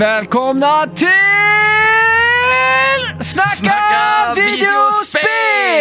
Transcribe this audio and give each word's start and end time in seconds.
Välkomna 0.00 0.86
till 0.86 1.06
Snacka, 3.20 3.50
Snacka 3.50 4.34
videospel! 4.34 5.20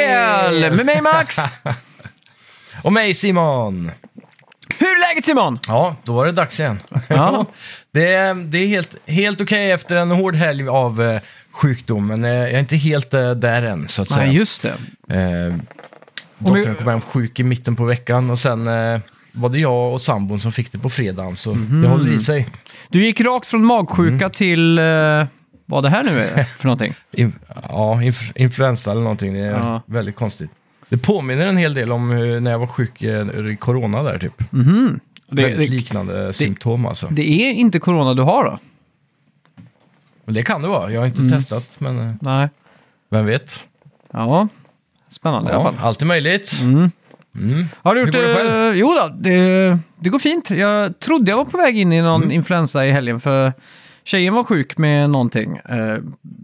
videospel! 0.01 0.75
Med 0.75 0.85
mig 0.85 1.01
Max. 1.01 1.37
Och 2.83 2.93
mig 2.93 3.13
Simon! 3.13 3.91
Hur 4.77 4.87
är 4.87 5.09
läget 5.09 5.25
Simon? 5.25 5.59
Ja, 5.67 5.95
då 6.03 6.13
var 6.13 6.25
det 6.25 6.31
dags 6.31 6.59
igen. 6.59 6.79
Ja. 7.07 7.45
det, 7.91 8.13
är, 8.13 8.35
det 8.35 8.57
är 8.57 8.67
helt, 8.67 8.95
helt 9.09 9.41
okej 9.41 9.71
efter 9.71 9.95
en 9.95 10.11
hård 10.11 10.35
helg 10.35 10.67
av 10.67 11.01
eh, 11.01 11.21
sjukdom, 11.51 12.07
men 12.07 12.25
eh, 12.25 12.31
jag 12.31 12.51
är 12.51 12.59
inte 12.59 12.75
helt 12.75 13.13
eh, 13.13 13.31
där 13.31 13.63
än 13.63 13.87
så 13.87 14.01
att 14.01 14.09
säga. 14.09 14.25
Nej, 14.25 14.35
just 14.35 14.61
det. 14.61 14.73
Eh, 15.15 15.55
dottern 16.37 16.75
kom 16.75 16.87
hem 16.87 17.01
sjuk 17.01 17.39
i 17.39 17.43
mitten 17.43 17.75
på 17.75 17.83
veckan 17.83 18.29
och 18.29 18.39
sen 18.39 18.67
eh, 18.67 18.99
var 19.31 19.49
det 19.49 19.59
jag 19.59 19.93
och 19.93 20.01
sambon 20.01 20.39
som 20.39 20.51
fick 20.51 20.71
det 20.71 20.77
på 20.79 20.89
fredagen, 20.89 21.35
så 21.35 21.53
Mhm. 21.53 21.81
det 21.81 21.87
håller 21.87 22.11
i 22.13 22.19
sig. 22.19 22.47
Du 22.89 23.05
gick 23.05 23.21
rakt 23.21 23.47
från 23.47 23.65
magsjuka 23.65 24.15
Mm. 24.25 24.29
till 24.29 24.79
eh, 24.79 25.25
vad 25.65 25.83
det 25.83 25.89
här 25.89 26.03
nu 26.03 26.19
är 26.19 26.43
för 26.43 26.63
någonting. 26.65 26.93
In, 27.11 27.33
ja, 27.69 28.03
inf, 28.03 28.31
influensa 28.37 28.91
eller 28.91 29.01
någonting, 29.01 29.33
det 29.33 29.39
är 29.39 29.51
Ja. 29.51 29.81
väldigt 29.85 30.15
konstigt. 30.15 30.51
Det 30.89 30.97
påminner 30.97 31.47
en 31.47 31.57
hel 31.57 31.73
del 31.73 31.91
om 31.91 32.09
hur, 32.11 32.39
när 32.39 32.51
jag 32.51 32.59
var 32.59 32.67
sjuk 32.67 33.03
eh, 33.03 33.27
i 33.51 33.55
corona 33.59 34.03
där 34.03 34.17
typ. 34.19 34.33
Det, 35.31 35.41
väldigt 35.41 35.69
det, 35.69 35.75
liknande 35.75 36.33
symptom 36.33 36.85
alltså. 36.85 37.07
det 37.11 37.29
är 37.29 37.51
inte 37.53 37.79
corona 37.79 38.13
du 38.13 38.21
har 38.21 38.43
då? 38.43 38.59
Men 40.25 40.33
det 40.33 40.43
kan 40.43 40.61
det 40.61 40.67
vara, 40.67 40.91
jag 40.91 41.01
har 41.01 41.07
inte 41.07 41.21
Mm. 41.21 41.31
testat, 41.33 41.75
men 41.79 41.99
eh, 41.99 42.11
Nej. 42.21 42.49
vem 43.11 43.25
vet. 43.25 43.63
Ja, 44.13 44.47
spännande 45.09 45.49
i 45.49 45.53
alla 45.53 45.63
Ja, 45.63 45.71
fall. 45.73 45.87
allt 45.87 46.01
är 46.01 46.05
möjligt. 46.05 46.51
Har 47.83 47.95
du 47.95 48.01
Hur 48.01 48.07
gjort 48.07 48.15
går 48.15 48.21
det 48.21 48.35
själv? 48.35 48.65
eh, 48.71 48.79
Jo 48.79 48.87
då, 49.01 49.07
det, 49.19 49.77
det 49.99 50.09
går 50.09 50.19
fint. 50.19 50.49
Jag 50.49 50.99
trodde 50.99 51.31
jag 51.31 51.37
var 51.37 51.45
på 51.45 51.57
väg 51.57 51.77
in 51.77 51.91
i 51.93 52.01
någon 52.01 52.21
Mm. 52.23 52.31
influensa 52.35 52.85
i 52.87 52.91
helgen 52.91 53.19
för 53.19 53.53
tjejen 54.03 54.33
var 54.33 54.43
sjuk 54.43 54.77
med 54.77 55.09
någonting. 55.09 55.57
Eh, 55.57 55.97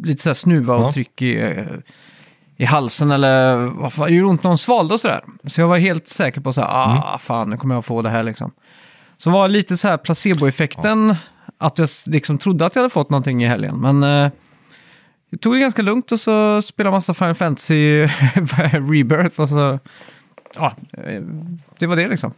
lite 0.04 0.24
så 0.24 0.30
här 0.30 0.34
snuva 0.34 0.76
och 0.76 0.82
Ja. 0.84 0.92
tryck 0.92 1.22
i, 1.22 1.42
eh, 1.42 1.66
i 2.58 2.66
halsen 2.66 3.12
eller 3.12 3.56
vad 3.56 3.94
fan, 3.94 4.14
gjorde 4.14 4.30
ont 4.30 4.44
när 4.44 4.50
hon 4.50 4.58
svalde 4.58 4.94
och 4.94 5.00
sådär. 5.00 5.22
Så 5.48 5.62
jag 5.62 5.68
var 5.68 5.78
helt 5.78 6.08
säker 6.08 6.42
på 6.42 6.54
så 6.54 6.62
här, 6.62 6.68
ah 6.68 6.92
Mm. 7.08 7.20
fan 7.20 7.50
nu 7.50 7.58
kommer 7.58 7.76
jag 7.76 7.86
få 7.86 8.02
det 8.02 8.10
här 8.10 8.24
liksom. 8.24 8.52
Så 9.18 9.30
var 9.30 9.48
lite 9.48 9.78
så 9.78 9.88
här 9.88 9.98
placeboeffekten, 9.98 11.16
att 11.58 11.78
jag 11.80 11.90
liksom 12.06 12.38
trodde 12.38 12.66
att 12.66 12.76
jag 12.76 12.82
hade 12.82 12.94
fått 12.94 13.10
någonting 13.10 13.44
i 13.44 13.48
helgen. 13.48 13.76
Men 13.82 14.04
eh, 14.04 14.32
jag 15.30 15.42
tog 15.42 15.54
det 15.54 15.60
ganska 15.60 15.82
lugnt 15.82 16.12
och 16.12 16.20
så 16.20 16.62
spelade 16.62 16.96
massa 16.96 17.14
Final 17.14 17.36
Fantasy 17.36 18.02
Rebirth 18.72 19.40
och 19.42 19.50
så, 19.50 19.80
ja, 20.56 20.76
eh, 21.04 21.22
det 21.80 21.88
var 21.88 21.96
det 21.96 22.08
liksom. 22.08 22.34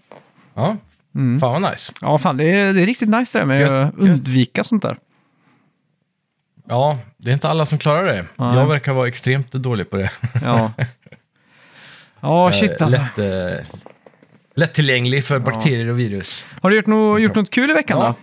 Ja, 0.53 0.77
Mm. 1.15 1.39
fan 1.39 1.61
vad 1.61 1.71
nice. 1.71 1.93
Ja, 2.01 2.17
fan, 2.17 2.37
det 2.37 2.51
är, 2.53 2.73
det 2.73 2.81
är 2.81 2.85
riktigt 2.85 3.09
nice 3.09 3.37
det 3.37 3.41
där 3.41 3.45
med 3.47 3.59
Gött, 3.61 3.71
att 3.71 3.79
gött. 3.81 3.93
undvika 3.97 4.63
sånt 4.63 4.83
där. 4.83 4.97
Ja, 6.67 6.99
det 7.17 7.29
är 7.29 7.33
inte 7.33 7.49
alla 7.49 7.65
som 7.65 7.77
klarar 7.77 8.03
det. 8.05 8.25
Nej. 8.35 8.55
Jag 8.57 8.67
verkar 8.67 8.93
vara 8.93 9.07
extremt 9.07 9.51
dålig 9.51 9.89
på 9.89 9.97
det. 9.97 10.11
Ja, 10.43 10.71
ja 12.21 12.51
shit 12.59 12.81
alltså. 12.81 12.99
Lätt, 13.17 13.17
eh, 13.59 13.65
lättillgänglig 14.55 15.25
för 15.25 15.39
bakterier 15.39 15.87
och 15.89 15.99
virus. 15.99 16.45
Har 16.61 16.69
du 16.69 16.75
gjort, 16.75 16.85
no 16.87 17.17
gjort 17.19 17.35
något 17.35 17.49
kul 17.51 17.69
i 17.69 17.73
veckan 17.73 17.99
Ja. 17.99 18.05
då? 18.07 18.15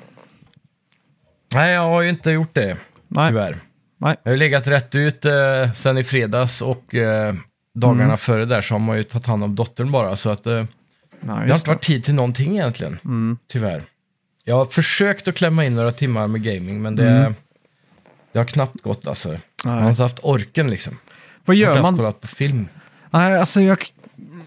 Nej, 1.54 1.72
jag 1.72 1.80
har 1.82 2.02
ju 2.02 2.08
inte 2.08 2.30
gjort 2.30 2.54
det, 2.54 2.76
Nej. 3.08 3.28
tyvärr. 3.28 3.56
Nej. 3.98 4.16
Jag 4.22 4.32
har 4.32 4.36
legat 4.36 4.66
rätt 4.66 4.94
ut 4.94 5.24
eh, 5.24 5.72
sen 5.74 5.98
i 5.98 6.04
fredags 6.04 6.62
och 6.62 6.94
eh, 6.94 7.34
dagarna 7.74 8.04
Mm. 8.04 8.16
före 8.18 8.44
där 8.44 8.60
så 8.62 8.74
har 8.74 8.78
man 8.78 8.96
ju 8.96 9.02
tagit 9.02 9.26
hand 9.26 9.44
om 9.44 9.54
dottern 9.54 9.90
bara. 9.90 10.16
Så 10.16 10.30
att 10.30 10.46
eh, 10.46 10.52
Ja, 10.52 10.64
det 11.20 11.32
har 11.32 11.54
inte 11.54 11.68
varit 11.70 11.82
tid 11.84 12.04
till 12.04 12.14
någonting 12.14 12.52
egentligen, 12.52 12.98
Mm. 13.04 13.38
tyvärr. 13.46 13.82
Jag 14.44 14.56
har 14.56 14.64
försökt 14.64 15.28
att 15.28 15.34
klämma 15.34 15.64
in 15.64 15.74
några 15.74 15.92
timmar 15.92 16.26
med 16.26 16.42
gaming, 16.42 16.82
men 16.82 16.96
det, 16.96 17.08
Mm. 17.10 17.34
det 18.32 18.38
har 18.38 18.46
knappt 18.46 18.82
gått 18.82 19.06
alltså. 19.06 19.28
Nej. 19.28 19.40
Man 19.64 19.82
har 19.82 19.90
inte 19.90 20.02
haft 20.02 20.20
orken 20.22 20.66
liksom. 20.70 20.98
Vad 21.44 21.56
Jag 21.56 21.68
har 21.68 21.74
gör 21.74 21.78
inte 21.80 21.86
ens 21.86 21.90
man? 21.90 21.98
kollat 21.98 22.20
på 22.20 22.26
film. 22.28 22.68
Nej, 23.10 23.38
alltså, 23.40 23.60
jag, 23.60 23.78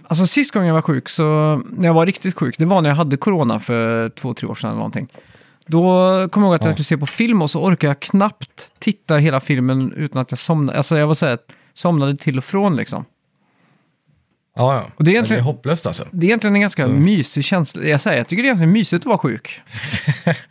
alltså 0.08 0.28
sist 0.28 0.52
gången 0.54 0.68
jag 0.68 0.74
var 0.76 0.82
sjuk, 0.82 1.10
så, 1.10 1.24
när 1.66 1.86
jag 1.88 1.94
var 1.94 2.06
riktigt 2.06 2.36
sjuk, 2.36 2.58
det 2.58 2.66
var 2.66 2.82
när 2.82 2.90
jag 2.90 2.96
hade 2.96 3.18
corona 3.18 3.60
för 3.60 4.10
två, 4.10 4.34
tre 4.34 4.48
år 4.48 4.56
sedan 4.56 4.70
eller 4.70 4.78
någonting. 4.78 5.08
Då 5.66 5.82
kom 6.32 6.44
jag 6.44 6.48
ihåg 6.50 6.56
att 6.56 6.62
jag 6.62 6.72
Ja. 6.72 6.76
skulle 6.76 6.84
se 6.86 6.98
på 6.98 7.06
film 7.06 7.42
och 7.42 7.50
så 7.50 7.64
orkade 7.64 7.90
jag 7.92 8.00
knappt 8.00 8.72
titta 8.80 9.18
hela 9.18 9.40
filmen 9.40 9.92
utan 9.92 10.22
att 10.22 10.32
jag 10.32 10.40
somnade. 10.40 10.78
Alltså 10.78 10.98
jag 10.98 11.08
var 11.08 11.14
så 11.14 11.26
här, 11.26 11.38
somnade 11.74 12.16
till 12.18 12.38
och 12.38 12.44
från 12.44 12.76
liksom. 12.76 13.06
Ja, 14.58 14.74
ja. 14.76 14.86
Och 14.96 15.04
det 15.04 15.10
är 15.12 15.14
egentligen- 15.14 15.44
det 15.44 15.50
är 15.50 15.54
hopplöst 15.54 15.86
alltså. 15.88 16.08
Det 16.12 16.26
är 16.26 16.28
egentligen 16.28 16.56
en 16.56 16.62
ganska 16.62 16.84
Så. 16.84 16.90
mysig 16.90 17.44
känsla. 17.46 17.84
Jag 17.84 18.02
säger, 18.02 18.18
jag 18.18 18.28
tycker 18.28 18.44
det 18.44 18.48
är 18.48 18.50
egentligen 18.50 18.72
mysigt 18.74 19.02
att 19.02 19.06
vara 19.06 19.18
sjuk. 19.18 19.62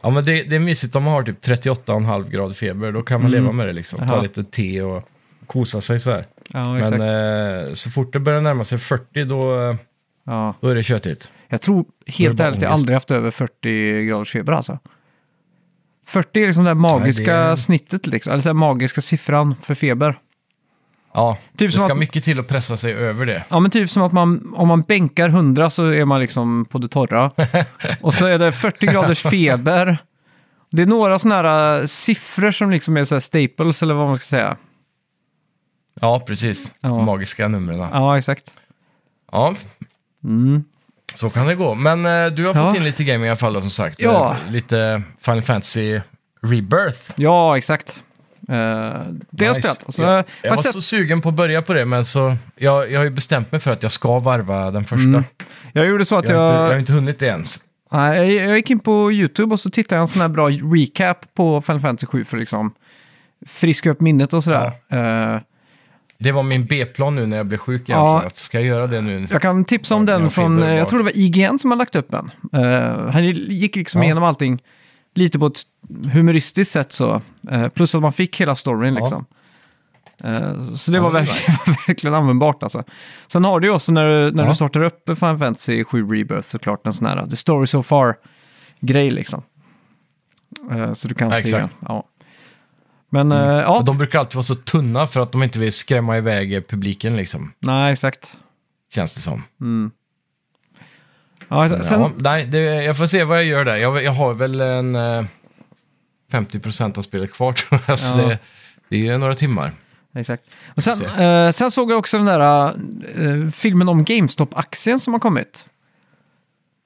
Ja, 0.00 0.10
men 0.10 0.24
det, 0.24 0.42
det 0.42 0.56
är 0.56 0.60
mysigt 0.60 0.96
om 0.96 1.02
man 1.02 1.12
har 1.12 1.22
typ 1.22 1.44
38,5 1.44 2.30
grader 2.30 2.54
feber. 2.54 2.92
Då 2.92 3.02
kan 3.02 3.22
man 3.22 3.30
leva 3.30 3.52
med 3.52 3.66
det 3.66 3.72
liksom. 3.72 3.98
Ta 3.98 4.04
Mm. 4.04 4.14
Jaha. 4.14 4.22
lite 4.22 4.44
te 4.44 4.82
och 4.82 5.08
kosa 5.46 5.80
sig 5.80 6.00
så 6.00 6.10
här. 6.10 6.24
Ja. 6.48 6.72
Men 6.72 6.92
eh, 7.68 7.72
så 7.72 7.90
fort 7.90 8.12
det 8.12 8.20
börjar 8.20 8.40
närma 8.40 8.64
sig 8.64 8.78
40 8.78 9.24
då, 9.24 9.76
ja. 10.26 10.54
då 10.60 10.68
är 10.68 10.74
det 10.74 10.82
köttigt. 10.82 11.32
Jag 11.48 11.60
tror 11.60 11.84
helt 12.06 12.40
ärligt 12.40 12.62
jag 12.62 12.72
aldrig 12.72 12.94
haft 12.96 13.10
över 13.10 13.30
40 13.30 14.04
graders 14.06 14.30
feber 14.32 14.52
alltså. 14.52 14.78
40 16.06 16.42
är 16.42 16.46
liksom 16.46 16.64
det 16.64 16.74
magiska 16.74 17.32
Nej, 17.32 17.44
det 17.44 17.50
är- 17.52 17.56
snittet, 17.56 18.06
liksom. 18.06 18.32
eller 18.32 18.42
så 18.42 18.48
här 18.48 18.54
magiska 18.54 19.00
siffran 19.00 19.54
för 19.62 19.74
feber. 19.74 20.18
Ja, 21.14 21.36
Typ 21.56 21.72
det 21.72 21.80
ska 21.80 21.92
att- 21.92 21.98
mycket 21.98 22.24
till 22.24 22.40
att 22.40 22.48
pressa 22.48 22.76
sig 22.76 22.92
över 22.94 23.26
det. 23.26 23.44
Ja, 23.48 23.60
men 23.60 23.70
typ 23.70 23.90
som 23.90 24.02
att 24.02 24.12
man, 24.12 24.52
om 24.56 24.68
man 24.68 24.82
bänkar 24.82 25.28
100 25.28 25.70
så 25.70 25.86
är 25.86 26.04
man 26.04 26.20
liksom 26.20 26.64
på 26.64 26.78
det 26.78 26.88
torra. 26.88 27.30
och 28.00 28.14
så 28.14 28.26
är 28.26 28.38
det 28.38 28.52
40 28.52 28.86
graders 28.86 29.22
feber. 29.22 29.98
Det 30.70 30.82
är 30.82 30.86
några 30.86 31.18
sådana 31.18 31.34
här 31.48 31.80
äh, 31.80 31.86
siffror 31.86 32.50
som 32.52 32.70
liksom 32.70 32.96
är 32.96 33.04
så 33.04 33.20
staples, 33.20 33.82
eller 33.82 33.94
vad 33.94 34.06
man 34.06 34.16
ska 34.16 34.24
säga. 34.24 34.56
Ja, 36.00 36.20
precis. 36.26 36.72
Ja. 36.80 37.02
Magiska 37.02 37.48
numren. 37.48 37.78
Ja. 37.78 37.88
Ja, 37.92 38.18
exakt. 38.18 38.50
Mm. 40.24 40.64
så 41.14 41.30
kan 41.30 41.46
det 41.46 41.54
gå. 41.54 41.74
Men 41.74 42.06
eh, 42.06 42.26
du 42.32 42.46
har 42.46 42.54
Ja. 42.54 42.68
fått 42.68 42.76
in 42.76 42.84
lite 42.84 43.04
gaming 43.04 43.26
i 43.26 43.28
alla 43.28 43.36
fall 43.36 43.52
då, 43.54 43.60
som 43.60 43.70
sagt. 43.70 44.00
Ja. 44.00 44.36
Eh, 44.46 44.52
Lite 44.52 45.02
Final 45.20 45.42
Fantasy 45.42 46.00
Rebirth. 46.42 47.12
Ja, 47.16 47.58
exakt. 47.58 48.00
Uh, 48.50 48.54
det 48.54 48.56
har 48.56 49.54
jag 49.54 49.56
Nice. 49.56 49.60
spelat. 49.74 49.94
Så, 49.94 50.02
jag, 50.02 50.08
har 50.08 50.14
jag 50.16 50.24
jag 50.42 50.56
var 50.56 50.62
sett, 50.62 50.72
så 50.72 50.82
sugen 50.82 51.20
på 51.20 51.28
att 51.28 51.34
börja 51.34 51.62
på 51.62 51.74
det, 51.74 51.84
men 51.84 52.04
så, 52.04 52.36
jag, 52.56 52.90
jag 52.92 53.00
har 53.00 53.04
ju 53.04 53.10
bestämt 53.10 53.52
mig 53.52 53.60
för 53.60 53.70
att 53.70 53.82
jag 53.82 53.92
ska 53.92 54.18
varva 54.18 54.70
den 54.70 54.84
första. 54.84 55.24
jag 55.72 55.86
gjorde 55.86 56.04
så 56.04 56.16
att 56.18 56.28
Jag, 56.28 56.36
har 56.36 56.42
inte, 56.44 56.54
jag 56.54 56.60
har 56.62 56.70
jag... 56.70 56.78
inte 56.78 56.92
hunnit 56.92 57.18
det 57.18 57.26
ens. 57.26 57.62
Nej, 57.92 58.34
jag, 58.36 58.48
jag 58.48 58.56
gick 58.56 58.70
in 58.70 58.80
på 58.80 59.12
YouTube 59.12 59.52
och 59.54 59.60
så 59.60 59.70
tittade 59.70 59.96
jag 59.96 60.02
en 60.02 60.08
sån 60.08 60.22
här 60.22 60.28
bra 60.28 60.48
recap 60.50 61.34
på 61.34 61.60
Final 61.62 61.80
Fantasy 61.80 62.06
7 62.06 62.24
för 62.24 62.36
liksom 62.36 62.72
friska 63.46 63.90
upp 63.90 64.00
minnet 64.00 64.32
och 64.32 64.44
sådär. 64.44 64.66
Eh, 64.88 65.40
Det 66.18 66.32
var 66.32 66.42
min 66.42 66.64
B-plan 66.66 67.14
nu 67.16 67.26
när 67.26 67.36
jag 67.36 67.46
blev 67.46 67.58
sjuk 67.58 67.82
Ja. 67.86 67.94
egentligen. 67.94 68.26
Att 68.26 68.36
ska 68.36 68.58
jag 68.58 68.66
göra 68.66 68.86
det 68.86 69.00
nu? 69.00 69.26
jag 69.30 69.42
kan 69.42 69.64
tipsa 69.64 69.94
om 69.94 70.06
Ja, 70.08 70.12
den 70.12 70.22
jag 70.22 70.32
från, 70.32 70.62
eh, 70.62 70.74
jag 70.74 70.88
tror 70.88 70.98
det 70.98 71.04
var 71.04 71.18
IGN 71.18 71.58
som 71.58 71.70
har 71.70 71.78
lagt 71.78 71.94
upp 71.96 72.10
den. 72.10 72.30
Eh, 72.52 73.10
han 73.12 73.24
gick 73.24 73.76
liksom 73.76 74.00
Ja. 74.00 74.04
igenom 74.04 74.24
allting 74.24 74.62
lite 75.18 75.38
på 75.38 75.46
ett 75.46 75.62
humoristiskt 76.12 76.72
sätt 76.72 76.92
så. 76.92 77.22
Eh, 77.50 77.68
plus 77.68 77.94
att 77.94 78.02
man 78.02 78.12
fick 78.12 78.40
hela 78.40 78.56
storyn 78.56 78.94
Ja. 78.94 79.00
liksom. 79.00 79.24
Eh, 80.24 80.64
så 80.74 80.90
det 80.90 80.96
Ja, 80.98 81.02
var 81.02 81.08
är 81.10 81.12
verkligen, 81.12 81.76
verkligen 81.86 82.14
användbart 82.14 82.62
alltså. 82.62 82.84
Sen 83.26 83.44
har 83.44 83.60
du 83.60 83.66
ju 83.66 83.72
också 83.74 83.92
när, 83.92 84.06
du, 84.08 84.30
när 84.36 84.42
Ja. 84.42 84.48
du 84.48 84.54
startar 84.54 84.80
upp 84.80 85.02
Final 85.06 85.38
Fantasy 85.38 85.84
7 85.84 86.02
Rebirth 86.02 86.48
såklart 86.48 86.86
en 86.86 86.92
sån 86.92 87.06
här 87.06 87.26
The 87.26 87.36
Story 87.36 87.66
So 87.66 87.82
Far-grej 87.82 89.10
liksom. 89.10 89.42
Eh, 90.70 90.92
så 90.92 91.08
du 91.08 91.14
kan 91.14 91.28
Ja, 91.30 91.34
se. 91.34 91.40
exakt. 91.40 91.76
Ja. 91.80 92.04
Men 93.10 93.32
eh, 93.32 93.38
ja, 93.38 93.78
Och 93.78 93.84
de 93.84 93.98
brukar 93.98 94.18
alltid 94.18 94.34
vara 94.34 94.42
så 94.42 94.54
tunna 94.54 95.06
för 95.06 95.20
att 95.20 95.32
de 95.32 95.42
inte 95.42 95.58
vill 95.58 95.72
skrämma 95.72 96.16
iväg 96.18 96.68
publiken 96.68 97.16
liksom. 97.16 97.52
nej 97.58 97.92
exakt. 97.92 98.30
Känns 98.94 99.14
det 99.14 99.20
som. 99.20 99.42
Ja, 101.48 101.68
sen, 101.82 102.00
ja, 102.00 102.10
nej, 102.16 102.46
det, 102.46 102.58
jag 102.84 102.96
får 102.96 103.06
se 103.06 103.24
vad 103.24 103.38
jag 103.38 103.44
gör 103.44 103.64
där. 103.64 103.76
Jag, 103.76 104.02
jag 104.04 104.12
har 104.12 104.34
väl 104.34 104.60
en 104.60 104.94
eh, 104.96 105.24
50% 106.32 106.98
av 106.98 107.02
spelet 107.02 107.32
kvar 107.32 107.52
tror 107.68 107.80
jag. 107.88 107.98
Så 107.98 108.18
Ja. 108.20 108.26
det, 108.26 108.38
det 108.88 108.96
är 108.96 109.00
ju 109.00 109.18
några 109.18 109.34
timmar. 109.34 109.72
Exakt. 110.14 110.42
Och 110.76 110.82
sen, 110.84 110.94
se. 110.94 111.24
eh, 111.24 111.50
sen 111.50 111.70
såg 111.70 111.90
jag 111.90 111.98
också 111.98 112.16
den 112.16 112.26
där 112.26 112.66
eh, 113.16 113.50
filmen 113.50 113.88
om 113.88 114.04
GameStop-aktien 114.04 114.98
som 115.00 115.12
har 115.12 115.20
kommit. 115.20 115.64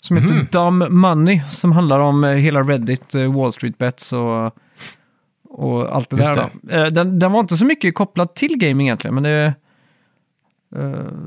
Som 0.03 0.17
heter 0.17 0.35
Mhm. 0.35 0.47
Dumb 0.51 0.91
Money, 0.91 1.41
som 1.51 1.73
handlar 1.73 1.99
om 1.99 2.25
eh, 2.25 2.31
hela 2.31 2.61
Reddit, 2.61 3.15
eh, 3.15 3.33
Wall 3.35 3.53
Street 3.53 3.79
Bets 3.79 4.13
och, 4.13 4.47
och 5.49 5.97
allt 5.97 6.11
det 6.11 6.17
Just 6.17 6.35
där. 6.35 6.49
Då. 6.63 6.71
Eh, 6.77 6.87
den, 6.87 7.19
den 7.19 7.33
var 7.33 7.41
inte 7.41 7.57
så 7.57 7.65
mycket 7.65 7.95
kopplad 7.95 8.35
till 8.35 8.57
gaming 8.59 8.87
egentligen, 8.87 9.15
men 9.15 9.23
det, 9.23 9.55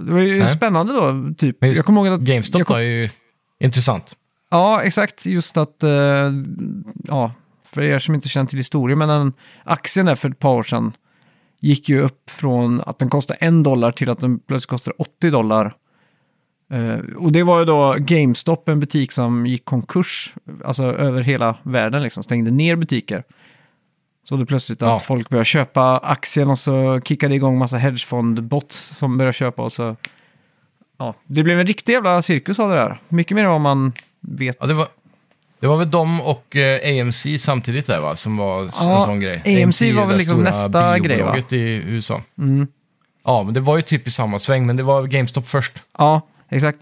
det 0.06 0.12
var 0.14 0.20
ju 0.20 0.40
Nej. 0.40 0.48
spännande 0.48 0.94
då. 0.94 1.34
Typ. 1.38 1.58
Jag 1.60 1.86
kommer 1.86 2.06
ihåg 2.06 2.14
att... 2.14 2.20
GameStop 2.20 2.64
kom, 2.66 2.74
var 2.74 2.82
ju 2.82 3.10
intressant. 3.60 4.18
Ja, 4.50 4.82
exakt. 4.84 5.26
Just 5.26 5.58
att, 5.58 5.84
eh, 5.84 6.32
ja, 7.04 7.32
för 7.64 7.82
er 7.82 8.00
som 8.00 8.16
inte 8.16 8.30
känner 8.30 8.48
till 8.48 8.58
historien, 8.60 8.98
men 9.00 9.10
den 9.10 9.34
aktien 9.64 10.06
där 10.06 10.16
för 10.16 10.30
ett 10.30 10.40
par 10.40 10.54
år 10.54 10.64
sedan 10.64 10.92
gick 11.60 11.90
ju 11.90 12.02
upp 12.02 12.30
från 12.30 12.82
att 12.82 13.00
den 13.00 13.10
kostade 13.10 13.38
en 13.42 13.64
dollar 13.64 13.92
till 13.92 14.10
att 14.10 14.20
den 14.20 14.40
plötsligt 14.40 14.70
kostade 14.70 14.96
80 14.98 15.30
dollar 15.30 15.76
Eh, 16.72 17.16
och 17.16 17.32
det 17.32 17.44
var 17.44 17.60
ju 17.60 17.66
då 17.66 17.96
GameStop, 18.00 18.70
en 18.70 18.80
butik 18.80 19.12
som 19.12 19.46
gick 19.46 19.66
konkurs, 19.66 20.34
alltså 20.66 20.84
över 20.84 21.22
hela 21.22 21.58
världen 21.64 22.04
liksom, 22.04 22.24
stängde 22.24 22.52
ner 22.52 22.76
butiker. 22.76 23.24
Så 24.24 24.36
det 24.36 24.46
plötsligt 24.46 24.82
att 24.82 24.90
Ja. 24.90 25.00
folk 25.00 25.30
började 25.30 25.46
köpa 25.46 25.98
aktien 25.98 26.50
och 26.50 26.60
så 26.60 27.02
kickade 27.02 27.36
igång 27.36 27.58
massa 27.58 27.78
hedgefondbots 27.78 28.78
som 28.98 29.18
började 29.18 29.34
köpa 29.34 29.62
och 29.64 29.72
så... 29.72 29.96
Ja, 30.98 31.16
det 31.26 31.44
blev 31.44 31.60
en 31.60 31.68
riktig 31.68 31.94
jävla 31.94 32.22
cirkus 32.22 32.60
av 32.60 32.70
det 32.70 32.76
där. 32.76 33.02
Mycket 33.10 33.36
mer 33.36 33.44
än 33.44 33.50
vad 33.52 33.62
man 33.62 33.94
vet. 34.22 34.58
Ja, 34.60 34.68
det 34.68 34.74
var, 34.74 34.88
det 35.60 35.68
var 35.68 35.78
väl 35.78 35.92
de 35.92 36.22
och 36.22 36.56
eh, 36.56 37.02
AMC 37.02 37.28
samtidigt 37.40 37.88
där 37.88 38.00
va, 38.02 38.16
som 38.16 38.38
var 38.38 38.70
Ja, 38.88 38.98
en 38.98 39.04
sån 39.04 39.20
grej. 39.20 39.64
AMC 39.64 39.82
var 39.82 40.06
väl 40.06 40.18
liksom 40.18 40.44
nästa 40.44 41.00
grej, 41.00 41.22
va? 41.22 41.38
i 41.50 41.82
USA. 41.88 42.22
Mm. 42.38 42.68
Ja, 43.26 43.44
men 43.44 43.54
det 43.54 43.60
var 43.60 43.76
ju 43.76 43.82
typ 43.82 44.08
i 44.08 44.12
samma 44.12 44.40
sväng, 44.40 44.66
men 44.66 44.76
det 44.78 44.84
var 44.84 45.04
GameStop 45.04 45.48
först. 45.48 45.84
Ja, 45.98 46.22
exakt. 46.50 46.80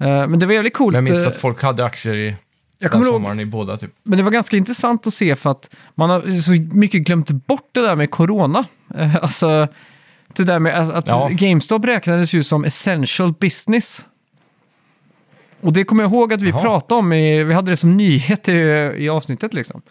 Eh, 0.00 0.06
men 0.28 0.38
det 0.38 0.46
var 0.46 0.52
jävligt 0.52 0.74
coolt. 0.74 0.92
Men 0.92 1.06
jag 1.06 1.12
minns 1.12 1.26
eh, 1.26 1.32
att 1.32 1.36
folk 1.36 1.62
hade 1.62 1.84
aktier 1.84 2.14
i 2.14 2.26
jag 2.28 2.36
den 2.78 2.88
kommer 2.90 3.04
ihåg, 3.04 3.14
sommaren 3.14 3.40
i 3.40 3.44
båda 3.46 3.76
typ. 3.76 3.90
men 4.02 4.16
det 4.16 4.22
var 4.22 4.30
ganska 4.30 4.56
intressant 4.56 5.06
att 5.06 5.14
se 5.14 5.36
för 5.36 5.50
att 5.50 5.70
man 5.94 6.10
har 6.10 6.40
så 6.40 6.52
mycket 6.76 7.02
glömt 7.02 7.30
bort 7.30 7.68
det 7.72 7.80
där 7.80 7.96
med 7.96 8.10
corona. 8.10 8.64
Eh, 8.94 9.16
Alltså, 9.16 9.68
det 10.36 10.44
där 10.44 10.58
med 10.58 10.74
att 10.80 10.90
att 10.90 11.06
Ja. 11.08 11.28
GameStop 11.32 11.84
räknades 11.84 12.32
ju 12.32 12.42
som 12.42 12.64
essential 12.64 13.32
business. 13.40 14.04
Och 15.60 15.72
det 15.72 15.84
kommer 15.84 16.02
jag 16.02 16.12
ihåg 16.12 16.32
att 16.32 16.42
vi 16.42 16.50
Jaha. 16.50 16.62
pratade 16.62 16.98
om, 16.98 17.12
i, 17.12 17.44
vi 17.44 17.54
hade 17.54 17.70
det 17.72 17.76
som 17.76 17.96
nyhet 17.96 18.48
i, 18.48 18.52
i 18.98 19.08
avsnittet 19.08 19.54
liksom. 19.54 19.82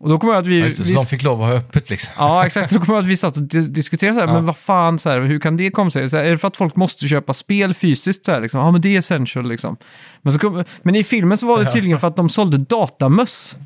Och 0.00 0.08
då 0.08 0.18
kommer 0.18 0.32
jag 0.34 0.40
att 0.40 0.46
vi... 0.46 0.58
Ja, 0.58 0.64
just 0.64 0.76
det, 0.78 0.82
vi 0.84 0.90
så 0.90 0.98
de 0.98 1.06
fick 1.06 1.22
lov 1.22 1.42
att 1.42 1.48
ha 1.48 1.54
öppet 1.56 1.90
liksom. 1.90 2.12
Ja, 2.18 2.46
exakt. 2.46 2.72
Då 2.72 2.78
kommer 2.80 2.94
jag 2.94 3.02
att 3.02 3.08
vi 3.10 3.16
satt 3.16 3.36
och 3.36 3.42
di- 3.42 3.68
diskuterade 3.68 4.14
så 4.14 4.20
här, 4.20 4.26
Ja. 4.28 4.32
men 4.34 4.46
vad 4.46 4.56
fan, 4.56 4.98
så 4.98 5.10
här, 5.10 5.20
hur 5.20 5.40
kan 5.40 5.56
det 5.56 5.70
komma 5.70 5.90
sig? 5.90 6.10
Så 6.10 6.16
här, 6.16 6.24
är 6.24 6.30
det 6.30 6.38
för 6.38 6.48
att 6.48 6.56
folk 6.56 6.76
måste 6.76 7.08
köpa 7.08 7.34
spel 7.34 7.74
fysiskt? 7.74 8.24
Så 8.26 8.32
här, 8.32 8.40
liksom? 8.40 8.60
Ja, 8.60 8.70
men 8.70 8.80
det 8.80 8.94
är 8.94 8.98
essential 8.98 9.48
liksom. 9.48 9.76
Men, 10.22 10.32
så 10.32 10.38
kom, 10.38 10.64
men 10.82 10.94
i 10.96 11.04
filmen 11.04 11.38
så 11.38 11.46
var 11.46 11.64
det 11.64 11.70
tydligen 11.72 11.98
för 11.98 12.08
att 12.08 12.16
de 12.16 12.28
sålde 12.28 12.58
datamöss. 12.58 13.56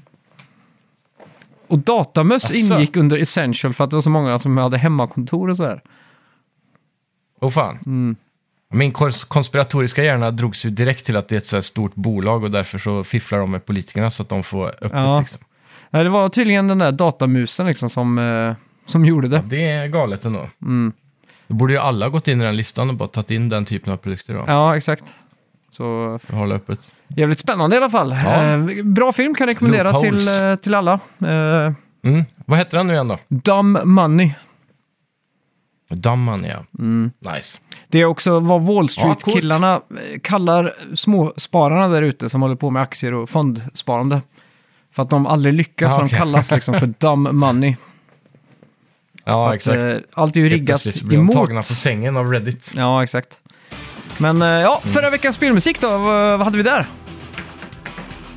Och 1.69 1.79
datamöss 1.79 2.45
Asså? 2.45 2.75
ingick 2.75 2.97
under 2.97 3.17
essential 3.19 3.75
för 3.75 3.85
att 3.85 3.91
det 3.91 3.97
var 3.97 4.03
så 4.03 4.11
många 4.11 4.39
som 4.39 4.57
hade 4.57 4.79
hemmakontor 4.79 5.51
och 5.51 5.57
så 5.57 5.65
här. 5.65 5.83
Åh 7.41 7.51
fan. 7.51 7.79
Mm. 7.87 8.17
Min 8.73 8.93
kons- 8.93 9.29
konspiratoriska 9.29 10.05
hjärna 10.05 10.31
drogs 10.31 10.67
ju 10.67 10.71
direkt 10.71 11.07
till 11.07 11.17
att 11.17 11.29
det 11.29 11.35
är 11.35 11.39
ett 11.39 11.47
så 11.47 11.57
här 11.57 11.61
stort 11.61 11.95
bolag 11.95 12.45
och 12.45 12.51
därför 12.51 12.79
så 12.79 13.05
fifflar 13.05 13.39
de 13.39 13.51
med 13.51 13.65
politikerna 13.67 14.11
så 14.11 14.23
att 14.23 14.29
de 14.29 14.43
får 14.43 14.67
öppet 14.69 14.91
Ja. 14.93 15.21
liksom. 15.21 15.41
Nej, 15.91 16.05
det 16.05 16.11
var 16.11 16.29
tydligen 16.29 16.69
den 16.69 16.79
där 16.79 16.93
datamusen 16.93 17.67
liksom 17.67 17.91
som, 17.91 18.19
eh, 18.19 18.55
som 18.87 19.05
gjorde 19.05 19.29
det. 19.29 19.43
Det 19.47 19.69
är 19.71 19.87
galet 19.87 20.25
ändå. 20.25 20.49
Mm. 20.63 20.93
Då 21.49 21.55
borde 21.55 21.73
ju 21.73 21.79
alla 21.79 22.09
gått 22.09 22.29
in 22.29 22.41
i 22.41 22.45
den 22.45 22.57
listan 22.57 22.89
och 22.89 22.95
bara 22.97 23.09
tagit 23.09 23.31
in 23.31 23.49
den 23.49 23.65
typen 23.65 23.93
av 23.93 23.97
produkter 23.97 24.35
då. 24.35 24.45
Ja, 24.47 24.77
exakt. 24.77 25.05
Så 25.71 26.19
hålla 26.31 26.55
öppet. 26.55 26.81
jävligt 27.09 27.39
spännande 27.39 27.77
i 27.77 27.79
alla 27.79 27.91
fall. 27.91 28.17
Ja. 28.25 28.43
Eh, 28.43 28.85
bra 28.85 29.13
film 29.13 29.35
kan 29.35 29.49
jag 29.49 29.55
rekommendera 29.55 30.01
till, 30.01 30.13
Loopholes. 30.15 30.41
eh, 30.43 30.57
till 30.57 30.75
alla. 30.75 30.93
Eh, 31.21 31.73
Mm. 32.03 32.25
Vad 32.45 32.59
heter 32.59 32.79
den 32.79 32.87
nu 32.87 32.93
igen 32.93 33.09
då? 33.09 33.19
Dumb 33.29 33.79
Money. 33.85 34.31
Damman 35.91 36.45
ja. 36.45 36.65
Mm. 36.79 37.11
Nice. 37.35 37.59
Det 37.89 37.99
är 37.99 38.05
också 38.05 38.41
vad 38.41 38.63
Wall. 38.63 38.89
Street-killarna 38.89 39.75
eh, 39.75 40.21
kallar 40.23 40.75
småspararna 40.95 41.89
där 41.89 42.03
ute 42.03 42.29
som 42.31 42.43
håller 42.43 42.55
på 42.57 42.71
med 42.71 42.83
aktier 42.83 43.15
och 43.15 43.31
fondsparande. 43.31 44.21
För 44.93 45.03
att 45.03 45.11
de 45.11 45.27
aldrig 45.27 45.55
lyckas, 45.55 45.87
Ja, 45.89 45.93
så 45.93 45.99
de 46.01 46.07
okej. 46.07 46.19
kallas 46.19 46.51
liksom 46.51 46.75
för 46.81 46.87
dumb 46.99 47.33
money. 47.33 47.77
Ja, 49.25 49.49
Att, 49.49 49.55
exakt. 49.55 49.83
eh, 49.83 49.97
allt 50.13 50.37
är 50.37 50.41
ju 50.41 50.49
Helt 50.49 50.61
riggat 50.61 50.83
plötsligt 50.83 51.05
blir 51.05 51.19
de 51.19 51.23
emot. 51.23 51.35
tagna 51.37 51.61
på 51.61 51.75
sängen 51.75 52.17
av 52.17 52.33
Reddit. 52.33 52.73
Ja, 52.77 53.03
exakt. 53.03 53.39
Men 54.19 54.43
eh, 54.43 54.49
ja, 54.49 54.81
Mm. 54.85 54.95
förra 54.95 55.11
veckans 55.11 55.37
spelmusik 55.37 55.81
då, 55.81 55.89
vad, 55.89 56.39
vad 56.39 56.41
hade 56.41 56.57
vi 56.57 56.63
där? 56.63 56.87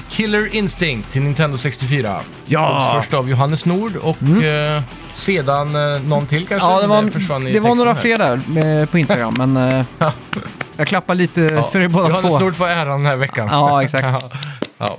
Killer 0.10 0.56
Instinct 0.56 1.12
till 1.12 1.22
Nintendo 1.22 1.58
64. 1.58 2.20
Ja. 2.46 2.92
Först 2.96 3.14
av 3.14 3.30
Johannes 3.30 3.66
Nord 3.66 3.96
och 3.96 4.22
eh, 4.44 4.82
sedan 5.14 5.76
eh, 5.76 6.02
någon 6.02 6.26
till 6.28 6.48
kanske. 6.48 6.70
Ja, 6.70 6.82
det 6.82 6.88
var, 6.88 7.08
försvann 7.08 7.48
i 7.48 7.54
det 7.54 7.60
var 7.60 7.76
några 7.76 7.94
här. 7.94 8.02
fler 8.02 8.18
där 8.18 8.40
med, 8.48 8.92
på 8.92 8.98
Instagram, 8.98 9.34
men 9.38 9.58
eh, 9.58 9.86
jag 10.78 10.88
klappar 10.88 11.16
lite 11.16 11.42
Ja. 11.42 11.70
för 11.72 11.80
er 11.82 11.88
båda 11.88 12.10
Johannes 12.10 12.34
två. 12.34 12.40
Nord 12.40 12.56
får 12.56 12.68
äran 12.68 13.04
den 13.04 13.06
här 13.06 13.18
veckan. 13.18 13.48
Ja, 13.52 13.84
exakt. 13.84 14.06
ja, 14.78 14.98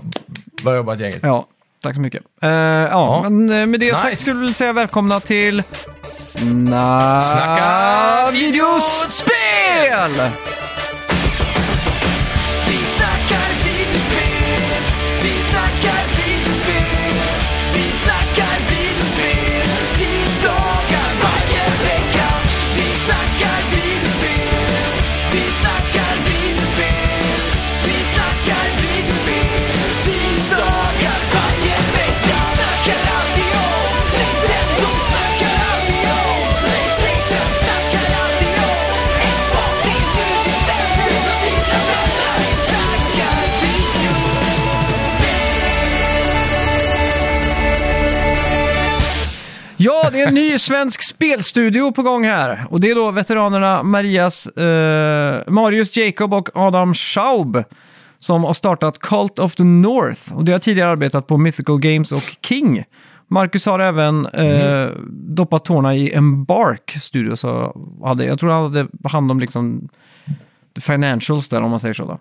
bra 0.65 0.77
jobbat 0.77 1.00
gänget. 1.00 1.19
Ja, 1.23 1.47
tack 1.82 1.94
så 1.94 2.00
mycket. 2.00 2.23
Eh, 2.43 2.49
ja, 2.50 2.88
Ja. 2.91 3.21
men 3.23 3.50
eh, 3.61 3.67
med 3.67 3.81
det 3.81 3.87
Nice. 3.87 4.00
sagt 4.00 4.19
skulle 4.21 4.47
vi 4.47 4.55
säga 4.55 4.73
välkomna 4.73 5.21
till 5.21 5.62
Snacka, 6.11 7.21
Snacka 7.21 8.31
videospel! 8.32 10.11
Ja, 50.10 50.17
det 50.17 50.22
är 50.22 50.29
en 50.29 50.34
ny 50.34 50.58
svensk 50.58 51.02
spelstudio 51.02 51.93
på 51.93 52.02
gång 52.02 52.24
här. 52.24 52.67
Och 52.70 52.81
det 52.81 52.90
är 52.90 52.94
då 52.94 53.10
veteranerna 53.10 53.82
Marias, 53.82 54.46
eh, 54.46 55.43
Marius 55.48 55.96
Jacob 55.96 56.34
och 56.34 56.48
Adam 56.55 56.94
Schaub 56.94 57.64
som 58.19 58.44
har 58.44 58.52
startat 58.52 58.98
Cult 58.98 59.38
of 59.38 59.55
the 59.55 59.64
North. 59.64 60.34
Och 60.34 60.44
det 60.44 60.52
har 60.52 60.58
tidigare 60.58 60.90
arbetat 60.90 61.26
på 61.26 61.36
Mythical 61.38 61.81
Games 61.81 62.12
och 62.12 62.46
King. 62.46 62.84
Marcus 63.29 63.67
har 63.67 63.79
även 63.79 64.26
eh, 64.26 64.88
doppat 65.10 65.64
tårna 65.64 65.96
i 65.96 66.14
Embark 66.14 66.96
Studio. 67.00 67.36
Så 67.36 67.76
hade, 68.05 68.24
jag 68.24 68.38
tror 68.38 68.50
han 68.50 68.62
hade 68.62 68.88
hand 69.05 69.31
om 69.31 69.40
liksom 69.40 69.88
the 70.74 70.81
financials 70.81 71.48
där 71.48 71.62
om 71.62 71.70
man 71.70 71.81
säger 71.81 71.94
så. 71.94 72.05
Då. 72.05 72.19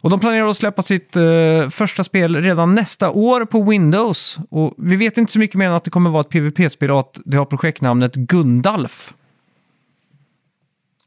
Och 0.00 0.10
de 0.10 0.20
planerar 0.20 0.46
att 0.46 0.56
släppa 0.56 0.82
sitt 0.82 1.16
eh, 1.16 1.68
första 1.70 2.04
spel 2.04 2.36
redan 2.42 2.74
nästa 2.74 3.10
år 3.10 3.44
på 3.44 3.62
Windows. 3.62 4.38
Och 4.50 4.74
vi 4.78 4.96
vet 4.96 5.18
inte 5.18 5.32
så 5.32 5.38
mycket 5.38 5.56
mer 5.56 5.66
än 5.66 5.72
att 5.72 5.84
det 5.84 5.90
kommer 5.90 6.10
vara 6.10 6.20
ett 6.20 6.28
PVP-spel 6.28 6.90
och 6.90 7.00
att 7.00 7.20
det 7.24 7.36
har 7.36 7.44
projektnamnet 7.44 8.14
Gundalf. 8.14 9.14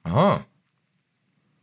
Jaha. 0.04 0.36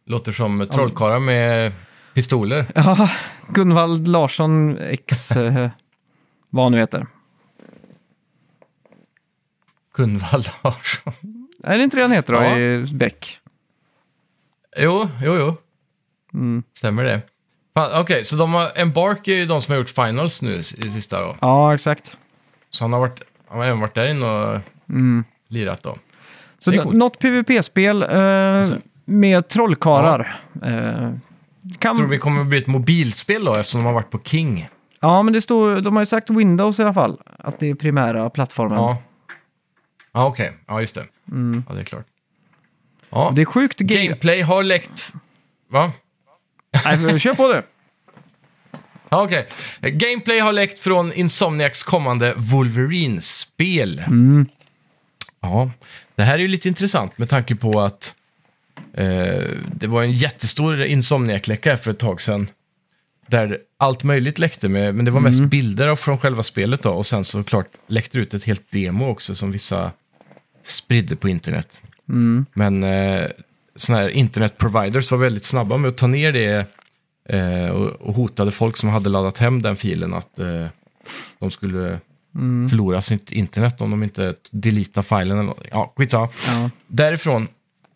Låter 0.07 0.33
som 0.33 0.67
trollkarlar 0.73 1.19
med 1.19 1.73
pistoler. 2.15 2.65
Ja, 2.75 3.11
Gunvald 3.49 4.09
Larsson 4.09 4.79
X, 4.79 5.31
eh, 5.33 5.69
vad 6.51 6.65
han 6.65 6.73
nu 6.73 6.79
heter. 6.79 7.07
Gunvald 9.95 10.47
Larsson. 10.65 11.13
Är 11.63 11.79
det 11.79 11.85
inte 11.85 11.97
det 11.97 12.03
han 12.03 12.13
heter 12.13 12.33
då 12.33 12.43
Ja. 12.43 12.59
i 12.59 12.87
Beck? 12.95 13.39
Jo, 14.79 15.09
jo, 15.23 15.35
jo. 15.37 15.57
Mm. 16.39 16.63
Stämmer 16.77 17.05
det. 17.05 17.21
Okej, 17.95 18.25
så 18.25 18.37
de 18.37 18.55
har, 18.55 18.73
Embark 18.75 19.29
är 19.29 19.37
ju 19.37 19.47
de 19.47 19.61
som 19.63 19.73
har 19.73 19.79
gjort 19.79 19.89
Finals 19.89 20.43
nu 20.43 20.55
i 20.55 20.63
sista 20.63 21.21
då. 21.21 21.37
Ja, 21.41 21.75
exakt. 21.75 22.13
Så 22.71 22.85
han 22.85 22.93
har, 22.93 23.01
varit, 23.01 23.23
han 23.49 23.59
har 23.59 23.65
även 23.67 23.81
varit 23.81 23.95
där 23.95 24.11
inne 24.11 24.27
och 24.27 24.61
Mm. 24.89 25.25
lirat 25.49 25.83
då. 25.83 25.97
Så 26.59 26.71
Det 26.71 26.77
är 26.77 26.85
något 26.85 27.19
PVP-spel 27.19 28.03
eh, 28.03 28.63
Så. 28.65 28.75
med 29.05 29.49
trollkarlar. 29.49 30.41
Eh, 30.63 31.11
kan... 31.79 31.97
Tror 31.97 32.07
vi 32.09 32.19
kommer 32.19 32.41
att 32.41 32.47
bli 32.47 32.59
ett 32.59 32.67
mobilspel 32.67 33.45
då 33.45 33.55
eftersom 33.55 33.81
de 33.81 33.87
har 33.87 33.93
varit 33.93 34.11
på 34.11 34.19
King? 34.25 34.69
Ja, 35.01 35.23
men 35.23 35.33
det 35.33 35.41
står, 35.41 35.81
de 35.81 35.97
har 35.97 36.03
ju 36.03 36.07
sagt 36.07 36.31
Windows 36.31 36.79
i 36.79 36.83
alla 36.83 36.95
fall. 36.95 37.21
Att 37.39 37.61
det 37.61 37.71
är 37.71 37.75
primära 37.75 38.31
plattformen. 38.31 38.79
Ja. 38.79 38.97
Ja, 40.13 40.27
okej. 40.27 40.53
Ja, 40.67 40.81
just 40.81 40.95
det. 40.95 41.05
Mm. 41.31 41.65
Ja, 41.69 41.75
det 41.75 41.81
är 41.81 41.85
klart. 41.85 42.07
Ja. 43.11 43.33
Det 43.37 43.41
är 43.43 43.47
sjukt. 43.47 43.79
Gameplay 43.79 44.41
har 44.43 44.63
läckt... 44.63 45.13
Va? 45.71 45.93
Nej, 46.85 47.21
kör 47.21 47.35
på 47.35 47.53
det. 47.53 47.63
Ja, 49.11 49.23
okej. 49.23 49.47
Gameplay 49.81 50.39
har 50.41 50.53
läckt 50.53 50.81
från 50.81 51.13
Insomniacs 51.13 51.83
kommande 51.83 52.35
Wolverine-spel. 52.37 54.03
Mm. 54.07 54.47
Ja, 55.41 55.71
det 56.15 56.23
här 56.23 56.35
är 56.35 56.39
ju 56.39 56.49
lite 56.49 56.69
intressant 56.69 57.19
med 57.19 57.29
tanke 57.29 57.57
på 57.57 57.81
att 57.81 58.15
eh, 58.95 59.43
det 59.75 59.87
var 59.87 60.03
en 60.03 60.13
jättestor 60.13 60.83
Insomniac-läcka 60.83 61.77
för 61.77 61.91
ett 61.91 61.99
tag 61.99 62.21
sedan. 62.21 62.49
Där 63.27 63.59
allt 63.79 64.03
möjligt 64.03 64.39
läckte, 64.39 64.69
med, 64.69 64.95
men 64.95 65.05
det 65.05 65.11
var 65.11 65.21
mest 65.21 65.41
bilder 65.41 65.89
av- 65.89 65.97
från 65.97 66.19
själva 66.19 66.43
spelet 66.43 66.83
då. 66.83 66.91
Och 66.91 67.07
sen 67.07 67.25
såklart 67.25 67.67
läckte 67.87 68.19
ut 68.19 68.35
ett 68.35 68.45
helt 68.45 68.71
demo 68.71 69.09
också 69.09 69.35
som 69.35 69.53
vissa 69.53 69.93
spridde 70.63 71.17
på 71.17 71.29
internet. 71.29 71.81
Mm. 72.09 72.47
Men 72.55 72.83
eh, 72.85 73.27
såna 73.79 73.99
här 73.99 74.09
internetproviders 74.09 75.11
var 75.11 75.19
väldigt 75.19 75.45
snabba 75.45 75.77
med 75.77 75.89
att 75.89 75.97
ta 75.97 76.07
ner 76.07 76.33
det 76.33 76.67
eh, 77.29 77.69
och, 77.69 77.89
och 77.89 78.15
hotade 78.15 78.51
folk 78.51 78.77
som 78.77 78.89
hade 78.89 79.09
laddat 79.09 79.39
hem 79.39 79.63
den 79.63 79.77
filen 79.77 80.15
att 80.15 80.39
eh, 80.39 80.67
de 81.39 81.51
skulle 81.51 81.99
förlora 82.71 83.01
sitt 83.01 83.33
internet 83.33 83.81
om 83.81 83.91
de 83.91 84.03
inte 84.03 84.35
deletar 84.51 85.03
filen. 85.03 85.39
Eller, 85.39 85.55
ja, 85.71 85.93
skitsamma. 85.97 86.29
Ja. 86.55 86.71
Därifrån 86.87 87.49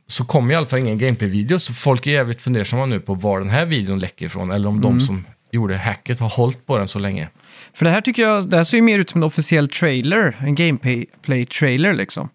så 0.06 0.24
kommer 0.24 0.54
i 0.54 0.56
alla 0.56 0.66
fall 0.66 0.78
ingen 0.78 0.98
gameplay-video, 0.98 1.58
så 1.58 1.74
folk 1.74 2.06
är 2.06 2.10
jävligt 2.10 2.42
fundersamma 2.42 2.86
nu 2.86 3.00
på 3.00 3.14
var 3.14 3.40
den 3.40 3.50
här 3.50 3.66
videon 3.66 3.98
läcker 3.98 4.26
ifrån, 4.26 4.50
eller 4.50 4.68
om 4.68 4.80
de 4.80 5.00
som 5.00 5.24
gjorde 5.52 5.76
hacket 5.76 6.20
har 6.20 6.28
hållit 6.28 6.66
på 6.66 6.78
den 6.78 6.88
så 6.88 6.98
länge. 6.98 7.28
För 7.74 7.84
det 7.84 7.90
här 7.90 8.00
tycker 8.00 8.22
jag, 8.22 8.48
det 8.48 8.56
här 8.56 8.64
ser 8.64 8.76
ju 8.76 8.82
mer 8.82 8.98
ut 8.98 9.10
som 9.10 9.22
en 9.22 9.26
officiell 9.26 9.68
trailer, 9.68 10.36
en 10.40 10.54
gameplay-trailer 10.54 11.92
liksom. 11.92 12.28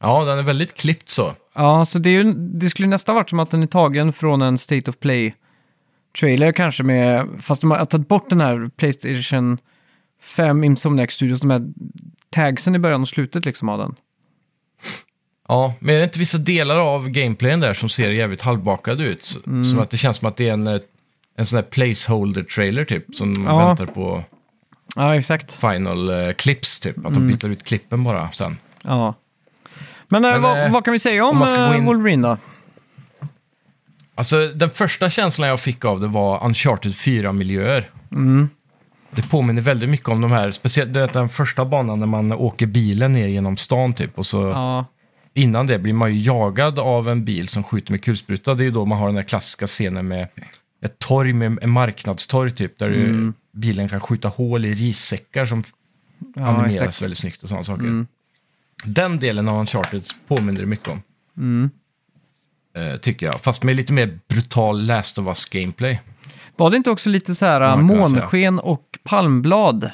Ja, 0.00 0.24
den 0.24 0.38
är 0.38 0.42
väldigt 0.42 0.74
klippt 0.74 1.08
så. 1.08 1.32
Ja, 1.54 1.84
så 1.86 1.98
det, 1.98 2.10
är 2.10 2.24
ju, 2.24 2.32
det 2.34 2.70
skulle 2.70 2.88
nästan 2.88 3.14
varit 3.14 3.30
som 3.30 3.38
att 3.40 3.50
den 3.50 3.62
är 3.62 3.66
tagen 3.66 4.12
från 4.12 4.42
en 4.42 4.58
State 4.58 4.90
of 4.90 4.96
Play-trailer 4.98 6.52
kanske 6.52 6.82
med, 6.82 7.28
fast 7.40 7.60
de 7.60 7.70
har 7.70 7.84
tagit 7.84 8.08
bort 8.08 8.30
den 8.30 8.40
här 8.40 8.70
Playstation 8.76 9.58
5 10.22 10.64
Insomniac 10.64 11.10
Studios, 11.12 11.40
de 11.40 11.50
här 11.50 11.62
tagsen 12.30 12.74
i 12.74 12.78
början 12.78 13.02
och 13.02 13.08
slutet 13.08 13.44
liksom 13.44 13.68
av 13.68 13.78
den. 13.78 13.94
Ja, 15.48 15.74
men 15.80 15.94
är 15.94 15.98
det 15.98 16.04
inte 16.04 16.18
vissa 16.18 16.38
delar 16.38 16.76
av 16.76 17.08
gameplayen 17.08 17.60
där 17.60 17.74
som 17.74 17.88
ser 17.88 18.10
jävligt 18.10 18.42
halvbakade 18.42 19.04
ut? 19.04 19.22
Så- 19.24 19.40
Som 19.40 19.78
att 19.78 19.90
det 19.90 19.96
känns 19.96 20.16
som 20.16 20.28
att 20.28 20.36
det 20.36 20.48
är 20.48 20.52
en, 20.52 20.66
eh, 20.66 20.80
en 21.36 21.46
sån 21.46 21.56
här 21.56 21.62
placeholder-trailer 21.64 22.84
typ, 22.84 23.14
som 23.14 23.34
Ja. 23.46 23.66
väntar 23.68 23.86
på 23.86 24.24
Ja, 24.96 25.14
exakt. 25.16 25.52
final 25.52 26.08
eh, 26.08 26.32
clips 26.32 26.80
typ. 26.80 27.06
Att 27.06 27.14
de 27.14 27.26
byter 27.26 27.46
ut 27.48 27.64
klippen 27.64 28.04
bara 28.04 28.30
sen. 28.32 28.56
Ja. 28.82 29.14
Men, 30.08 30.24
eh, 30.24 30.30
Men, 30.30 30.42
vad, 30.42 30.64
eh, 30.66 30.72
vad 30.72 30.84
kan 30.84 30.92
vi 30.92 30.98
säga 30.98 31.24
om, 31.24 31.30
om 31.30 31.38
man 31.38 31.48
ska 31.48 31.66
gå 31.66 31.72
eh, 31.72 31.78
in- 31.78 31.84
Wolverine 31.84 32.28
då? 32.28 32.38
Alltså 34.14 34.48
den 34.48 34.70
första 34.70 35.10
känslan 35.10 35.48
jag 35.48 35.60
fick 35.60 35.84
av 35.84 36.00
det 36.00 36.06
var 36.06 36.44
Uncharted 36.44 36.92
4-miljöer. 36.92 37.90
Mm. 38.12 38.48
Det 39.10 39.22
påminner 39.30 39.62
väldigt 39.62 39.88
mycket 39.88 40.08
om 40.08 40.20
de 40.20 40.32
här, 40.32 40.50
speciellt 40.50 40.92
du 40.94 41.00
vet, 41.00 41.12
den 41.12 41.28
första 41.28 41.64
banan 41.64 41.98
när 42.00 42.06
man 42.06 42.32
åker 42.32 42.66
bilen 42.66 43.12
ner 43.12 43.26
genom 43.26 43.56
stan 43.56 43.92
typ. 43.92 44.18
Och 44.18 44.26
så 44.26 44.42
Ja, 44.42 44.84
innan 45.34 45.66
det 45.66 45.78
blir 45.78 45.92
man 45.92 46.14
ju 46.14 46.20
jagad 46.20 46.78
av 46.78 47.08
en 47.08 47.24
bil 47.24 47.48
som 47.48 47.62
skjuter 47.64 47.92
med 47.92 48.02
kulspruta. 48.04 48.54
Det 48.54 48.62
är 48.62 48.64
ju 48.64 48.70
då 48.70 48.84
man 48.84 48.98
har 48.98 49.06
den 49.06 49.14
där 49.14 49.22
klassiska 49.22 49.66
scenen 49.66 50.08
med 50.08 50.28
ett 50.84 50.98
torg 50.98 51.32
med 51.32 51.58
en 51.62 51.70
marknadstorg 51.70 52.50
typ. 52.50 52.78
Där 52.78 52.90
du, 52.90 53.32
bilen 53.52 53.88
kan 53.88 54.00
skjuta 54.00 54.28
hål 54.28 54.64
i 54.64 54.74
rissäckar 54.74 55.46
som 55.46 55.64
Mm. 56.20 56.32
ja 56.34 56.46
animeras 56.46 56.80
exakt. 56.80 57.02
väldigt 57.02 57.18
snyggt 57.18 57.42
och 57.42 57.48
sådana 57.48 57.64
saker. 57.64 57.82
Mm. 57.82 58.06
Den 58.84 59.18
delen 59.18 59.48
av 59.48 59.60
Uncharted 59.60 60.02
påminner 60.28 60.60
det 60.60 60.66
mycket 60.66 60.88
om. 60.88 61.02
Mm. 61.36 61.70
Eh, 62.76 62.96
tycker 62.96 63.26
jag. 63.26 63.40
Fast 63.40 63.62
med 63.64 63.76
lite 63.76 63.92
mer 63.92 64.18
brutal 64.28 64.82
Last 64.86 65.18
of 65.18 65.26
Us 65.26 65.44
gameplay. 65.44 66.00
Var 66.56 66.70
det 66.70 66.76
inte 66.76 66.90
också 66.90 67.10
lite 67.10 67.34
så 67.34 67.46
här 67.46 67.60
Ja, 67.60 67.76
man 67.76 67.88
kan 67.88 68.08
säga. 68.08 68.20
månsken 68.22 68.58
och 68.58 68.98
palmblad? 69.02 69.90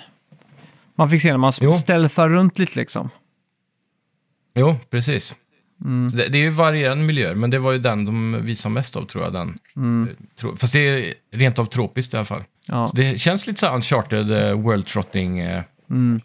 Man 0.94 1.10
fick 1.10 1.22
se 1.22 1.30
när 1.30 1.38
man 1.38 1.52
Jo. 1.60 1.72
stealthar 1.72 2.28
runt 2.28 2.58
lite 2.58 2.78
liksom. 2.78 3.10
Jo, 4.54 4.76
precis. 4.90 5.34
Mm. 5.84 6.10
Så 6.10 6.16
det, 6.16 6.28
det 6.28 6.38
är 6.38 6.42
ju 6.42 6.50
varierande 6.50 7.04
miljöer, 7.04 7.34
men 7.34 7.50
det 7.50 7.58
var 7.58 7.72
ju 7.72 7.78
den 7.78 8.04
de 8.04 8.42
visade 8.42 8.72
mest 8.74 8.96
av 8.96 9.04
tror 9.04 9.24
jag. 9.24 9.32
Den. 9.32 9.58
Mm. 9.76 10.08
Eh, 10.08 10.14
tro, 10.36 10.56
fast 10.56 10.72
det 10.72 10.78
är 10.80 11.14
rent 11.32 11.58
av 11.58 11.64
tropiskt 11.64 12.14
i 12.14 12.16
alla 12.16 12.26
fall. 12.26 12.42
Ja. 12.66 12.86
Så 12.86 12.96
det 12.96 13.20
känns 13.20 13.46
lite 13.46 13.60
så 13.60 13.66
här 13.66 13.74
Uncharted 13.74 14.30
uh, 14.30 14.52
World 14.60 14.86
Trotting 14.86 15.38
eh, 15.38 15.62
Mm. 15.90 16.20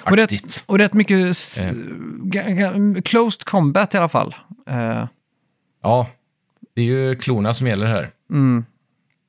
Och 0.00 0.16
rätt, 0.16 0.64
och 0.66 0.78
rätt 0.78 0.92
mycket 0.94 1.30
s- 1.30 1.66
Eh. 1.66 3.02
closed 3.04 3.44
combat 3.44 3.94
i 3.94 3.96
alla 3.96 4.08
fall. 4.08 4.34
Eh, 4.66 5.06
Ja, 5.82 6.08
det 6.74 6.80
är 6.80 6.84
ju 6.84 7.14
klorna 7.16 7.54
som 7.54 7.66
gäller 7.66 7.86
här. 7.86 8.10
mm. 8.30 8.64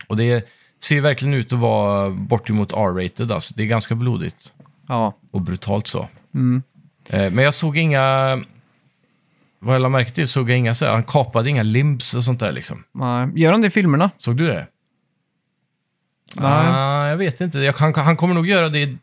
Och 0.07 0.17
det 0.17 0.47
ser 0.83 1.01
verkligen 1.01 1.33
ut 1.33 1.53
att 1.53 1.59
vara 1.59 2.09
bortemot 2.09 2.73
R-rated, 2.73 3.31
alltså. 3.31 3.53
Det 3.57 3.63
är 3.63 3.67
ganska 3.67 3.95
blodigt 3.95 4.53
Ja. 4.87 5.13
och 5.31 5.41
brutalt 5.41 5.87
så. 5.87 6.07
Mm. 6.33 6.63
Eh, 7.09 7.31
men 7.31 7.43
jag 7.43 7.53
såg 7.53 7.77
inga... 7.77 8.39
Vad 9.59 9.75
jag 9.75 9.81
lade 9.81 9.91
märke 9.91 10.11
till 10.11 10.27
såg 10.27 10.49
jag 10.49 10.57
inga 10.57 10.75
så 10.75 10.85
här, 10.85 10.91
han 10.93 11.03
kapade 11.03 11.49
inga 11.49 11.63
limbs 11.63 12.13
och 12.13 12.23
sånt 12.23 12.39
där 12.39 12.51
liksom. 12.51 12.83
Nej. 12.91 13.29
Gör 13.35 13.51
han 13.51 13.61
det 13.61 13.67
i 13.67 13.71
filmerna? 13.71 14.11
Såg 14.17 14.37
du 14.37 14.47
det? 14.47 14.67
Nej. 16.35 16.47
Ah, 16.71 17.07
jag 17.07 17.17
vet 17.17 17.41
inte. 17.41 17.59
Jag, 17.59 17.73
han, 17.73 17.93
han 17.95 18.17
kommer 18.17 18.33
nog 18.35 18.47
göra 18.47 18.69
det... 18.69 18.79
i- 18.79 18.97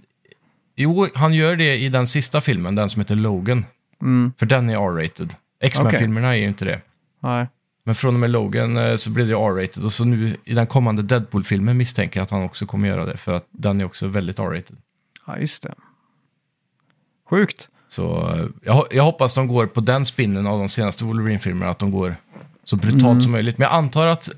Jo, 0.83 1.07
han 1.15 1.35
gör 1.35 1.57
det 1.57 1.77
i 1.79 1.89
den 1.89 2.07
sista 2.07 2.41
filmen, 2.41 2.75
den 2.75 2.89
som 2.89 3.01
heter 3.01 3.15
Logan. 3.17 3.65
Mm. 4.03 4.33
För 4.39 4.47
den 4.47 4.71
är 4.71 4.75
R-rated. 4.75 5.35
X-Men-filmerna 5.61 6.29
är 6.37 6.39
ju 6.39 6.49
inte 6.49 6.65
det. 6.65 6.81
Nej. 7.23 7.47
Men 7.85 7.95
från 7.95 8.15
och 8.15 8.21
med 8.21 8.31
Logan 8.31 8.77
eh, 8.77 8.97
så 8.97 9.11
blir 9.11 9.27
det 9.27 9.33
R-rated. 9.33 9.85
Och 9.85 9.93
så 9.93 10.05
nu 10.05 10.37
i 10.45 10.55
den 10.55 10.67
kommande 10.67 11.03
Deadpool-filmen 11.03 11.77
misstänker 11.77 12.21
jag 12.21 12.25
att 12.25 12.31
han 12.31 12.43
också 12.43 12.67
kommer 12.67 12.89
göra 12.89 13.05
det. 13.05 13.17
För 13.17 13.33
att 13.33 13.47
den 13.51 13.81
är 13.81 13.85
också 13.85 14.07
väldigt 14.07 14.39
R-rated. 14.39 14.77
Ja, 15.27 15.39
just 15.39 15.63
det. 15.63 15.75
Sjukt. 17.31 17.69
Så 17.89 18.31
eh, 18.37 18.47
jag, 18.63 18.87
jag 18.91 19.05
hoppas 19.05 19.35
de 19.35 19.49
går 19.49 19.67
på 19.67 19.81
den 19.81 20.07
spinnen 20.07 20.47
av 20.47 20.59
de 20.59 20.69
senaste 20.69 21.05
Wolverine-filmerna. 21.05 21.71
Att 21.71 21.79
de 21.79 21.91
går 21.91 22.17
så 22.65 22.77
brutalt 22.77 23.05
Mm. 23.05 23.21
som 23.23 23.33
möjligt. 23.33 23.59
Men 23.59 23.65
jag 23.69 23.75
antar 23.75 24.07
att 24.07 24.29
eh, 24.29 24.35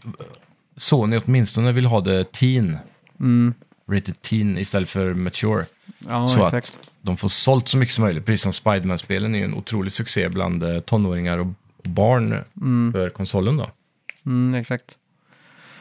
Sony 0.76 1.20
åtminstone 1.24 1.72
vill 1.72 1.86
ha 1.86 2.00
det 2.00 2.32
teen. 2.32 2.76
Mm. 3.20 3.54
Rated 3.92 4.22
teen 4.22 4.58
istället 4.58 4.88
för 4.88 5.14
mature. 5.14 5.66
Ja, 6.08 6.26
så 6.26 6.46
exakt. 6.46 6.78
att 6.80 6.90
de 7.00 7.16
får 7.16 7.28
sålt 7.28 7.68
så 7.68 7.76
mycket 7.76 7.94
som 7.94 8.04
möjligt. 8.04 8.26
Precis 8.26 8.42
som 8.42 8.52
Spiderman-spelen 8.52 9.34
är 9.34 9.38
ju 9.38 9.44
en 9.44 9.54
otrolig 9.54 9.92
succé 9.92 10.28
bland 10.28 10.62
eh, 10.62 10.80
tonåringar 10.80 11.38
och 11.38 11.46
barn 11.82 12.44
för 12.92 13.10
konsolen 13.10 13.56
då. 13.56 13.70
Mm, 14.26 14.54
exakt. 14.54 14.96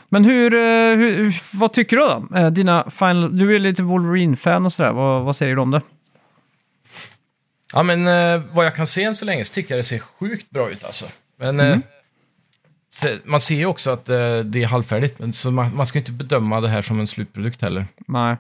Men 0.10 0.26
hur, 0.26 0.54
eh, 0.54 0.98
hur, 0.98 1.42
vad 1.54 1.74
tycker 1.74 1.98
du 1.98 2.04
då? 2.04 2.38
Eh, 2.38 2.52
Dina 2.52 2.90
final, 2.90 3.38
du 3.38 3.56
är 3.56 3.60
lite 3.60 3.84
Wolverine-fan 3.84 4.66
och 4.66 4.74
sådär. 4.74 4.92
Vad, 4.92 5.24
vad 5.24 5.36
säger 5.36 5.56
du 5.56 5.62
om 5.62 5.72
det? 5.72 5.82
Ja, 7.74 7.84
men 7.84 8.08
eh, 8.08 8.42
vad 8.52 8.66
jag 8.66 8.76
kan 8.76 8.88
se 8.88 9.04
än 9.04 9.16
så 9.16 9.26
länge 9.26 9.46
så 9.46 9.54
tycker 9.54 9.74
jag 9.74 9.80
det 9.80 9.84
ser 9.84 10.00
sjukt 10.00 10.50
bra 10.50 10.70
ut 10.70 10.84
alltså. 10.84 11.06
Men 11.38 11.60
eh, 11.60 11.76
se, 11.76 11.82
man 13.24 13.42
ser 13.42 13.56
ju 13.56 13.66
också 13.66 13.92
att 13.92 14.10
eh, 14.10 14.40
det 14.40 14.64
är 14.64 14.66
halvfärdigt. 14.66 15.20
Men, 15.20 15.34
så 15.34 15.52
man, 15.52 15.76
man 15.76 15.86
ska 15.86 16.00
inte 16.00 16.12
bedöma 16.12 16.62
det 16.62 16.68
här 16.68 16.82
som 16.82 17.00
en 17.00 17.08
slutprodukt 17.08 17.62
heller. 17.62 17.86
Nej. 18.08 18.38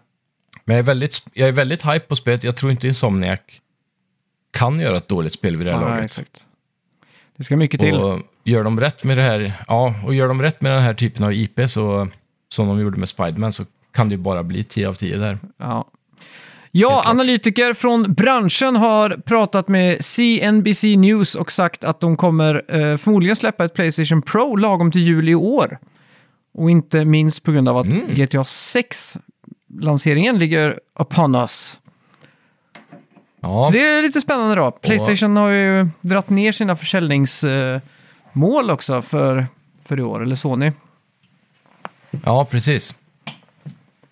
Men 0.65 0.75
jag 0.75 0.79
är 0.79 0.87
väldigt, 0.87 1.23
jag 1.33 1.47
är 1.47 1.51
väldigt 1.51 1.85
hype 1.85 1.99
på 1.99 2.15
spelet. 2.15 2.43
Jag 2.43 2.55
tror 2.55 2.71
inte 2.71 2.87
Insomniac 2.87 3.39
kan 4.51 4.79
göra 4.79 4.97
ett 4.97 5.07
dåligt 5.07 5.33
spel 5.33 5.57
vid 5.57 5.67
det 5.67 5.71
här 5.71 5.79
Nej, 5.79 5.89
laget. 5.89 6.05
exakt. 6.05 6.45
Det 7.37 7.43
ska 7.43 7.57
mycket 7.57 7.79
till. 7.79 7.95
Och 7.95 8.19
gör 8.43 8.63
de 8.63 8.79
rätt 8.79 9.03
med 9.03 9.17
det 9.17 9.23
här, 9.23 9.53
ja, 9.67 9.95
och 10.05 10.13
gör 10.13 10.27
de 10.27 10.41
rätt 10.41 10.61
med 10.61 10.71
den 10.71 10.81
här 10.81 10.93
typen 10.93 11.25
av 11.25 11.33
IP 11.33 11.59
så, 11.67 12.07
som 12.49 12.67
de 12.67 12.79
gjorde 12.79 12.99
med 12.99 13.09
Spiderman 13.09 13.53
så 13.53 13.63
kan 13.91 14.09
det 14.09 14.15
ju 14.15 14.21
bara 14.21 14.43
bli 14.43 14.63
10 14.63 14.89
av 14.89 14.93
10 14.93 15.17
där. 15.17 15.37
Ja. 15.57 15.87
Ja, 16.71 17.03
analytiker 17.05 17.73
från 17.73 18.13
branschen 18.13 18.75
har 18.75 19.09
pratat 19.25 19.67
med 19.67 20.05
CNBC 20.05 20.83
News 20.97 21.35
och 21.35 21.51
sagt 21.51 21.83
att 21.83 21.99
de 21.99 22.17
kommer 22.17 22.55
eh, 22.67 22.97
förmodligen 22.97 23.35
släppa 23.35 23.65
ett 23.65 23.73
Playstation 23.73 24.21
Pro 24.21 24.55
lagom 24.55 24.91
till 24.91 25.01
juli 25.01 25.31
i 25.31 25.35
år. 25.35 25.77
Och 26.53 26.71
inte 26.71 27.05
minst 27.05 27.43
på 27.43 27.51
grund 27.51 27.69
av 27.69 27.77
att 27.77 27.87
Mm. 27.87 28.01
GTA 28.15 28.41
6-lanseringen 28.43 30.37
ligger 30.39 30.79
upon 30.99 31.35
us. 31.35 31.77
Ja, 33.41 33.63
Så 33.65 33.71
det 33.71 33.85
är 33.87 34.01
lite 34.01 34.21
spännande 34.21 34.55
då. 34.55 34.71
Playstation 34.71 35.37
har 35.37 35.49
ju 35.49 35.87
dratt 36.01 36.29
ner 36.29 36.51
sina 36.51 36.75
försäljningsmål 36.75 37.81
också 38.71 39.01
för, 39.01 39.47
för 39.85 39.99
i 39.99 40.03
år, 40.03 40.23
eller 40.23 40.35
Sony. 40.35 40.71
ja 42.25 42.45
precis. 42.45 42.95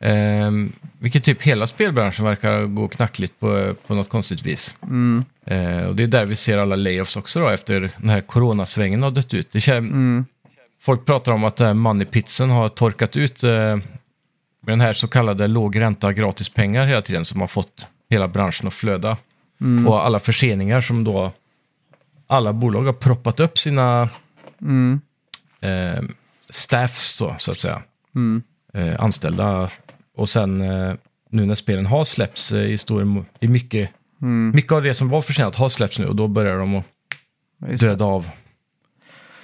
Ehm, 0.02 0.72
vilket 1.00 1.24
typ 1.24 1.42
hela 1.42 1.68
spelbranschen 1.68 2.26
verkar 2.26 2.66
gå 2.66 2.88
knackligt 2.88 3.40
på, 3.40 3.74
på 3.88 3.96
något 3.96 4.10
konstigt 4.10 4.42
vis. 4.46 4.78
Mm. 4.84 5.26
Eh, 5.46 5.84
och 5.86 5.96
det 5.96 6.04
är 6.04 6.08
där 6.08 6.26
vi 6.26 6.36
ser 6.36 6.58
alla 6.58 6.76
layoffs 6.76 7.18
också 7.18 7.40
då, 7.40 7.50
efter 7.50 7.92
den 7.98 8.10
här 8.10 8.22
coronasvängen 8.22 9.04
har 9.04 9.12
dött 9.12 9.34
ut. 9.34 9.52
Det 9.52 9.60
kän- 9.60 9.78
Mm. 9.78 10.26
Folk 10.82 11.06
pratar 11.06 11.32
om 11.32 11.44
att 11.44 11.56
den 11.56 11.68
här 11.68 11.74
moneypitsen 11.74 12.50
har 12.50 12.70
torkat 12.70 13.16
ut 13.16 13.44
eh, 13.44 13.50
med 13.50 13.82
den 14.74 14.82
här 14.82 14.94
så 14.94 15.08
kallade 15.08 15.48
låg 15.48 15.80
ränta 15.80 16.14
gratis 16.14 16.50
pengar 16.50 16.88
hela 16.88 17.02
tiden 17.02 17.26
som 17.26 17.42
har 17.42 17.48
fått 17.48 17.88
hela 18.10 18.28
branschen 18.28 18.68
att 18.68 18.74
flöda. 18.74 19.18
Mm. 19.62 19.88
Och 19.88 20.06
alla 20.06 20.20
förseningar 20.20 20.82
som 20.82 21.04
då 21.04 21.32
alla 22.28 22.54
bolag 22.54 22.84
har 22.84 22.94
proppat 22.94 23.40
upp 23.40 23.58
sina 23.58 24.10
eh, 25.62 26.04
staffs 26.50 27.20
då, 27.20 27.36
så 27.40 27.52
att 27.52 27.58
säga. 27.58 27.82
Mm. 28.16 28.42
Eh, 28.74 29.02
anställda. 29.04 29.70
Och 30.20 30.30
sen 30.30 30.62
eh, 30.62 30.94
nu 31.30 31.46
när 31.46 31.56
spelen 31.56 31.86
har 31.86 32.04
släppts 32.04 32.52
eh, 32.52 32.64
i, 32.72 32.78
stor, 32.78 33.26
i 33.40 33.48
mycket, 33.48 33.90
Mm. 34.22 34.52
mycket 34.56 34.72
av 34.72 34.84
det 34.84 34.94
som 34.94 35.10
var 35.10 35.22
försenat 35.22 35.56
har 35.56 35.70
släppts 35.70 36.00
nu 36.00 36.06
och 36.08 36.16
då 36.16 36.28
börjar 36.28 36.58
de 36.58 36.76
att 36.76 36.86
Just 37.70 37.84
döda 37.84 38.06
av. 38.06 38.30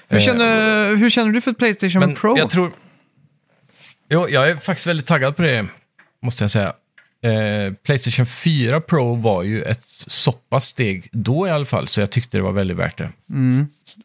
Hur, 0.08 0.18
Eh, 0.18 0.24
känner, 0.24 0.96
hur 0.96 1.10
känner 1.10 1.32
du 1.32 1.42
för 1.42 1.54
Playstation 1.54 2.00
Men 2.00 2.16
Pro? 2.16 2.38
jag 2.38 2.50
tror... 2.50 2.72
Jo, 4.10 4.30
jag 4.30 4.50
är 4.50 4.56
faktiskt 4.56 4.88
väldigt 4.88 5.06
taggad 5.06 5.36
på 5.36 5.42
det, 5.42 5.68
måste 6.22 6.44
jag 6.44 6.52
säga. 6.52 6.74
eh, 7.22 7.74
Playstation 7.74 8.26
4 8.26 8.82
Pro 8.82 9.16
var 9.16 9.44
ju 9.44 9.62
ett 9.64 9.84
så 9.84 10.32
pass 10.32 10.66
steg 10.66 11.10
då 11.12 11.48
i 11.48 11.52
alla 11.52 11.66
fall, 11.66 11.88
så 11.88 12.02
jag 12.02 12.12
tyckte 12.12 12.38
det 12.38 12.42
var 12.42 12.52
väldigt 12.52 12.78
värt 12.78 12.98
det. 12.98 13.10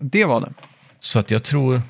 Det 0.01 0.25
var 0.25 0.41
det. 0.41 0.53
Så 0.99 1.19
att 1.19 1.31
jag 1.31 1.43
tror... 1.43 1.83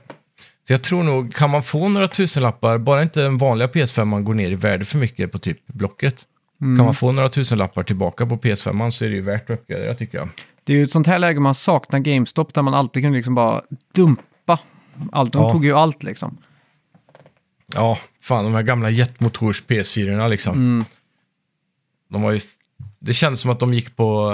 Så 0.71 0.75
jag 0.75 0.83
tror 0.83 1.03
nog, 1.03 1.35
kan 1.35 1.50
man 1.50 1.62
få 1.62 1.89
några 1.89 2.09
tusenlappar, 2.09 2.79
bara 2.79 3.03
inte 3.03 3.21
den 3.21 3.39
vanliga 3.39 3.69
PS5 3.69 4.05
man 4.05 4.25
går 4.25 4.35
ner 4.35 4.50
i 4.50 4.55
värde 4.55 4.85
för 4.85 4.99
mycket 4.99 5.33
på 5.33 5.39
typ 5.39 5.67
Blocket. 5.67 6.27
Kan 6.59 6.85
man 6.85 6.95
få 6.95 7.12
några 7.12 7.29
tusenlappar 7.29 7.83
tillbaka 7.83 8.27
på 8.27 8.37
PS5 8.37 8.91
så 8.91 9.05
är 9.05 9.09
det 9.09 9.15
ju 9.15 9.21
värt 9.21 9.50
att 9.50 9.61
uppgradera 9.61 9.95
tycker 9.95 10.19
jag. 10.19 10.29
Det 10.65 10.73
är 10.73 10.77
ju 10.77 10.83
ett 10.83 10.91
sånt 10.91 11.07
här 11.07 11.19
läge 11.19 11.41
man 11.41 11.55
saknar 11.55 11.99
GameStop 11.99 12.55
där 12.55 12.62
man 12.62 12.75
alltid 12.75 13.03
kunde 13.03 13.17
liksom 13.19 13.35
bara 13.35 13.62
dumpa 13.95 14.59
allt. 15.12 15.33
De 15.33 15.43
Ja. 15.43 15.53
tog 15.53 15.65
ju 15.65 15.73
allt 15.77 16.03
liksom. 16.03 16.39
Ja, 17.75 17.99
fan 18.23 18.45
de 18.45 18.55
här 18.55 18.62
gamla 18.62 18.91
jetmotors 18.91 19.62
PS4 19.67 20.29
liksom. 20.29 20.85
De 22.09 22.23
var 22.23 22.31
ju, 22.31 22.41
det 22.99 23.15
kändes 23.15 23.41
som 23.41 23.50
att 23.50 23.61
de 23.61 23.75
gick 23.75 23.97
på, 23.97 24.31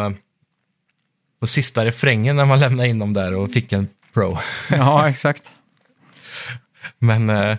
på 1.40 1.46
sista 1.46 1.84
refrängen 1.84 2.36
när 2.36 2.44
man 2.46 2.60
lämnade 2.60 2.88
in 2.88 2.98
dem 2.98 3.12
där 3.12 3.34
och 3.34 3.50
fick 3.50 3.72
en 3.72 3.88
Pro. 4.14 4.38
Ja, 4.70 5.08
exakt. 5.08 5.52
Men 6.98 7.30
eh, 7.30 7.56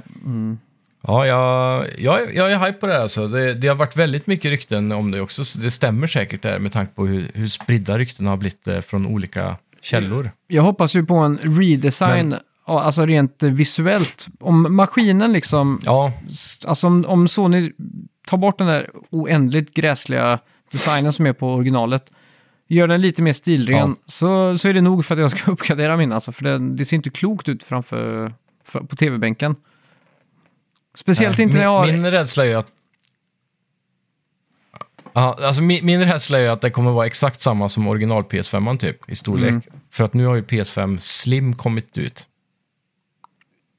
ja, 1.02 1.26
jag, 1.26 1.86
jag, 1.98 2.36
jag 2.36 2.52
är 2.52 2.60
hype 2.60 2.74
på 2.80 2.88
det 2.88 2.94
här 2.94 3.02
alltså. 3.02 3.28
Det, 3.28 3.54
det 3.54 3.68
har 3.68 3.76
varit 3.76 3.96
väldigt 3.98 4.28
mycket 4.28 4.50
rykten 4.52 4.92
om 4.92 5.12
det 5.12 5.22
också, 5.22 5.46
så 5.46 5.60
det 5.60 5.72
stämmer 5.72 6.08
säkert 6.08 6.42
där 6.42 6.60
med 6.60 6.72
tanke 6.72 6.94
på 6.94 7.06
hur, 7.06 7.28
hur 7.34 7.48
spridda 7.48 7.98
rykten 7.98 8.28
har 8.28 8.38
blivit 8.38 8.68
eh, 8.68 8.80
från 8.82 9.06
olika 9.06 9.56
källor. 9.82 10.32
Jag 10.48 10.64
hoppas 10.64 10.96
ju 10.96 11.06
på 11.06 11.16
en 11.16 11.38
redesign, 11.38 12.30
Men- 12.30 12.40
ja, 12.68 12.82
alltså 12.82 13.06
rent 13.06 13.44
visuellt. 13.44 14.28
Om 14.40 14.76
maskinen 14.76 15.34
liksom, 15.34 15.80
Ja, 15.86 16.14
alltså 16.66 16.88
om, 16.88 17.06
om 17.06 17.28
Sony 17.28 17.72
tar 18.28 18.38
bort 18.38 18.58
den 18.58 18.68
där 18.68 18.90
oändligt 19.10 19.74
gräsliga 19.74 20.40
designen 20.72 21.14
som 21.14 21.26
är 21.26 21.34
på 21.34 21.54
originalet, 21.54 22.12
gör 22.68 22.88
den 22.88 23.02
lite 23.02 23.22
mer 23.22 23.34
stilren, 23.34 23.96
så, 24.06 24.58
så 24.58 24.68
är 24.70 24.74
det 24.74 24.82
nog 24.82 25.06
för 25.06 25.16
att 25.16 25.20
jag 25.22 25.32
ska 25.32 25.52
uppgradera 25.52 25.98
min 25.98 26.12
alltså. 26.12 26.32
För 26.32 26.44
det, 26.44 26.60
det 26.76 26.86
ser 26.86 26.96
inte 26.98 27.10
klokt 27.10 27.50
ut 27.50 27.64
framför, 27.64 27.98
för, 27.98 28.34
på 28.72 28.96
tv-bänken. 28.96 29.56
Speciellt 30.96 31.38
nej, 31.38 31.44
inte 31.44 31.58
när 31.58 31.64
jag 31.64 31.70
har... 31.80 31.86
min, 31.86 32.02
min 32.02 32.12
rädsla 32.12 32.44
är 32.46 32.48
ju 32.50 32.54
att 32.56 32.72
Ja, 35.14 35.38
alltså 35.42 35.62
min, 35.62 35.86
min 35.86 36.06
rädsla 36.06 36.40
är 36.40 36.50
att 36.50 36.62
det 36.62 36.70
kommer 36.70 36.92
vara 36.92 37.06
exakt 37.06 37.42
samma 37.42 37.70
som 37.70 37.88
original 37.88 38.24
PS5 38.24 38.78
typ 38.78 39.10
i 39.10 39.16
storlek. 39.16 39.50
Mm. 39.50 39.62
För 39.92 40.04
att 40.04 40.14
nu 40.14 40.26
har 40.26 40.36
ju 40.36 40.42
PS5 40.42 40.98
Slim 40.98 41.54
kommit 41.54 41.98
ut. 41.98 42.28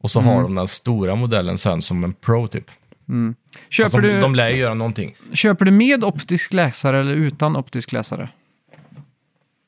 Och 0.00 0.11
så 0.11 0.21
Mm. 0.21 0.33
har 0.35 0.42
de 0.42 0.54
den 0.54 0.68
stora 0.68 1.14
modellen 1.14 1.59
sen 1.59 1.83
som 1.83 2.04
en 2.04 2.12
Pro 2.12 2.47
typ. 2.49 2.71
köper, 3.68 3.85
Alltså, 3.85 3.99
de, 4.00 4.09
du, 4.09 4.21
de 4.21 4.35
lär 4.35 4.49
ju 4.49 4.57
göra 4.57 4.75
någonting. 4.75 5.14
köper 5.33 5.64
du 5.64 5.71
med 5.71 6.04
optisk 6.04 6.52
läsare 6.52 7.00
eller 7.00 7.12
utan 7.14 7.57
optisk 7.57 7.92
läsare? 7.92 8.28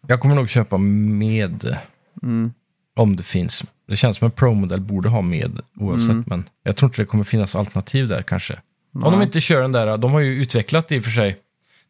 Jag 0.07 0.21
kommer 0.21 0.35
nog 0.35 0.49
köpa 0.49 0.77
med. 0.79 1.77
Mm. 2.23 2.53
Om 3.01 3.17
det 3.17 3.23
finns. 3.23 3.65
Det 3.89 3.97
känns 3.97 4.17
som 4.17 4.25
en 4.25 4.31
Pro-modell 4.31 4.81
borde 4.81 5.09
ha 5.09 5.23
med 5.23 5.61
oavsett. 5.77 6.11
Mm. 6.11 6.25
Men 6.27 6.45
jag 6.63 6.77
tror 6.77 6.89
inte 6.89 7.03
det 7.03 7.07
kommer 7.07 7.25
finnas 7.25 7.57
alternativ 7.57 8.09
där 8.09 8.23
kanske. 8.23 8.55
Om 8.95 9.01
de 9.01 9.13
Nej. 9.13 9.23
inte 9.23 9.41
kör 9.41 9.63
den 9.63 9.73
där. 9.73 9.97
De 9.97 10.13
har 10.13 10.21
ju 10.21 10.43
utvecklat 10.43 10.93
i 10.93 10.99
och 10.99 11.05
för 11.05 11.11
sig 11.11 11.37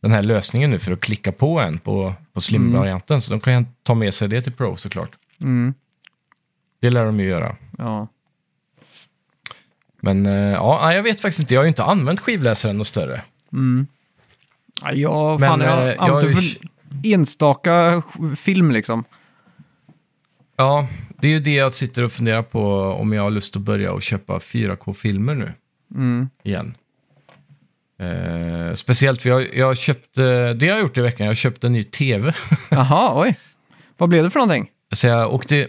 den 0.01 0.13
här 0.13 0.23
lösningen 0.23 0.71
nu 0.71 0.79
för 0.79 0.93
att 0.93 1.01
klicka 1.01 1.33
på 1.33 1.61
en 1.61 1.79
på, 1.79 2.15
på 2.33 2.41
Slim-varianten. 2.41 3.21
Så 3.21 3.31
de 3.31 3.41
kan 3.41 3.67
ta 3.83 3.95
med 3.95 4.15
sig 4.15 4.29
det 4.29 4.43
till 4.43 4.53
Pro 4.53 4.77
såklart. 4.77 5.11
Mm. 5.41 5.75
Det 6.81 6.91
lär 6.91 7.05
de 7.05 7.21
ju 7.21 7.27
göra. 7.27 7.57
Ja. 7.79 8.09
Men 10.01 10.27
eh, 10.27 10.33
ja, 10.33 10.81
nej, 10.83 10.97
jag 10.97 11.03
vet 11.03 11.21
faktiskt 11.21 11.41
inte. 11.41 11.55
Jag 11.55 11.61
har 11.61 11.65
ju 11.65 11.69
inte 11.69 11.85
använt 11.85 12.21
skivläsaren 12.21 12.79
något 12.79 12.87
större. 12.87 13.23
Ja, 14.83 14.93
jag, 14.93 15.41
Men, 15.41 15.49
fan, 15.49 15.61
jag, 15.61 15.79
eh, 15.79 15.95
jag 15.99 16.09
jag 16.09 16.33
har 16.33 16.43
enstaka 17.05 18.03
film 18.37 18.71
liksom. 18.71 19.05
Ja, 20.61 20.87
det 21.21 21.27
är 21.29 21.31
ju 21.33 21.41
det 21.41 21.55
jag 21.55 21.75
sitter 21.75 22.03
och 22.05 22.13
funderar 22.13 22.43
på 22.43 22.75
om 22.83 23.13
jag 23.13 23.23
har 23.23 23.31
lust 23.31 23.57
att 23.57 23.63
börja 23.63 23.93
och 23.93 24.03
köpa 24.03 24.39
4K-filmer 24.39 25.35
nu. 25.35 25.53
Mm. 25.95 26.29
igen. 26.43 26.75
Eh, 27.99 28.75
speciellt 28.75 29.23
för 29.23 29.29
jag, 29.29 29.55
jag 29.57 29.79
köpte, 29.79 30.53
det 30.55 30.69
har 30.69 30.75
jag 30.75 30.81
gjort 30.81 30.99
i 30.99 31.01
veckan, 31.01 31.27
jag 31.27 31.37
köpte 31.37 31.67
en 31.67 31.73
ny 31.73 31.85
tv. 31.85 32.33
Jaha, 32.71 33.23
oj. 33.23 33.39
Vad 33.97 34.09
blev 34.09 34.25
det 34.25 34.31
för 34.31 34.41
någonting? 34.41 34.71
Så 34.93 35.07
jag 35.07 35.35
åkte 35.35 35.69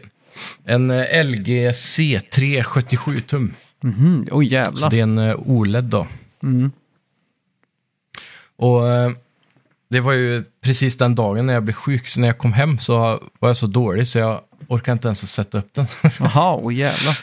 en 0.66 0.88
LG 1.28 1.70
C3 1.72 2.64
77 2.64 3.22
tum. 3.22 3.54
Mhm, 3.82 4.28
oj 4.32 4.48
Så 4.48 4.54
jävlar. 4.54 4.90
det 4.90 5.00
är 5.00 5.04
en 5.04 5.18
eh, 5.18 5.36
OLED 5.36 5.84
då. 5.84 6.08
Mm. 6.44 6.72
Och 8.56 8.88
eh, 8.88 9.12
det 9.90 10.00
var 10.00 10.14
ju 10.14 10.44
precis 10.62 10.98
den 10.98 11.16
dagen 11.16 11.46
när 11.46 11.54
jag 11.54 11.64
blev 11.64 11.74
sjuk, 11.74 12.08
så 12.08 12.20
när 12.22 12.28
jag 12.28 12.38
kom 12.38 12.54
hem 12.54 12.80
så 12.80 12.98
var 13.40 13.50
jag 13.50 13.58
så 13.58 13.68
dålig 13.68 14.08
så 14.08 14.20
jag 14.20 14.42
orkade 14.74 14.94
inte 14.94 15.08
ens 15.08 15.24
att 15.24 15.30
sätta 15.30 15.58
upp 15.58 15.74
den. 15.74 15.86
Jaha, 16.20 16.60
oj 16.62 16.76
jävlar. 16.76 17.18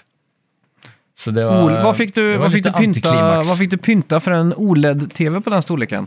så 1.14 1.30
det 1.30 1.44
var, 1.44 1.62
Ol- 1.62 1.82
vad, 1.82 1.96
fick 1.96 2.14
du, 2.14 2.36
vad, 2.36 2.52
fick 2.52 2.64
du 2.64 2.72
pynta, 2.72 3.36
vad 3.42 3.58
fick 3.58 3.70
du 3.70 3.76
pynta 3.76 4.20
för 4.20 4.30
en 4.30 4.54
OLED-TV 4.54 5.40
på 5.40 5.50
den 5.50 5.62
storleken? 5.62 6.06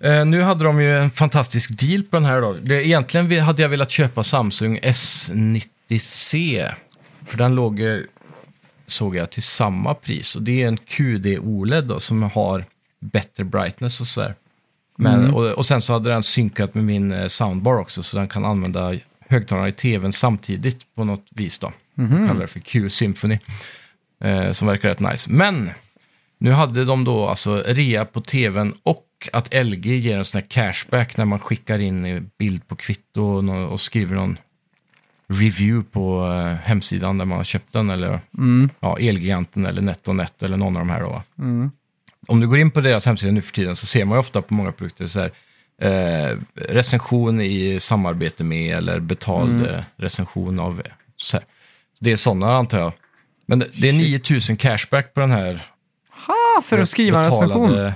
Eh, 0.00 0.26
nu 0.26 0.42
hade 0.42 0.64
de 0.64 0.80
ju 0.80 0.98
en 0.98 1.10
fantastisk 1.10 1.80
deal 1.80 2.02
på 2.02 2.16
den 2.16 2.24
här 2.24 2.40
då. 2.40 2.52
Det, 2.62 2.86
egentligen 2.86 3.40
hade 3.40 3.62
jag 3.62 3.68
velat 3.68 3.90
köpa 3.90 4.22
Samsung 4.22 4.78
S90C. 4.82 6.68
För 7.26 7.38
den 7.38 7.54
låg, 7.54 7.80
såg 8.86 9.16
jag, 9.16 9.30
till 9.30 9.42
samma 9.42 9.94
pris. 9.94 10.36
Och 10.36 10.42
det 10.42 10.62
är 10.62 10.68
en 10.68 10.76
QD 10.76 11.26
OLED 11.38 11.84
då, 11.84 12.00
som 12.00 12.22
har 12.22 12.64
bättre 13.00 13.44
brightness 13.44 14.00
och 14.00 14.06
sådär. 14.06 14.34
Men, 15.00 15.34
och, 15.34 15.46
och 15.46 15.66
sen 15.66 15.82
så 15.82 15.92
hade 15.92 16.10
den 16.10 16.22
synkat 16.22 16.74
med 16.74 16.84
min 16.84 17.12
eh, 17.12 17.26
soundbar 17.26 17.78
också, 17.78 18.02
så 18.02 18.16
den 18.16 18.28
kan 18.28 18.44
använda 18.44 18.94
högtalarna 19.28 19.68
i 19.68 19.72
tvn 19.72 20.12
samtidigt 20.12 20.94
på 20.94 21.04
något 21.04 21.26
vis 21.30 21.58
då. 21.58 21.72
Jag 21.94 22.28
kallar 22.28 22.40
det 22.40 22.46
för 22.46 22.60
Q-Symphony. 22.60 23.38
Eh, 24.20 24.52
som 24.52 24.68
verkar 24.68 24.88
rätt 24.88 25.00
nice. 25.00 25.30
Men 25.32 25.70
nu 26.38 26.50
hade 26.50 26.84
de 26.84 27.04
då 27.04 27.28
alltså 27.28 27.62
rea 27.66 28.04
på 28.04 28.20
tvn 28.20 28.74
och 28.82 29.04
att 29.32 29.54
LG 29.54 29.96
ger 29.96 30.18
en 30.18 30.24
sån 30.24 30.40
här 30.40 30.46
cashback 30.48 31.16
när 31.16 31.24
man 31.24 31.38
skickar 31.38 31.78
in 31.78 32.30
bild 32.38 32.68
på 32.68 32.76
kvitto 32.76 33.22
och, 33.22 33.72
och 33.72 33.80
skriver 33.80 34.16
någon 34.16 34.38
review 35.28 35.90
på 35.92 36.26
eh, 36.26 36.54
hemsidan 36.54 37.18
där 37.18 37.24
man 37.24 37.36
har 37.36 37.44
köpt 37.44 37.72
den 37.72 37.90
eller 37.90 38.20
ja, 38.80 38.98
Elgiganten 38.98 39.66
eller 39.66 39.82
NetOnNet 39.82 40.42
eller 40.42 40.56
någon 40.56 40.76
av 40.76 40.80
de 40.82 40.90
här 40.90 41.00
då. 41.00 41.08
va? 41.08 41.22
Om 42.26 42.40
du 42.40 42.48
går 42.48 42.58
in 42.58 42.70
på 42.70 42.80
deras 42.80 43.06
hemsida 43.06 43.32
nu 43.32 43.40
för 43.40 43.52
tiden 43.52 43.76
så 43.76 43.86
ser 43.86 44.04
man 44.04 44.16
ju 44.16 44.20
ofta 44.20 44.42
på 44.42 44.54
många 44.54 44.72
produkter 44.72 45.06
så 45.06 45.20
här 45.20 45.32
eh, 45.82 46.36
recension 46.54 47.40
i 47.40 47.80
samarbete 47.80 48.44
med 48.44 48.76
eller 48.76 49.00
betald 49.00 49.66
eh, 49.66 49.80
recension 49.96 50.58
av 50.60 50.82
så 51.16 51.36
här. 51.36 51.46
Det 52.00 52.12
är 52.12 52.16
sådana 52.16 52.56
antar 52.56 52.78
jag. 52.78 52.92
Men 53.46 53.58
det, 53.74 53.88
är 53.88 53.92
9000 53.92 54.56
cashback 54.56 55.14
på 55.14 55.20
den 55.20 55.30
här 55.30 55.66
Ha, 56.26 56.62
för 56.64 56.78
att 56.78 56.88
skriva 56.88 57.18
en 57.18 57.24
recension. 57.24 57.48
betalade- 57.68 57.94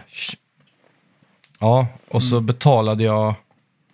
Ja, 1.59 1.87
och 2.09 2.23
så 2.23 2.41
betalade 2.41 3.05
jag 3.05 3.35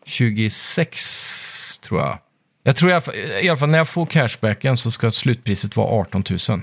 26 0.07 1.79
tror 1.83 2.01
jag. 2.01 2.19
Jag 2.63 2.77
tror 2.77 2.91
i 2.91 2.95
alla, 2.95 3.01
fall, 3.01 3.15
i 3.43 3.49
alla 3.49 3.59
fall 3.59 3.69
när 3.69 3.79
jag 3.79 3.89
får 3.89 4.07
cashbacken 4.07 4.77
så 4.77 4.91
ska 4.91 5.11
slutpriset 5.11 5.77
vara 5.77 5.89
18 6.01 6.25
000. 6.31 6.39
Så 6.39 6.57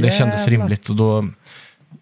det 0.00 0.10
kändes 0.10 0.20
Jävlar. 0.20 0.46
rimligt 0.46 0.88
och 0.88 0.96
då, 0.96 1.28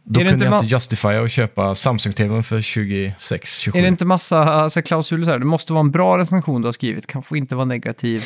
då 0.04 0.20
kunde 0.20 0.32
inte 0.32 0.44
jag 0.44 0.54
inte 0.62 0.66
justifiera 0.74 1.22
att 1.24 1.30
köpa 1.30 1.74
Samsung-TVn 1.74 2.42
för 2.42 2.60
26 2.60 3.58
27 3.58 3.78
Är 3.78 3.82
det 3.82 3.88
inte 3.88 4.04
massa 4.04 4.38
alltså, 4.44 4.82
klausuler 4.82 5.24
så 5.24 5.30
här? 5.30 5.38
Det 5.38 5.44
måste 5.44 5.72
vara 5.72 5.80
en 5.80 5.90
bra 5.90 6.18
recension 6.18 6.62
du 6.62 6.68
har 6.68 6.72
skrivit. 6.72 7.06
Kan 7.06 7.22
få 7.22 7.36
inte 7.36 7.54
vara 7.54 7.64
negativ. 7.64 8.22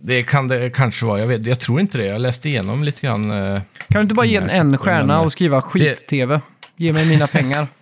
Det 0.00 0.22
kan 0.22 0.48
det 0.48 0.70
kanske 0.70 1.06
vara, 1.06 1.20
jag, 1.20 1.26
vet, 1.26 1.46
jag 1.46 1.60
tror 1.60 1.80
inte 1.80 1.98
det. 1.98 2.04
Jag 2.06 2.20
läste 2.20 2.48
igenom 2.48 2.84
lite 2.84 3.00
grann. 3.06 3.30
eh, 3.30 3.60
Kan 3.88 3.98
du 3.98 4.00
inte 4.00 4.14
bara 4.14 4.26
ge 4.26 4.36
en 4.36 4.48
köpte 4.48 4.78
stjärna 4.78 5.20
och 5.20 5.32
skriva 5.32 5.62
skit-tv? 5.62 6.40
Ge 6.76 6.92
mig 6.92 7.06
mina 7.06 7.26
pengar. 7.26 7.66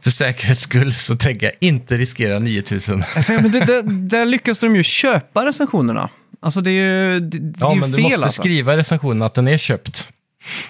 För 0.00 0.10
säkerhets 0.10 0.60
skull 0.60 0.92
så 0.94 1.16
tänker 1.16 1.46
jag 1.46 1.54
inte 1.60 1.96
riskera 1.98 2.38
9000. 2.38 3.02
Alltså, 3.16 3.32
men 3.32 3.50
det, 3.52 3.60
det, 3.64 3.82
där 3.82 4.24
lyckas 4.26 4.58
de 4.58 4.76
ju 4.76 4.82
köpa 4.82 5.46
recensionerna. 5.46 6.10
Alltså 6.40 6.60
det 6.60 6.70
är 6.70 6.72
ju, 6.72 7.20
det, 7.20 7.38
det 7.38 7.58
Ja, 7.60 7.70
är 7.70 7.74
ju 7.74 7.80
men 7.80 7.90
du 7.90 7.96
fel 7.96 8.02
måste 8.02 8.22
alltså. 8.24 8.42
skriva 8.42 8.74
i 8.74 8.76
recensionen 8.76 9.22
att 9.22 9.34
den 9.34 9.48
är 9.48 9.56
köpt. 9.56 10.08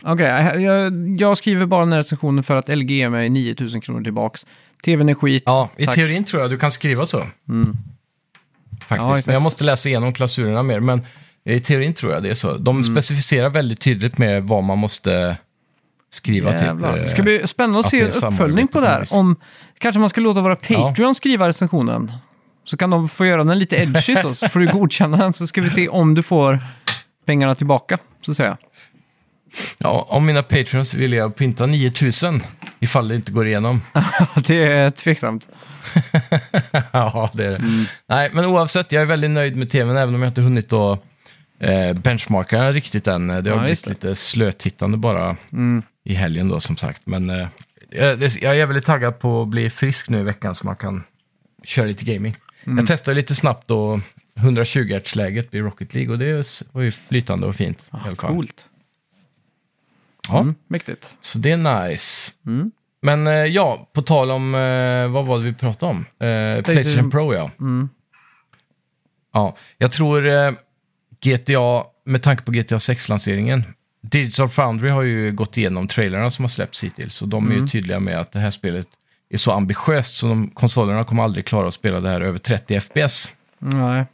Okej, 0.03 0.27
jag, 0.63 0.93
jag 1.21 1.39
skriver 1.39 1.67
bara 1.67 1.81
den 1.81 1.93
här 1.93 1.99
recensionen 1.99 2.45
för 2.45 2.57
att 2.57 2.69
LG 2.69 2.91
ger 2.97 3.09
mig 3.09 3.29
9000 3.29 3.81
kronor 3.81 4.03
tillbaks. 4.05 4.47
TVn 4.85 5.09
är 5.09 5.15
skit. 5.15 5.43
Ja, 5.47 5.69
i 5.77 5.87
Tack. 5.87 5.95
teorin 5.95 6.25
tror 6.25 6.43
jag 6.43 6.51
du 6.51 6.59
kan 6.59 6.71
skriva 6.71 7.07
så. 7.07 7.19
Ja, 7.19 7.27
Faktiskt. 8.87 9.27
men 9.27 9.33
jag 9.35 9.43
måste 9.43 9.65
läsa 9.65 9.89
igenom 9.89 10.13
klausulerna 10.13 10.63
mer. 10.63 10.81
Men 10.81 11.03
i 11.45 11.61
teorin 11.61 11.95
tror 11.95 12.13
jag 12.13 12.23
det 12.23 12.31
är 12.31 12.35
så. 12.35 12.57
De 12.57 12.77
Mm. 12.77 12.85
specificerar 12.85 13.51
väldigt 13.51 13.81
tydligt 13.81 14.19
med 14.19 14.43
vad 14.45 14.65
man 14.65 14.79
måste 14.79 15.37
skriva. 16.11 16.53
Jävlar. 16.53 16.93
Det 16.97 17.01
eh, 17.01 17.07
ska 17.07 17.23
bli 17.23 17.47
spännande 17.47 17.79
att 17.79 17.85
att 17.87 17.91
se 17.91 18.05
det 18.05 18.27
uppföljning 18.27 18.69
på 18.69 18.81
det 18.81 18.87
här. 18.89 19.05
Om, 19.15 19.37
kanske 19.79 19.99
man 20.01 20.11
ska 20.11 20.21
låta 20.21 20.41
våra 20.41 20.57
Patreon 20.57 21.15
skriva 21.15 21.49
recensionen. 21.49 22.13
Så 22.65 22.77
kan 22.77 22.91
de 22.91 23.09
få 23.09 23.27
göra 23.27 23.45
den 23.45 23.59
lite 23.59 23.77
edgy 23.77 24.17
så, 24.17 24.35
så 24.35 24.49
får 24.49 24.61
du 24.61 24.67
godkänna 24.73 25.17
den 25.17 25.33
så 25.33 25.47
ska 25.47 25.61
vi 25.61 25.71
se 25.71 25.89
om 25.89 26.15
du 26.15 26.23
får 26.23 26.59
pengarna 27.27 27.55
tillbaka, 27.55 27.99
så 28.23 28.31
att 28.31 28.37
säga. 28.37 28.57
Ja, 29.79 30.07
om 30.09 30.27
mina 30.27 30.43
patreons 30.43 30.95
vill 30.95 31.13
jag 31.13 31.37
pynta 31.37 31.67
9000 31.67 32.43
ifall 32.81 33.09
det 33.09 33.15
inte 33.15 33.33
går 33.33 33.47
igenom. 33.47 33.81
det 34.47 34.59
är 34.65 34.91
tveksamt. 34.91 35.49
ja, 36.93 37.31
det 37.35 37.45
är 37.47 37.51
det. 37.51 37.63
Nej, 38.09 38.31
men 38.33 38.45
oavsett, 38.47 38.93
jag 38.93 39.03
är 39.03 39.07
väldigt 39.07 39.31
nöjd 39.31 39.57
med 39.57 39.71
tvn 39.71 39.97
även 39.97 40.15
om 40.15 40.23
jag 40.23 40.31
inte 40.31 40.41
hunnit 40.41 40.73
att 40.73 41.03
eh, 41.61 41.93
benchmarka 41.93 42.59
den 42.63 42.73
riktigt 42.73 43.07
än. 43.07 43.27
Det 43.27 43.35
har 43.35 43.43
Ja, 43.49 43.59
blivit 43.61 43.85
det. 43.85 43.91
lite 43.91 44.15
slötittande 44.15 44.97
bara 44.99 45.37
i 46.05 46.15
helgen 46.15 46.49
då 46.49 46.61
som 46.61 46.77
sagt. 46.77 47.03
Men 47.05 47.31
eh, 47.31 47.49
jag, 47.91 48.23
jag 48.23 48.59
är 48.59 48.67
väldigt 48.67 48.85
taggad 48.85 49.19
på 49.19 49.43
att 49.43 49.49
bli 49.49 49.71
frisk 49.71 50.09
nu 50.09 50.21
i 50.21 50.23
veckan 50.23 50.55
så 50.55 50.67
man 50.67 50.77
kan 50.77 51.03
köra 51.65 51.87
lite 51.87 52.05
gaming. 52.05 52.37
Jag 52.65 52.87
testade 52.87 53.15
lite 53.15 53.35
snabbt 53.35 53.69
då 53.69 54.01
120 54.39 54.95
Hz-läget 54.95 55.55
i 55.55 55.61
Rocket 55.61 55.95
League 55.95 56.13
och 56.13 56.19
det 56.19 56.63
var 56.73 56.83
ju 56.83 56.91
flytande 56.93 57.47
och 57.47 57.57
fint. 57.57 57.79
i 57.79 57.83
alla 57.91 58.03
fall. 58.05 58.17
Coolt. 58.17 58.65
Ja, 60.33 60.41
Mm, 60.41 60.55
mäktigt. 60.69 61.13
så 61.21 61.39
det 61.39 61.53
är 61.53 61.89
nice. 61.89 62.33
Mm. 62.47 62.71
Men 63.03 63.27
eh, 63.27 63.33
ja, 63.35 63.91
på 63.93 64.03
tal 64.03 64.31
om, 64.31 64.55
eh, 64.55 65.09
vad 65.09 65.27
var 65.27 65.39
det 65.39 65.45
vi 65.45 65.55
pratade 65.55 65.91
om? 65.93 65.99
Eh, 66.29 66.63
PlayStation 66.63 67.11
Pro 67.11 67.35
ja. 67.35 67.51
Mm. 67.61 67.89
Ja, 69.33 69.57
jag 69.79 69.93
tror 69.93 70.29
eh, 70.29 70.53
GTA, 71.25 71.85
med 72.05 72.23
tanke 72.23 72.43
på 72.43 72.53
GTA 72.53 72.77
6-lanseringen, 72.77 73.63
Digital 74.03 74.49
Foundry 74.49 74.91
har 74.91 75.03
ju 75.03 75.33
gått 75.33 75.57
igenom 75.57 75.89
trailerna 75.89 76.31
som 76.31 76.45
har 76.45 76.49
släppts 76.49 76.85
hittills. 76.85 77.23
Och 77.23 77.29
de 77.29 77.47
är 77.47 77.51
Mm. 77.51 77.63
ju 77.63 77.69
tydliga 77.69 78.01
med 78.01 78.21
att 78.21 78.33
det 78.33 78.39
här 78.39 78.51
spelet 78.51 78.87
är 79.31 79.39
så 79.39 79.53
ambitiöst 79.53 80.15
så 80.17 80.29
de, 80.29 80.51
konsolerna 80.51 81.05
kommer 81.05 81.23
aldrig 81.23 81.45
klara 81.47 81.69
att 81.69 81.75
spela 81.75 82.01
det 82.01 82.09
här 82.09 82.21
över 82.21 82.39
30 82.39 82.81
FPS. 82.81 83.33
Nej. 83.59 84.05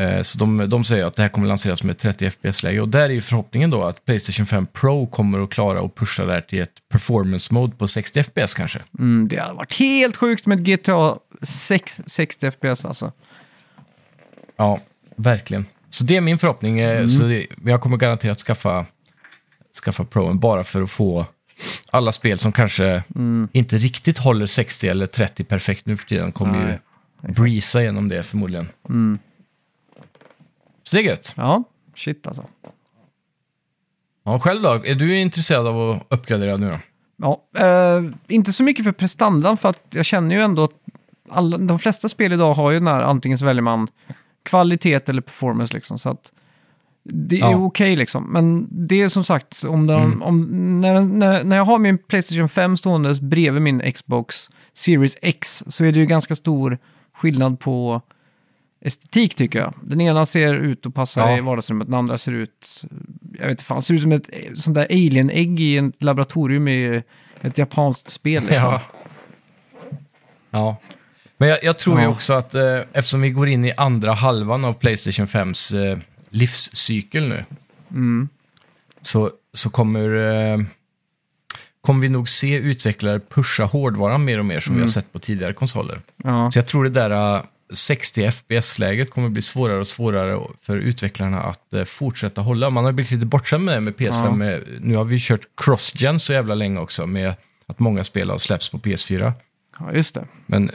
Eh, 0.00 0.22
Så 0.22 0.38
de, 0.38 0.70
de 0.70 0.84
säger 0.84 1.04
att 1.04 1.16
det 1.16 1.22
här 1.22 1.28
kommer 1.28 1.48
lanseras 1.48 1.82
med 1.82 1.98
30 1.98 2.30
FPS-läge 2.30 2.80
och 2.80 2.88
där 2.88 3.00
är 3.00 3.08
ju 3.08 3.20
förhoppningen 3.20 3.70
då 3.70 3.84
att 3.84 4.04
Playstation 4.04 4.46
5 4.46 4.66
Pro 4.66 5.06
kommer 5.06 5.38
att 5.44 5.50
klara 5.50 5.80
att 5.80 5.94
pusha 5.94 6.24
det 6.24 6.32
här 6.32 6.40
till 6.40 6.60
ett 6.62 6.74
performance 6.88 7.54
mode 7.54 7.76
på 7.76 7.88
60 7.88 8.22
FPS 8.22 8.54
kanske. 8.54 8.78
Mm, 8.98 9.28
det 9.28 9.36
hade 9.40 9.54
varit 9.54 9.74
helt 9.78 10.16
sjukt 10.16 10.46
med 10.46 10.60
ett 10.60 10.66
GTA 10.82 11.16
6, 11.42 12.00
60 12.06 12.50
FPS 12.50 12.84
alltså. 12.84 13.12
Ja, 14.56 14.80
verkligen. 15.16 15.66
Så 15.90 16.04
det 16.04 16.16
är 16.16 16.20
min 16.20 16.38
förhoppning. 16.38 16.80
eh, 16.80 17.06
Så 17.06 17.22
det, 17.22 17.46
jag 17.64 17.80
kommer 17.80 17.96
garanterat 17.96 18.38
skaffa, 18.38 18.86
skaffa 19.84 20.04
Proen 20.04 20.38
bara 20.38 20.64
för 20.64 20.82
att 20.82 20.90
få 20.90 21.26
alla 21.90 22.12
spel 22.12 22.38
som 22.38 22.52
kanske 22.52 23.02
inte 23.52 23.78
riktigt 23.78 24.18
håller 24.18 24.46
60 24.46 24.88
eller 24.88 25.06
30 25.06 25.44
perfekt 25.44 25.86
nu 25.86 25.96
för 25.96 26.06
tiden 26.06 26.32
kommer 26.32 26.64
Nej, 26.64 26.78
ju 27.26 27.32
breeza 27.32 27.82
igenom 27.82 28.08
det 28.08 28.22
förmodligen. 28.22 28.68
Så 30.90 30.96
det 30.96 31.02
är 31.02 31.04
gött. 31.06 31.34
Ja, 31.36 31.64
shit 31.96 32.26
alltså. 32.26 32.44
Ja, 34.24 34.38
själv 34.40 34.62
då? 34.62 34.68
Är 34.84 34.94
du 34.94 35.16
intresserad 35.20 35.66
av 35.66 35.90
att 35.90 36.06
uppgradera 36.08 36.56
nu 36.56 36.70
då? 36.70 36.76
Ja, 37.16 37.42
eh, 37.66 38.04
inte 38.28 38.52
så 38.52 38.62
mycket 38.62 38.84
för 38.84 38.92
prestandan 38.92 39.56
för 39.56 39.68
att 39.68 39.86
jag 39.90 40.04
känner 40.04 40.34
ju 40.34 40.42
ändå 40.42 40.64
att 40.64 40.74
alla, 41.28 41.58
de 41.58 41.78
flesta 41.78 42.08
spel 42.08 42.32
idag 42.32 42.54
har 42.54 42.70
ju 42.70 42.78
den 42.78 42.86
här, 42.88 43.02
antingen 43.02 43.38
så 43.38 43.44
väljer 43.44 43.62
man 43.62 43.88
kvalitet 44.42 45.00
eller 45.10 45.22
performance 45.22 45.74
liksom. 45.74 45.98
Så 45.98 46.08
att 46.10 46.32
det 47.04 47.36
är 47.36 47.40
Ja. 47.40 47.56
okej 47.56 47.96
liksom. 47.96 48.24
Men 48.32 48.66
det 48.70 49.02
är 49.02 49.08
som 49.08 49.24
sagt, 49.24 49.64
om 49.64 49.86
den, 49.86 50.22
om, 50.22 50.40
när, 50.80 51.00
när, 51.00 51.44
när 51.44 51.56
jag 51.56 51.64
har 51.64 51.78
min 51.78 51.98
Playstation 51.98 52.48
5 52.48 52.76
ståendes 52.76 53.20
bredvid 53.20 53.62
min 53.62 53.92
Xbox 53.92 54.50
Series 54.74 55.16
X 55.22 55.64
så 55.66 55.84
är 55.84 55.92
det 55.92 55.98
ju 55.98 56.06
ganska 56.06 56.36
stor 56.36 56.78
skillnad 57.14 57.60
på 57.60 58.00
estetik 58.80 59.34
tycker 59.34 59.58
jag. 59.58 59.74
Den 59.82 60.00
ena 60.00 60.26
ser 60.26 60.54
ut 60.54 60.86
att 60.86 60.94
passa 60.94 61.20
Ja. 61.20 61.38
i 61.38 61.40
vardagsrummet, 61.40 61.86
den 61.88 61.94
andra 61.94 62.18
ser 62.18 62.32
ut, 62.32 62.82
jag 63.32 63.40
vet 63.42 63.50
inte 63.50 63.64
fan, 63.64 63.82
ser 63.82 63.94
ut 63.94 64.02
som 64.02 64.12
ett 64.12 64.30
sånt 64.54 64.74
där 64.74 64.84
alien-ägg 64.90 65.60
i 65.60 65.76
ett 65.76 66.02
laboratorium 66.02 66.68
i 66.68 67.02
ett 67.40 67.58
japanskt 67.58 68.10
spel. 68.10 68.42
Liksom. 68.42 68.56
Ja. 68.70 68.80
ja. 70.50 70.76
Men 71.36 71.48
jag, 71.48 71.58
jag 71.64 71.78
tror 71.78 71.98
ju 71.98 72.04
Ja. 72.04 72.10
också 72.10 72.32
att 72.32 72.54
eh, 72.54 72.78
eftersom 72.92 73.20
vi 73.20 73.30
går 73.30 73.48
in 73.48 73.64
i 73.64 73.72
andra 73.76 74.12
halvan 74.12 74.64
av 74.64 74.72
Playstation 74.72 75.26
5s 75.26 75.90
eh, 75.92 75.98
livscykel 76.30 77.28
nu 77.28 77.44
Mm. 77.90 78.28
så, 79.02 79.30
så 79.52 79.70
kommer, 79.70 80.14
eh, 80.16 80.58
kommer 81.80 82.00
vi 82.00 82.08
nog 82.08 82.28
se 82.28 82.54
utvecklare 82.56 83.20
pusha 83.20 83.64
hårdvaran 83.64 84.24
mer 84.24 84.38
och 84.38 84.44
mer 84.44 84.60
som 84.60 84.74
vi 84.74 84.80
har 84.80 84.86
sett 84.88 85.12
på 85.12 85.18
tidigare 85.18 85.52
konsoler. 85.52 86.00
Ja. 86.24 86.50
Så 86.50 86.58
jag 86.58 86.66
tror 86.66 86.84
det 86.84 86.90
där 86.90 87.34
eh, 87.36 87.42
60 87.72 88.30
FPS-läget 88.30 89.10
kommer 89.10 89.28
bli 89.28 89.42
svårare 89.42 89.78
och 89.80 89.86
svårare 89.86 90.40
för 90.62 90.76
utvecklarna 90.76 91.42
att 91.42 91.74
eh, 91.74 91.84
fortsätta 91.84 92.40
hålla. 92.40 92.70
Man 92.70 92.84
har 92.84 92.92
blivit 92.92 93.10
lite 93.12 93.26
bortskämd 93.26 93.64
med 93.64 93.74
det 93.76 93.80
med 93.80 93.94
PS5. 93.94 94.24
Ja. 94.24 94.30
Med, 94.34 94.64
nu 94.80 94.96
har 94.96 95.04
vi 95.04 95.18
kört 95.20 95.40
cross-gen 95.56 96.20
så 96.20 96.32
jävla 96.32 96.54
länge 96.54 96.80
också 96.80 97.06
med 97.06 97.34
att 97.66 97.78
många 97.78 98.04
spel 98.04 98.30
har 98.30 98.38
släppts 98.38 98.68
på 98.68 98.78
PS4. 98.78 99.32
ja, 99.78 99.92
just 99.92 100.14
det. 100.14 100.26
Men 100.46 100.70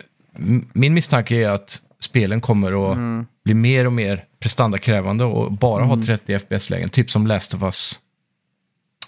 min 0.74 0.94
misstanke 0.94 1.36
är 1.36 1.50
att 1.50 1.82
spelen 2.00 2.42
kommer 2.42 2.92
att 2.92 2.98
Mm. 2.98 3.26
bli 3.44 3.54
mer 3.54 3.86
och 3.86 3.94
mer 3.94 4.26
prestandakrävande 4.40 5.24
och 5.24 5.52
bara 5.52 5.84
ha 5.84 6.04
30 6.04 6.40
FPS-lägen. 6.40 6.90
Typ 6.90 7.12
som 7.12 7.28
Last 7.28 7.54
of 7.54 7.62
Us 7.64 8.00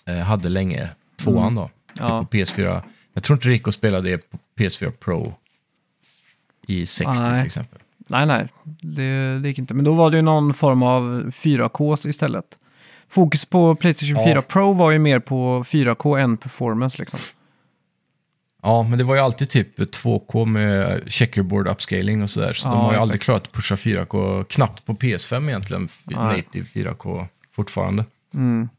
eh, 0.06 0.17
hade 0.17 0.50
länge, 0.50 0.89
tvåan 1.19 1.56
då. 1.56 1.69
Typ 1.93 2.02
Mm. 2.02 2.13
Ja. 2.13 2.19
på 2.32 2.38
PS4. 2.38 2.82
Jag 3.13 3.23
tror 3.23 3.36
inte 3.38 3.47
det 3.47 3.54
gick 3.54 3.67
att 3.67 3.73
spela 3.73 4.00
det 4.02 4.17
på 4.17 4.38
PS4 4.60 4.91
Pro 4.91 5.34
i 6.67 6.86
60 6.86 7.23
Nej. 7.23 7.39
till 7.39 7.45
exempel. 7.45 7.80
Nej, 8.10 8.25
nej, 8.25 8.47
det, 8.82 9.39
det 9.39 9.47
gick 9.47 9.60
inte. 9.60 9.73
Men 9.73 9.86
då 9.86 9.93
var 9.93 10.12
det 10.12 10.17
ju 10.17 10.23
någon 10.23 10.53
form 10.53 10.84
av 10.84 11.32
4K 11.32 12.08
istället. 12.08 12.45
Fokus 13.10 13.45
på 13.45 13.75
Playstation 13.75 14.15
Ja. 14.15 14.25
4 14.25 14.41
Pro 14.41 14.73
var 14.73 14.91
ju 14.91 14.99
mer 14.99 15.19
på 15.19 15.63
4K 15.63 16.19
än 16.19 16.38
performance 16.38 16.97
liksom. 16.97 17.19
Ja, 18.62 18.84
men 18.84 18.97
det 18.97 19.03
var 19.03 19.15
ju 19.15 19.21
alltid 19.21 19.49
typ 19.49 19.80
2K 19.80 20.45
med 20.45 21.03
checkerboard 21.08 21.67
upscaling 21.67 22.23
och 22.23 22.30
sådär. 22.30 22.53
Så 22.53 22.67
Ja, 22.67 22.71
de 22.71 22.80
har 22.80 22.93
ju 22.93 22.99
aldrig 22.99 23.21
klarat 23.21 23.43
att 23.47 23.53
pusha 23.53 23.75
4K, 23.75 24.43
knappt 24.43 24.86
på 24.86 24.93
PS5 24.93 25.47
egentligen, 25.47 25.89
Nej. 26.03 26.17
native 26.17 26.65
4K 26.73 27.25
fortfarande. 27.56 28.06
Mm. 28.34 28.69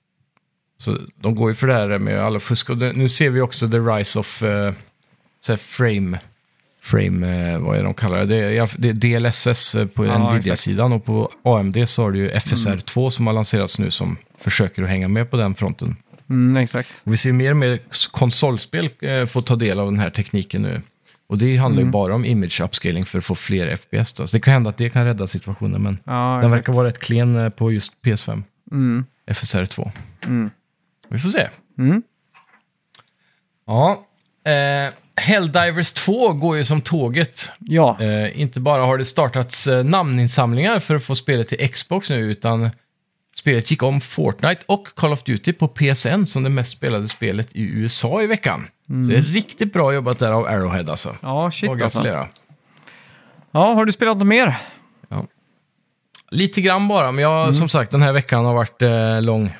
Så 0.76 0.96
de 1.16 1.34
går 1.34 1.50
ju 1.50 1.54
för 1.54 1.66
det 1.66 1.74
här 1.74 1.98
med 1.98 2.20
alla 2.20 2.40
fusk. 2.40 2.70
Och 2.70 2.76
nu 2.76 3.08
ser 3.08 3.30
vi 3.30 3.40
också 3.40 3.70
the 3.70 3.78
rise 3.78 4.18
of 4.18 4.42
så 5.40 5.52
här 5.52 5.56
frame, 5.56 6.18
frame 6.88 7.52
eh, 7.52 7.58
vad 7.58 7.74
är 7.74 7.78
det 7.78 7.84
de 7.84 7.94
kallar 7.94 8.18
det? 8.26 8.26
Det 8.26 8.88
är, 8.88 8.92
DLSS 8.92 9.74
eh, 9.74 9.86
på 9.86 10.06
Ja, 10.06 10.32
Nvidia-sidan 10.32 10.92
och 10.92 11.04
på 11.04 11.30
AMD 11.42 11.88
så 11.88 12.02
har 12.02 12.10
du 12.12 12.18
ju 12.18 12.30
FSR2 12.30 13.10
som 13.10 13.26
har 13.26 13.34
lanserats 13.34 13.78
nu 13.78 13.90
som 13.90 14.16
försöker 14.38 14.82
att 14.82 14.88
hänga 14.88 15.08
med 15.08 15.30
på 15.30 15.36
den 15.36 15.54
fronten. 15.54 15.96
Mm, 16.30 16.56
exakt. 16.56 16.88
Och 17.04 17.12
vi 17.12 17.16
ser 17.16 17.32
mer 17.32 17.50
och 17.50 17.56
mer 17.56 17.80
konsolspel 18.10 18.90
eh, 19.00 19.26
få 19.26 19.40
ta 19.40 19.56
del 19.56 19.80
av 19.80 19.90
den 19.90 20.00
här 20.00 20.10
tekniken 20.10 20.62
nu. 20.62 20.80
Och 21.26 21.38
det 21.38 21.56
handlar 21.56 21.82
ju 21.82 21.88
bara 21.90 22.14
om 22.14 22.24
image 22.24 22.60
upscaling 22.60 23.04
för 23.04 23.18
att 23.18 23.24
få 23.24 23.34
fler 23.34 23.76
FPS. 23.76 24.12
Då. 24.12 24.26
Så 24.26 24.36
det 24.36 24.40
kan 24.40 24.52
hända 24.52 24.70
att 24.70 24.76
det 24.76 24.90
kan 24.90 25.04
rädda 25.04 25.26
situationen, 25.26 25.82
men 25.82 25.98
Ja, 26.04 26.38
den 26.42 26.50
verkar 26.50 26.72
vara 26.72 26.86
rätt 26.88 26.98
klen 26.98 27.52
på 27.56 27.72
just 27.72 27.92
PS5, 28.02 28.42
Mm. 28.70 29.04
FSR2. 29.30 29.90
Mm. 30.24 30.50
Vi 31.08 31.18
får 31.18 31.28
se. 31.28 31.48
Mm. 31.78 32.02
Ja, 33.66 34.07
eh, 34.48 34.90
Helldivers 35.16 35.92
2 35.92 36.32
går 36.32 36.56
ju 36.56 36.64
som 36.64 36.80
tåget. 36.80 37.48
Ja, 37.58 37.96
Eh, 38.00 38.40
inte 38.40 38.60
bara 38.60 38.82
har 38.82 38.98
det 38.98 39.04
startats 39.04 39.66
eh, 39.66 39.84
namninsamlingar 39.84 40.78
för 40.78 40.94
att 40.96 41.04
få 41.04 41.14
spelet 41.14 41.48
till 41.48 41.68
Xbox 41.72 42.10
nu, 42.10 42.16
utan 42.30 42.70
spelet 43.36 43.70
gick 43.70 43.82
om 43.82 44.00
Fortnite 44.00 44.62
och 44.66 44.88
Call 44.94 45.12
of 45.12 45.22
Duty 45.22 45.52
på 45.52 45.68
PSN 45.68 46.24
som 46.26 46.42
det 46.42 46.50
mest 46.50 46.72
spelade 46.72 47.08
spelet 47.08 47.48
i 47.52 47.62
USA 47.62 48.22
i 48.22 48.26
veckan. 48.26 48.66
Så 48.86 48.92
det 49.10 49.16
är 49.16 49.22
riktigt 49.22 49.72
bra 49.72 49.92
jobbat 49.94 50.18
där 50.18 50.32
av 50.32 50.46
Arrowhead 50.46 50.90
alltså. 50.90 51.16
ja 51.22 51.50
shit 51.50 51.70
Och 51.70 51.80
alltså. 51.82 52.26
Ja, 53.50 53.74
har 53.74 53.84
du 53.84 53.92
spelat 53.92 54.16
något 54.18 54.26
mer? 54.26 54.56
Lite 56.30 56.60
grann 56.60 56.88
bara, 56.88 57.12
men 57.12 57.22
jag, 57.22 57.54
som 57.54 57.68
sagt 57.68 57.90
den 57.90 58.02
här 58.02 58.12
veckan 58.12 58.44
har 58.44 58.54
varit 58.54 58.82
eh, 58.82 59.22
lång. 59.22 59.56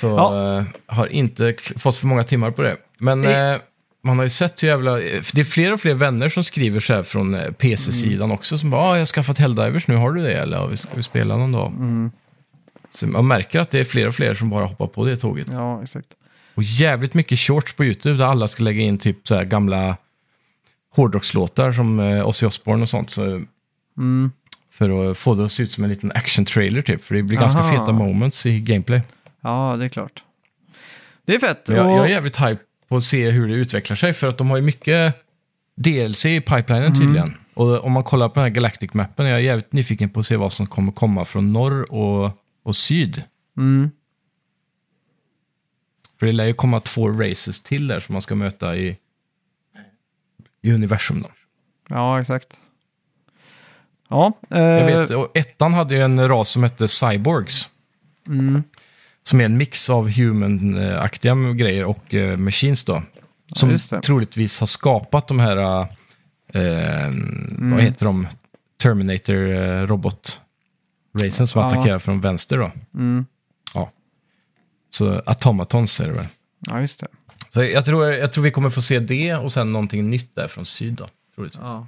Så 0.00 0.06
Ja. 0.06 0.58
eh, 0.58 0.64
har 0.86 1.06
inte 1.06 1.54
fått 1.76 1.96
för 1.96 2.06
många 2.06 2.24
timmar 2.24 2.50
på 2.50 2.62
det. 2.62 2.76
Men 3.04 3.24
eh, 3.24 3.60
man 4.02 4.16
har 4.16 4.22
ju 4.24 4.30
sett 4.30 4.62
hur 4.62 4.68
jävla... 4.68 4.94
Det 4.96 5.38
är 5.40 5.44
fler 5.44 5.72
och 5.72 5.80
fler 5.80 5.94
vänner 5.94 6.28
som 6.28 6.44
skriver 6.44 6.80
så 6.80 6.94
här 6.94 7.02
från 7.02 7.34
eh, 7.34 7.50
PC-sidan 7.52 8.30
också. 8.30 8.58
Som 8.58 8.70
bara, 8.70 8.80
ah, 8.80 8.92
jag 8.94 9.00
har 9.00 9.06
skaffat 9.06 9.38
Helldivers 9.38 9.86
nu, 9.86 9.96
har 9.96 10.12
du 10.12 10.22
det? 10.22 10.32
Eller 10.34 10.56
"Ja, 10.56 10.76
ska 10.76 10.90
vi 10.94 11.02
spela 11.02 11.36
någon 11.36 11.52
dag? 11.52 11.72
Så 12.94 13.06
man 13.06 13.26
märker 13.26 13.60
att 13.60 13.70
det 13.70 13.80
är 13.80 13.84
fler 13.84 14.08
och 14.08 14.14
fler 14.14 14.34
som 14.34 14.50
bara 14.50 14.64
hoppar 14.64 14.86
på 14.86 15.04
det 15.04 15.16
tåget. 15.16 15.46
Ja, 15.50 15.82
exakt. 15.82 16.06
Och 16.54 16.62
jävligt 16.62 17.14
mycket 17.14 17.38
shorts 17.38 17.72
på 17.72 17.84
YouTube 17.84 18.16
där 18.16 18.24
alla 18.24 18.48
ska 18.48 18.62
lägga 18.62 18.80
in 18.82 18.98
typ 18.98 19.28
så 19.28 19.34
här 19.34 19.44
gamla 19.44 19.96
hårdrockslåtar 20.96 21.72
som 21.72 22.00
eh, 22.00 22.28
Ozzy 22.28 22.46
Osbourne 22.46 22.82
och 22.82 22.88
sånt. 22.88 23.10
Så, 23.10 23.42
Mm. 23.96 24.32
för 24.70 25.10
att 25.10 25.18
få 25.18 25.34
det 25.34 25.44
att 25.44 25.52
se 25.52 25.62
ut 25.62 25.72
som 25.72 25.84
en 25.84 25.90
liten 25.90 26.12
action-trailer 26.12 26.82
typ. 26.82 27.04
För 27.04 27.14
det 27.14 27.22
blir 27.22 27.38
ganska 27.38 27.60
Aha. 27.60 27.70
feta 27.72 27.92
moments 27.92 28.46
i 28.46 28.60
gameplay. 28.60 29.02
Ja, 29.40 29.76
det 29.78 29.84
är 29.84 29.88
klart. 29.88 30.22
Det 31.26 31.34
är 31.34 31.38
fett. 31.38 31.62
Jag, 31.68 31.86
Och- 31.86 31.92
jag 31.98 32.04
är 32.04 32.10
jävligt 32.10 32.36
hype 32.40 32.60
på 32.88 32.96
att 32.96 33.04
se 33.04 33.30
hur 33.30 33.48
det 33.48 33.54
utvecklar 33.54 33.96
sig. 33.96 34.12
För 34.12 34.28
att 34.28 34.38
de 34.38 34.50
har 34.50 34.56
ju 34.56 34.62
mycket 34.62 35.14
DLC 35.76 36.26
i 36.26 36.40
pipelinen 36.40 36.94
tydligen. 36.94 37.34
Och 37.54 37.84
om 37.84 37.92
man 37.92 38.02
kollar 38.04 38.28
på 38.28 38.34
den 38.34 38.42
här 38.42 38.50
Galactic-mappen 38.50 39.26
är 39.26 39.30
jag 39.30 39.42
jävligt 39.42 39.72
nyfiken 39.72 40.10
på 40.10 40.20
att 40.20 40.26
se 40.26 40.36
vad 40.36 40.52
som 40.52 40.66
kommer 40.66 40.92
komma 40.92 41.24
från 41.24 41.52
norr 41.52 41.92
och, 41.92 42.30
och 42.62 42.76
syd. 42.76 43.22
Mm. 43.56 43.90
För 46.18 46.26
det 46.26 46.32
lär 46.32 46.44
ju 46.44 46.54
komma 46.54 46.80
två 46.80 47.08
races 47.08 47.62
till 47.62 47.86
där 47.88 48.00
som 48.00 48.12
man 48.12 48.22
ska 48.22 48.34
möta 48.34 48.76
i, 48.76 48.96
i 50.62 50.72
universum. 50.72 51.22
Då. 51.22 51.28
Ja, 51.88 52.20
exakt. 52.20 52.58
Ja, 54.08 54.32
eh, 54.50 54.58
Jag 54.58 54.86
vet, 54.86 55.10
och 55.10 55.36
ettan 55.36 55.74
hade 55.74 55.94
ju 55.94 56.02
en 56.02 56.28
ras 56.28 56.48
som 56.50 56.62
hette 56.62 56.88
Cyborgs. 56.88 57.70
Som 59.26 59.40
är 59.40 59.44
en 59.44 59.56
mix 59.56 59.90
av 59.90 60.08
human-aktiga 60.10 61.34
grejer 61.34 61.84
och 61.84 62.14
eh, 62.14 62.36
machines 62.38 62.84
då. 62.84 63.02
Som 63.52 63.68
det. 63.68 64.02
troligtvis 64.02 64.60
har 64.60 64.66
skapat 64.66 65.28
de 65.28 65.40
här, 65.40 65.56
eh, 66.52 67.12
vad 67.58 67.80
heter 67.80 68.06
de, 68.06 68.26
Terminator-robot-racen 68.82 71.46
som 71.46 71.60
Ja. 71.60 71.66
attackerar 71.68 71.98
från 71.98 72.20
vänster 72.20 72.58
då. 72.58 72.70
Mm. 72.94 73.26
Ja. 73.74 73.90
Så 74.90 75.22
automatons 75.26 76.00
är 76.00 76.06
det 76.06 76.12
väl. 76.12 76.26
ja, 76.66 76.80
just 76.80 77.00
det. 77.00 77.06
Så 77.50 77.64
jag 77.64 77.84
tror, 77.84 78.06
jag 78.12 78.32
tror 78.32 78.44
vi 78.44 78.50
kommer 78.50 78.70
få 78.70 78.82
se 78.82 78.98
det 78.98 79.34
och 79.34 79.52
sen 79.52 79.72
någonting 79.72 80.10
nytt 80.10 80.36
där 80.36 80.48
från 80.48 80.64
syd 80.66 80.94
då. 80.94 81.06
Troligtvis. 81.34 81.60
Ja, 81.64 81.86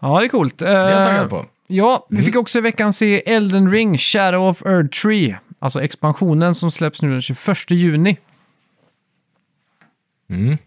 ja 0.00 0.20
det 0.20 0.26
är 0.26 0.28
coolt. 0.28 0.58
Det 0.58 0.68
är 0.68 0.90
jag 0.90 1.00
Eh, 1.00 1.04
taggad 1.06 1.30
på. 1.30 1.46
Ja, 1.66 2.06
vi 2.10 2.22
fick 2.22 2.36
också 2.36 2.58
i 2.58 2.60
veckan 2.60 2.92
se 2.92 3.32
Elden 3.34 3.70
Ring 3.70 3.98
Shadow 3.98 4.48
of 4.48 4.62
Earth 4.66 5.00
Tree. 5.02 5.38
Alltså 5.62 5.82
expansionen 5.82 6.54
som 6.54 6.70
släpps 6.70 7.02
nu 7.02 7.10
den 7.10 7.22
21 7.22 7.70
juni. 7.70 8.18
Mm. 10.30 10.58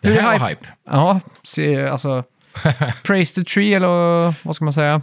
Det 0.00 0.08
Hur 0.08 0.20
här 0.20 0.34
är 0.34 0.38
var 0.38 0.48
hype? 0.48 0.60
hype. 0.60 0.68
Ja, 0.84 1.20
se, 1.42 1.86
alltså... 1.86 2.24
praise 3.02 3.34
the 3.34 3.44
tree, 3.44 3.74
eller 3.74 3.86
vad 4.46 4.56
ska 4.56 4.64
man 4.64 4.74
säga? 4.74 5.02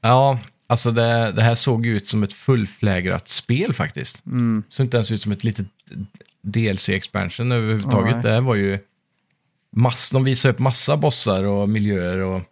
Ja, 0.00 0.38
alltså 0.66 0.90
det, 0.90 1.32
det 1.32 1.42
här 1.42 1.54
såg 1.54 1.86
ju 1.86 1.96
ut 1.96 2.06
som 2.06 2.22
ett 2.22 2.32
fullflägrat 2.32 3.28
spel 3.28 3.74
faktiskt. 3.74 4.26
Mm. 4.26 4.62
Så 4.68 4.82
inte 4.82 4.96
ens 4.96 5.12
ut 5.12 5.22
som 5.22 5.32
ett 5.32 5.44
litet 5.44 5.66
DLC-expansion 6.42 7.52
överhuvudtaget. 7.52 8.14
Nej. 8.14 8.22
det 8.22 8.30
här 8.30 8.40
var 8.40 8.54
ju... 8.54 8.78
Mass, 9.76 10.10
de 10.10 10.24
visade 10.24 10.54
upp 10.54 10.58
massa 10.58 10.96
bossar 10.96 11.44
och 11.44 11.68
miljöer 11.68 12.18
och... 12.18 12.42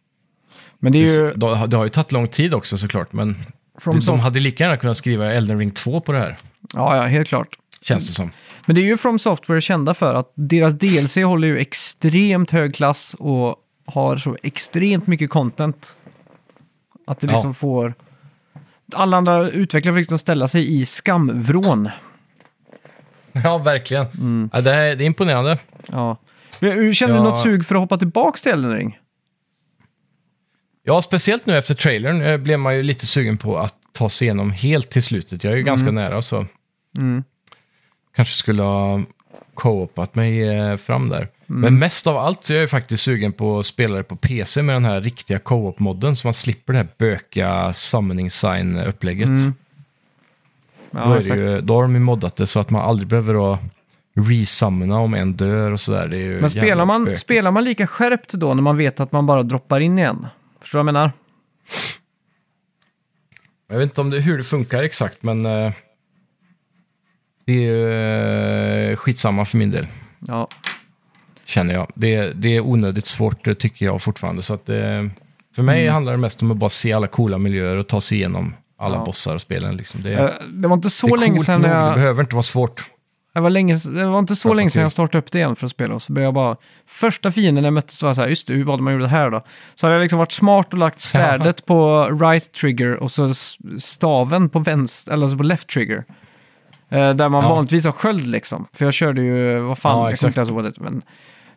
Men 0.79 0.93
det 0.93 0.99
är 0.99 1.07
ju... 1.07 1.33
Det, 1.35 1.67
det 1.67 1.77
har 1.77 1.85
ju 1.85 1.91
tagit 1.91 2.13
lång 2.13 2.29
tid 2.29 2.55
också 2.55 2.79
såklart, 2.79 3.13
men 3.13 3.37
From 3.79 4.01
de, 4.01 4.07
de 4.07 4.21
hade 4.21 4.41
lika 4.41 4.65
gärna 4.65 4.77
kunnat 4.77 4.97
skriva 4.97 5.33
Elden 5.33 5.59
Ring 5.59 5.71
2 5.71 6.01
på 6.01 6.13
det 6.13 6.19
här, 6.19 6.37
Ja, 6.75 6.97
ja, 6.97 7.03
helt 7.03 7.29
klart. 7.29 7.49
känns 7.81 8.07
det 8.09 8.13
som. 8.15 8.31
Men 8.67 8.75
det 8.75 8.81
är 8.81 8.85
ju 8.85 8.97
From 8.97 9.19
Software 9.19 9.61
kända 9.61 9.95
för 9.95 10.15
att 10.15 10.33
deras 10.35 10.75
DLC 10.75 11.17
håller 11.17 11.49
ju 11.49 11.59
extremt 11.59 12.51
hög 12.51 12.75
klass 12.75 13.15
och 13.19 13.57
har 13.87 14.17
så 14.17 14.37
extremt 14.43 15.07
mycket 15.07 15.31
content. 15.31 15.97
Att 17.07 17.21
det 17.21 17.27
Ja. 17.27 17.33
liksom 17.33 17.55
får... 17.55 17.95
Alla 18.95 19.17
andra 19.17 19.51
utvecklare 19.51 19.95
får 19.95 19.99
liksom 20.01 20.19
ställa 20.19 20.49
sig 20.49 20.81
i 20.81 20.87
skamvrån. 20.87 21.91
Ja, 23.45 23.59
verkligen. 23.59 24.07
Mm. 24.19 24.51
Ja, 24.53 24.61
det, 24.61 24.75
är, 24.75 24.97
det 24.97 25.05
är 25.05 25.07
imponerande. 25.07 25.59
Ja. 25.87 26.17
Känner 26.61 26.77
du 26.97 27.03
Ja. 27.19 27.23
något 27.23 27.41
sug 27.41 27.67
för 27.67 27.75
att 27.75 27.81
hoppa 27.81 27.99
tillbaka 27.99 28.39
till 28.43 28.53
Elden 28.53 28.75
Ring? 28.77 28.99
Ja, 30.85 31.03
speciellt 31.03 31.47
nu 31.47 31.59
efter 31.59 31.75
trailern 31.75 32.23
eh, 32.23 32.37
blev 32.37 32.59
man 32.59 32.77
ju 32.77 32.83
lite 32.83 33.07
sugen 33.07 33.37
på 33.37 33.59
att 33.59 33.75
ta 33.93 34.09
sig 34.09 34.27
igenom 34.27 34.51
helt 34.51 34.91
till 34.91 35.03
slutet. 35.03 35.45
Jag 35.45 35.53
är 35.53 35.57
ju 35.57 35.63
ganska 35.63 35.91
nära 35.91 36.23
så 36.23 36.47
Mm. 36.99 37.25
kanske 38.17 38.35
skulle 38.35 38.63
ha 38.63 39.01
co-opat 39.55 40.15
mig 40.15 40.49
eh, 40.59 40.77
fram 40.77 41.09
där. 41.09 41.29
Mm. 41.49 41.61
Men 41.61 41.79
mest 41.79 42.07
av 42.07 42.17
allt 42.17 42.45
så 42.45 42.53
är 42.53 42.57
jag 42.57 42.63
ju 42.63 42.69
faktiskt 42.69 43.03
sugen 43.03 43.33
på 43.33 43.59
att 43.59 43.67
spela 43.67 43.97
det 43.97 44.03
på 44.03 44.17
PC 44.17 44.63
med 44.63 44.75
den 44.77 44.85
här 44.85 45.01
riktiga 45.01 45.39
co-op-modden 45.39 46.17
så 46.17 46.27
man 46.27 46.35
slipper 46.35 46.73
det 46.73 46.79
här 46.79 46.89
böka 46.99 47.73
summoning 47.73 48.31
sign-upplägget. 48.31 49.29
Mm. 49.29 49.55
då, 50.91 50.99
Ja, 50.99 51.15
är 51.15 51.19
exakt. 51.19 51.37
det 51.37 51.41
ju, 51.51 51.61
då 51.61 51.75
har 51.75 51.83
de 51.83 51.95
ju 51.95 52.01
moddat 52.01 52.37
det 52.37 52.47
så 52.47 52.61
att 52.61 52.71
man 52.71 52.83
aldrig 52.83 53.09
behöver 53.09 53.35
då 53.35 53.59
resummona 54.15 54.99
om 54.99 55.15
en 55.15 55.33
dör 55.33 55.71
och 55.73 55.81
sådär. 55.81 56.09
Det 56.09 56.17
är 56.17 56.21
ju 56.21 56.41
Men 56.41 56.51
spelar 56.51 56.85
man, 56.85 57.05
bökigt. 57.05 57.21
spelar 57.21 57.51
man 57.51 57.65
lika 57.65 57.87
skärpt 57.87 58.33
då 58.33 58.55
när 58.55 58.63
man 58.63 58.77
vet 58.77 59.01
att 59.01 59.13
man 59.13 59.27
bara 59.27 59.43
droppar 59.43 59.81
in 59.81 59.99
igen? 59.99 60.27
Förstår 60.63 60.79
du 60.79 60.83
vad 60.85 60.89
jag 60.89 60.95
menar? 60.95 61.13
Jag 63.69 63.79
vet 63.79 63.85
inte 63.91 64.01
om 64.01 64.11
det, 64.11 64.21
hur 64.21 64.39
det 64.39 64.45
funkar 64.45 64.83
exakt, 64.83 65.23
men 65.23 65.47
eh, 65.47 65.73
det 67.45 67.53
är 67.53 67.61
ju 67.61 68.91
eh, 68.91 68.97
skitsamma 68.97 69.45
för 69.45 69.59
min 69.59 69.71
del, 69.71 69.87
Ja, 70.27 70.49
känner 71.45 71.75
jag. 71.75 71.87
Det, 71.95 72.33
det 72.33 72.57
är 72.57 72.61
onödigt 72.61 73.07
svårt, 73.07 73.45
det 73.45 73.55
tycker 73.55 73.87
jag 73.87 74.03
fortfarande. 74.03 74.43
Så 74.43 74.55
att, 74.55 74.69
eh, 74.69 74.77
för 75.55 75.63
mig 75.63 75.89
handlar 75.89 76.13
det 76.13 76.19
mest 76.19 76.43
om 76.43 76.51
att 76.51 76.57
bara 76.57 76.71
se 76.71 76.93
alla 76.93 77.07
coola 77.07 77.39
miljöer 77.39 77.77
och 77.77 77.89
ta 77.89 78.01
sig 78.01 78.19
igenom 78.19 78.55
alla 78.79 78.97
Ja. 78.97 79.05
bossar 79.05 79.35
och 79.35 79.41
spelen. 79.41 79.77
Liksom. 79.77 80.03
Det, 80.03 80.13
Eh, 80.15 80.31
det 80.53 80.69
var 80.69 80.77
inte 80.77 80.91
så 80.91 81.07
det 81.07 81.13
är 81.13 81.19
länge 81.19 81.35
coolt 81.37 81.47
sedan 81.47 81.61
nog, 81.61 81.71
det 81.71 81.75
jag... 81.77 81.95
behöver 81.95 82.23
inte 82.23 82.35
vara 82.35 82.43
svårt. 82.43 82.91
Det 83.35 83.41
var, 83.41 83.51
länge, 83.51 83.77
det 83.93 84.07
var 84.07 84.19
inte 84.19 84.37
så 84.37 84.49
Prata 84.49 84.57
länge 84.57 84.71
sedan 84.71 84.83
jag 84.83 84.93
startade 84.93 85.19
upp 85.19 85.33
det 85.33 85.39
igen 85.39 85.57
för 85.57 85.67
att 85.67 85.71
spela. 85.71 85.95
Och 85.95 86.03
så 86.03 86.13
började 86.13 86.27
jag 86.27 86.35
bara... 86.35 86.57
Första 86.87 87.33
fienden 87.33 87.65
jag 87.65 87.73
mötte 87.73 87.95
så 87.97 88.07
var 88.07 88.09
jag 88.09 88.17
så 88.17 88.23
här, 88.23 88.29
just 88.29 88.47
det, 88.47 88.55
hur 88.55 88.65
var 88.65 88.77
det 88.77 88.83
man 88.83 88.93
gjorde 88.93 89.05
det 89.05 89.09
här 89.09 89.31
då? 89.31 89.43
Så 89.75 89.87
hade 89.87 89.95
jag 89.97 90.03
liksom 90.03 90.19
varit 90.19 90.33
smart 90.33 90.73
och 90.73 90.79
lagt 90.79 91.01
svärdet 91.01 91.67
på 91.67 92.05
right 92.21 92.53
trigger 92.53 92.97
och 92.97 93.11
så 93.11 93.35
staven 93.79 94.49
på 94.49 94.59
vänster, 94.59 95.13
eller 95.13 95.23
alltså 95.23 95.37
på 95.37 95.43
left 95.43 95.69
trigger. 95.69 96.05
Eh, 96.89 97.15
där 97.15 97.29
man 97.29 97.43
Ja. 97.45 97.49
vanligtvis 97.55 97.85
har 97.85 97.93
sköld 97.93 98.27
liksom. 98.27 98.67
För 98.73 98.85
jag 98.85 98.95
körde 98.95 99.23
ju, 99.23 99.59
vad 99.61 99.79
fan, 99.79 99.99
Ja, 99.99 100.05
jag 100.05 100.13
exakt. 100.13 100.29
inte 100.29 100.41
ens 100.41 100.51
ihåg 100.51 100.65
det 100.65 100.73
men 100.81 101.03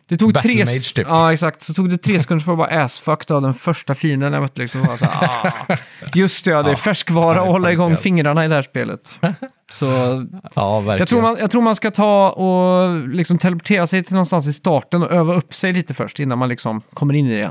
det 0.08 0.16
tog 0.16 0.32
Battle 0.32 0.52
tre... 0.52 0.64
Mage, 0.64 0.94
typ. 0.94 1.06
Ja, 1.08 1.32
exakt. 1.32 1.62
Så 1.62 1.74
tog 1.74 1.90
det 1.90 1.98
tre 1.98 2.20
sekunder 2.20 2.44
för 2.44 2.52
att 2.52 2.58
bara 2.58 2.84
assfucked 2.84 3.36
av 3.36 3.42
den 3.42 3.54
första 3.54 3.94
fienden 3.94 4.32
jag 4.32 4.42
mötte 4.42 4.60
liksom. 4.60 4.86
Så 4.86 5.04
här, 5.06 5.52
ah. 5.68 5.76
Just 6.14 6.44
det, 6.44 6.50
ja, 6.50 6.62
det 6.62 6.70
är 6.70 6.74
färskvara 6.74 7.40
att 7.40 7.46
hålla 7.48 7.72
igång 7.72 7.96
fingrarna 7.96 8.44
i 8.44 8.48
det 8.48 8.54
här 8.54 8.62
spelet. 8.62 9.12
Så 9.70 9.86
Ja, 10.54 10.80
verkligen. 10.80 10.98
jag 10.98 11.08
tror, 11.08 11.22
man, 11.22 11.36
jag 11.40 11.50
tror 11.50 11.62
man 11.62 11.76
ska 11.76 11.90
ta 11.90 12.30
och 12.30 13.08
liksom 13.08 13.38
teleportera 13.38 13.86
sig 13.86 14.04
till 14.04 14.14
någonstans 14.14 14.46
i 14.46 14.52
starten 14.52 15.02
och 15.02 15.10
öva 15.10 15.34
upp 15.34 15.54
sig 15.54 15.72
lite 15.72 15.94
först 15.94 16.20
innan 16.20 16.38
man 16.38 16.48
liksom 16.48 16.82
kommer 16.94 17.14
in 17.14 17.26
i 17.26 17.30
det 17.30 17.36
igen. 17.36 17.50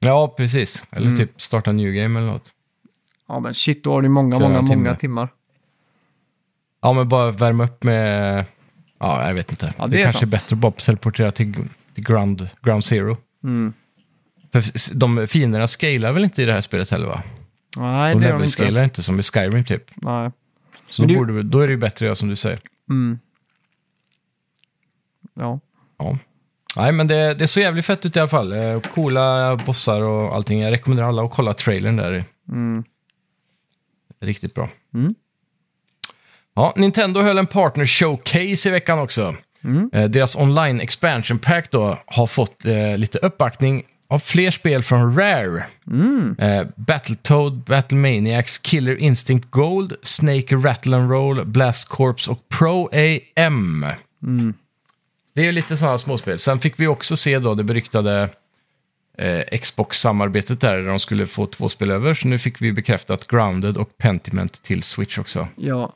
Ja, 0.00 0.34
precis. 0.36 0.84
Eller 0.92 1.06
Mm. 1.06 1.18
typ 1.18 1.40
starta 1.42 1.72
new 1.72 1.92
game 1.92 2.20
eller 2.20 2.30
något. 2.32 2.50
Ja 3.28 3.40
men 3.40 3.54
shit, 3.54 3.84
då 3.84 3.92
har 3.92 4.02
du 4.02 4.08
många, 4.08 4.38
Köra 4.38 4.48
många, 4.48 4.62
många 4.76 4.94
timmar. 4.94 5.28
Ja, 6.82 6.92
men 6.92 7.08
bara 7.08 7.30
värma 7.30 7.64
upp 7.64 7.82
med... 7.84 8.44
Ja, 9.00 9.26
jag 9.26 9.34
vet 9.34 9.50
inte. 9.50 9.74
Ja, 9.78 9.86
det 9.86 9.90
det 9.90 9.98
är 9.98 10.02
kanske 10.02 10.20
sant. 10.20 10.22
är 10.34 10.36
bättre 10.38 10.54
att 10.54 10.60
bara 10.60 10.72
teleportera 10.72 11.30
till, 11.30 11.54
till 11.94 12.04
ground, 12.04 12.48
ground 12.62 12.84
zero. 12.84 13.16
Mm. 13.44 13.72
För 14.52 14.94
de 14.98 15.26
fienderna 15.28 15.66
scalar 15.66 16.12
väl 16.12 16.24
inte 16.24 16.42
i 16.42 16.44
det 16.44 16.52
här 16.52 16.60
spelet 16.60 16.90
heller 16.90 17.06
va? 17.06 17.22
Nej, 17.76 18.14
De 18.14 18.20
det 18.20 18.26
gör 18.26 18.32
de 18.32 18.42
inte. 18.42 18.52
scalar 18.52 18.84
inte 18.84 19.02
som 19.02 19.20
i 19.20 19.22
Skyrim 19.22 19.64
typ. 19.64 19.84
Nej. 19.94 20.30
Så 20.88 21.02
då, 21.02 21.08
det- 21.08 21.14
borde, 21.14 21.42
då 21.42 21.60
är 21.60 21.66
det 21.66 21.70
ju 21.72 21.76
bättre 21.76 21.96
att 21.96 22.00
göra 22.06 22.14
som 22.14 22.28
du 22.28 22.36
säger. 22.36 22.60
Mm. 22.90 23.18
Ja. 25.34 25.60
Ja. 25.98 26.18
Nej, 26.76 26.92
men 26.92 27.06
det, 27.06 27.34
det 27.34 27.44
är 27.44 27.46
så 27.46 27.60
jävligt 27.60 27.86
fett 27.86 28.06
ut 28.06 28.16
i 28.16 28.20
alla 28.20 28.28
fall. 28.28 28.52
Eh, 28.52 28.80
Coola 28.80 29.56
bossar 29.66 30.00
och 30.02 30.34
allting. 30.34 30.60
Jag 30.60 30.70
rekommenderar 30.70 31.08
alla 31.08 31.22
att 31.24 31.32
kolla 31.32 31.52
trailern 31.54 31.96
där. 31.96 32.24
Mm. 32.48 32.84
Riktigt 34.20 34.54
bra. 34.54 34.68
Mm. 34.94 35.14
Ja, 36.60 36.72
Nintendo 36.76 37.22
höll 37.22 37.38
en 37.38 37.46
partner 37.46 37.86
showcase 37.86 38.68
i 38.68 38.72
veckan 38.72 38.98
också. 38.98 39.34
Mm. 39.64 39.90
Eh, 39.92 40.04
deras 40.04 40.36
online 40.36 40.80
expansion 40.80 41.38
pack 41.38 41.70
då 41.70 41.98
har 42.06 42.26
fått 42.26 42.64
eh, 42.64 42.98
lite 42.98 43.18
uppbackning 43.18 43.82
av 44.08 44.18
fler 44.18 44.50
spel 44.50 44.82
från 44.82 45.18
Rare. 45.18 45.64
Mm. 45.86 46.36
Eh, 46.38 46.66
Battletoad, 46.76 47.52
Battlemaniacs, 47.52 48.58
Killer 48.58 48.96
Instinct 48.96 49.50
Gold, 49.50 49.96
Snake 50.02 50.56
Rattle 50.56 50.96
and 50.96 51.10
Roll, 51.10 51.44
Blast 51.44 51.88
Corps 51.88 52.28
och 52.28 52.48
Pro 52.48 52.88
AM. 52.92 53.86
Mm. 54.22 54.54
Det 55.34 55.46
är 55.46 55.52
lite 55.52 55.76
sådana 55.76 55.98
småspel. 55.98 56.38
Sen 56.38 56.58
fick 56.58 56.80
vi 56.80 56.86
också 56.86 57.16
se 57.16 57.38
då 57.38 57.54
det 57.54 57.64
beryktade 57.64 58.28
eh, 59.18 59.58
Xbox-samarbetet 59.58 60.60
där, 60.60 60.76
där 60.76 60.88
de 60.88 61.00
skulle 61.00 61.26
få 61.26 61.46
två 61.46 61.68
spel 61.68 61.90
över. 61.90 62.14
Så 62.14 62.28
nu 62.28 62.38
fick 62.38 62.62
vi 62.62 62.72
bekräftat 62.72 63.26
Grounded 63.26 63.76
och 63.76 63.98
Pentiment 63.98 64.62
till 64.62 64.82
Switch 64.82 65.18
också. 65.18 65.48
Ja. 65.56 65.92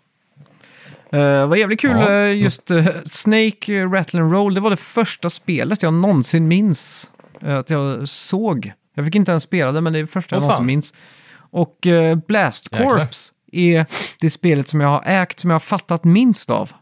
Uh, 1.13 1.47
vad 1.47 1.59
jävligt 1.59 1.81
kul, 1.81 1.91
Ja. 1.91 2.11
eh, 2.13 2.33
just 2.43 2.71
eh, 2.71 2.87
Snake 3.07 3.75
eh, 3.75 3.91
Rattle 3.91 4.21
and 4.21 4.33
Roll, 4.33 4.55
det 4.55 4.61
var 4.61 4.71
det 4.71 4.77
första 4.77 5.31
spelet 5.31 5.83
jag 5.83 5.95
någonsin 5.95 6.49
minns 6.49 7.11
eh, 7.41 7.57
att 7.59 7.71
jag 7.71 8.09
såg. 8.09 8.73
Jag 8.95 9.05
fick 9.05 9.15
inte 9.15 9.31
ens 9.31 9.43
spela 9.43 9.73
det, 9.73 9.81
men 9.81 9.93
det 9.93 9.99
är 9.99 10.01
det 10.01 10.07
första 10.07 10.37
jag 10.37 10.43
Åh, 10.43 10.49
någonsin 10.49 10.59
fan. 10.61 10.67
minns. 10.67 10.95
Och 11.37 11.87
eh, 11.87 12.17
Blast. 12.27 12.69
Corps 12.77 13.33
är 13.53 13.87
det 14.21 14.31
spelet 14.31 14.69
som 14.69 14.81
jag 14.81 14.89
har 14.89 15.03
ägt, 15.07 15.41
som 15.41 15.51
jag 15.51 15.55
har 15.55 15.61
fattat 15.61 16.05
minst 16.05 16.51
av. 16.51 16.73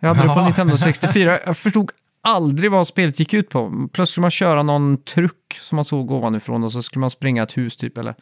Jag 0.00 0.08
hade 0.08 0.20
det 0.20 0.26
på 0.34 0.40
Jaha. 0.40 0.44
Nintendo 0.44 0.76
64. 0.78 1.38
Jag 1.46 1.56
förstod 1.56 1.90
aldrig 2.20 2.70
vad 2.70 2.86
spelet 2.88 3.18
gick 3.18 3.34
ut 3.34 3.48
på. 3.48 3.88
Plötsligt 3.92 4.08
skulle 4.12 4.22
man 4.22 4.30
köra 4.30 4.62
någon 4.62 5.02
truck 5.02 5.58
som 5.60 5.76
man 5.76 5.84
såg 5.84 6.10
ovanifrån 6.10 6.64
och 6.64 6.72
så 6.72 6.82
skulle 6.82 7.00
man 7.00 7.10
springa 7.10 7.42
ett 7.42 7.56
hus 7.56 7.76
typ. 7.76 7.98
Eller... 7.98 8.14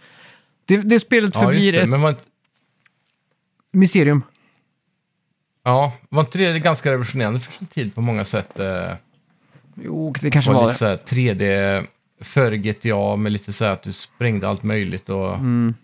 Det, 0.64 0.76
det 0.76 1.00
spelet 1.00 1.30
Ja, 1.34 1.40
förblir 1.40 1.72
det. 1.72 1.80
ett 1.80 1.88
var, 2.00 2.14
mysterium. 3.72 4.22
Ja, 5.66 5.92
var 6.08 6.20
inte 6.22 6.38
det 6.38 6.58
ganska 6.58 6.90
revolutionerande 6.90 7.40
för 7.40 7.52
sin 7.52 7.66
tid 7.66 7.94
på 7.94 8.00
många 8.00 8.24
sätt? 8.24 8.58
Eh, 8.58 8.92
Jo, 9.74 10.14
det 10.20 10.30
kanske 10.30 10.52
var 10.52 10.60
var 10.60 10.68
lite 10.68 10.74
det. 10.74 10.78
så 10.78 10.86
här 10.86 10.96
3D 10.96 11.86
före 12.20 12.56
GTA 12.56 13.16
med 13.16 13.32
lite 13.32 13.52
så 13.52 13.64
här 13.64 13.72
att 13.72 13.82
du 13.82 13.92
sprängde 13.92 14.48
allt 14.48 14.62
möjligt 14.62 15.08
och 15.08 15.34
Mm. 15.34 15.74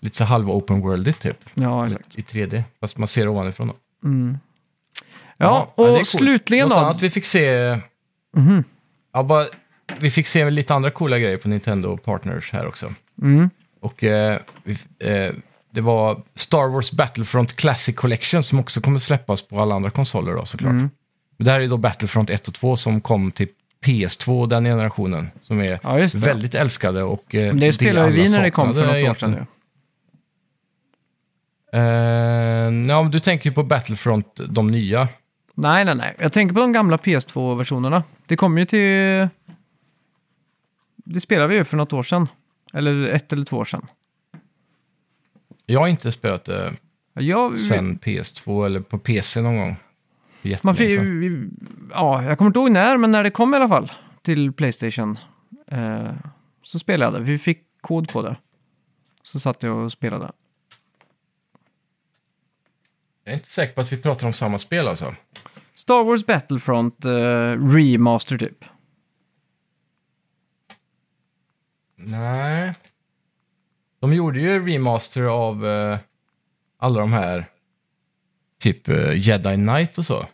lite 0.00 0.16
så 0.16 0.24
halv 0.24 0.50
open 0.50 0.80
worldigt 0.80 1.20
typ. 1.20 1.38
Ja, 1.54 1.86
exakt. 1.86 2.18
I 2.18 2.22
3D, 2.22 2.62
fast 2.80 2.98
man 2.98 3.08
ser 3.08 3.28
ovanifrån 3.28 3.68
då. 3.68 3.74
Ja, 5.38 5.72
det 5.76 5.82
är 5.82 5.88
och 5.90 5.96
coolt. 5.96 6.08
slutligen 6.08 6.68
Något 6.68 6.78
då. 6.78 6.84
annat 6.84 7.02
vi 7.02 7.10
fick 7.10 7.24
se... 7.24 7.78
Ja, 9.12 9.22
bara, 9.22 9.46
vi 9.98 10.10
fick 10.10 10.26
se 10.26 10.50
lite 10.50 10.74
andra 10.74 10.90
coola 10.90 11.18
grejer 11.18 11.36
på 11.36 11.48
Nintendo 11.48 11.96
Partners 11.96 12.52
här 12.52 12.66
också. 12.66 12.92
Mm. 13.22 13.50
Och 13.80 14.04
eh, 14.04 14.38
vi, 14.64 14.78
eh, 14.98 15.32
det 15.76 15.82
var 15.82 16.22
Star 16.34 16.68
Wars 16.68 16.92
Battlefront 16.92 17.56
Classic 17.56 17.96
Collection 17.96 18.42
som 18.42 18.58
också 18.58 18.80
kommer 18.80 18.98
släppas 18.98 19.42
på 19.42 19.60
alla 19.60 19.74
andra 19.74 19.90
konsoler 19.90 20.34
då 20.34 20.44
såklart. 20.44 20.70
Mm. 20.70 20.90
Men 21.36 21.44
det 21.44 21.50
här 21.50 21.60
är 21.60 21.68
då 21.68 21.76
Battlefront 21.76 22.30
1 22.30 22.48
och 22.48 22.54
2 22.54 22.76
som 22.76 23.00
kom 23.00 23.30
till 23.30 23.48
PS2, 23.84 24.46
den 24.46 24.64
generationen. 24.64 25.30
Som 25.42 25.60
är 25.60 25.78
Ja, 25.82 26.08
väldigt 26.14 26.54
älskade 26.54 27.02
och 27.02 27.34
eh, 27.34 27.54
Det 27.54 27.72
spelade 27.72 28.10
vi 28.10 28.30
när 28.30 28.42
det 28.42 28.50
kom 28.50 28.74
för 28.74 28.86
något 28.86 29.10
år 29.10 29.14
sedan 29.14 29.30
nu. 29.30 29.46
Eh, 31.72 32.88
ja, 32.88 33.02
men 33.02 33.10
du 33.10 33.20
tänker 33.20 33.50
ju 33.50 33.54
på 33.54 33.62
Battlefront, 33.62 34.40
de 34.48 34.66
nya. 34.66 35.08
Nej, 35.54 35.84
nej, 35.84 35.94
nej. 35.94 36.14
Jag 36.18 36.32
tänker 36.32 36.54
på 36.54 36.60
de 36.60 36.72
gamla 36.72 36.96
PS2-versionerna. 36.96 38.02
Det 38.26 38.36
kom 38.36 38.58
ju 38.58 38.64
till... 38.64 39.28
Det 40.96 41.20
spelade 41.20 41.48
vi 41.48 41.54
ju 41.54 41.64
för 41.64 41.76
något 41.76 41.92
år 41.92 42.02
sedan. 42.02 42.28
Eller 42.72 43.08
ett 43.08 43.32
eller 43.32 43.44
två 43.44 43.56
år 43.56 43.64
sedan. 43.64 43.86
Jag 45.66 45.80
har 45.80 45.88
inte 45.88 46.12
spelat 46.12 46.44
det 46.44 46.72
Ja, 47.16 47.22
Jag, 47.22 47.58
sen 47.58 47.98
PS2 47.98 48.66
eller 48.66 48.80
på 48.80 48.98
PC 48.98 49.42
någon 49.42 49.56
gång. 49.56 49.76
Man 50.62 50.76
fick, 50.76 51.00
ja, 51.90 52.22
jag 52.22 52.38
kommer 52.38 52.48
inte 52.48 52.58
ihåg 52.58 52.70
när, 52.70 52.96
men 52.96 53.12
när 53.12 53.22
det 53.22 53.30
kom 53.30 53.54
i 53.54 53.56
alla 53.56 53.68
fall 53.68 53.92
till 54.22 54.52
Playstation 54.52 55.18
eh, 55.66 56.12
så 56.62 56.78
spelade 56.78 57.12
jag 57.12 57.22
det. 57.26 57.32
Vi 57.32 57.38
fick 57.38 57.62
kod 57.80 58.08
på 58.08 58.22
det. 58.22 58.36
Så 59.22 59.40
satt 59.40 59.62
jag 59.62 59.76
och 59.76 59.92
spelade. 59.92 60.32
Jag 63.24 63.32
är 63.32 63.36
inte 63.36 63.48
säker 63.48 63.74
på 63.74 63.80
att 63.80 63.92
vi 63.92 63.96
pratar 63.96 64.26
om 64.26 64.32
samma 64.32 64.58
spel 64.58 64.88
alltså. 64.88 65.14
Star 65.74 66.04
Wars 66.04 66.26
Battlefront 66.26 67.04
eh, 67.04 67.10
Remaster 67.74 68.38
typ. 68.38 68.64
Nej. 71.96 72.74
De 74.06 74.14
gjorde 74.14 74.40
ju 74.40 74.66
remaster 74.66 75.22
av 75.22 75.66
eh, 75.66 75.98
alla 76.78 77.00
de 77.00 77.12
här, 77.12 77.46
typ 78.60 78.88
eh, 78.88 79.12
Jedi 79.14 79.54
Knight 79.54 79.98
och 79.98 80.04
så. 80.04 80.26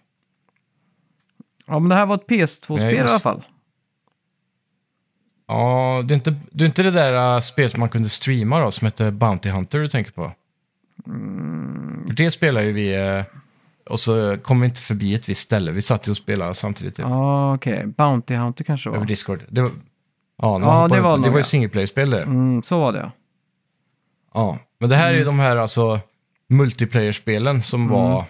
Ja, 1.66 1.78
men 1.78 1.88
det 1.88 1.94
här 1.94 2.06
var 2.06 2.14
ett 2.14 2.26
PS2-spel 2.26 2.76
Nej, 2.76 2.94
i 2.94 2.98
alla 2.98 3.18
fall. 3.18 3.44
Ja, 5.48 6.02
det 6.04 6.14
är 6.14 6.16
inte 6.16 6.34
det, 6.50 6.64
är 6.64 6.66
inte 6.66 6.82
det 6.82 6.90
där 6.90 7.34
uh, 7.34 7.40
spelet 7.40 7.72
som 7.72 7.80
man 7.80 7.88
kunde 7.88 8.08
streama 8.08 8.60
då, 8.60 8.70
som 8.70 8.86
heter 8.86 9.10
Bounty 9.10 9.50
Hunter 9.50 9.78
du 9.78 9.88
tänker 9.88 10.12
på? 10.12 10.32
För 12.06 12.12
det 12.14 12.30
spelar 12.30 12.62
ju 12.62 12.72
vi, 12.72 12.94
eh, 12.94 13.24
och 13.90 14.00
så 14.00 14.36
kom 14.42 14.60
vi 14.60 14.66
inte 14.66 14.80
förbi 14.80 15.14
ett 15.14 15.28
visst 15.28 15.40
ställe. 15.40 15.72
Vi 15.72 15.82
satt 15.82 16.08
ju 16.08 16.10
och 16.10 16.16
spelade 16.16 16.54
samtidigt 16.54 16.96
typ, 16.96 17.04
Ja, 17.04 17.54
okej. 17.54 17.86
Bounty 17.86 18.34
Hunter 18.34 18.64
kanske 18.64 18.88
det 18.88 18.90
över 18.90 19.00
var. 19.00 19.06
Discord. 19.06 19.42
Det 19.48 19.62
var, 19.62 19.70
ja, 19.70 20.60
Ja, 20.60 20.82
hoppade 20.82 20.94
det 20.94 21.00
var 21.00 21.18
det 21.18 21.28
var 21.28 21.36
ju 21.36 21.38
ja. 21.38 21.44
single 21.44 21.68
player-spel 21.68 22.10
det. 22.10 22.22
Mm, 22.22 22.62
så 22.62 22.80
var 22.80 22.92
det 22.92 23.10
ja. 24.34 24.58
Men 24.80 24.88
det 24.88 24.96
här 24.96 25.04
är 25.06 25.08
Mm. 25.10 25.18
ju 25.18 25.24
de 25.24 25.38
här 25.38 25.56
alltså 25.56 26.00
multiplayer-spelen 26.48 27.62
som 27.62 27.88
var 27.88 28.24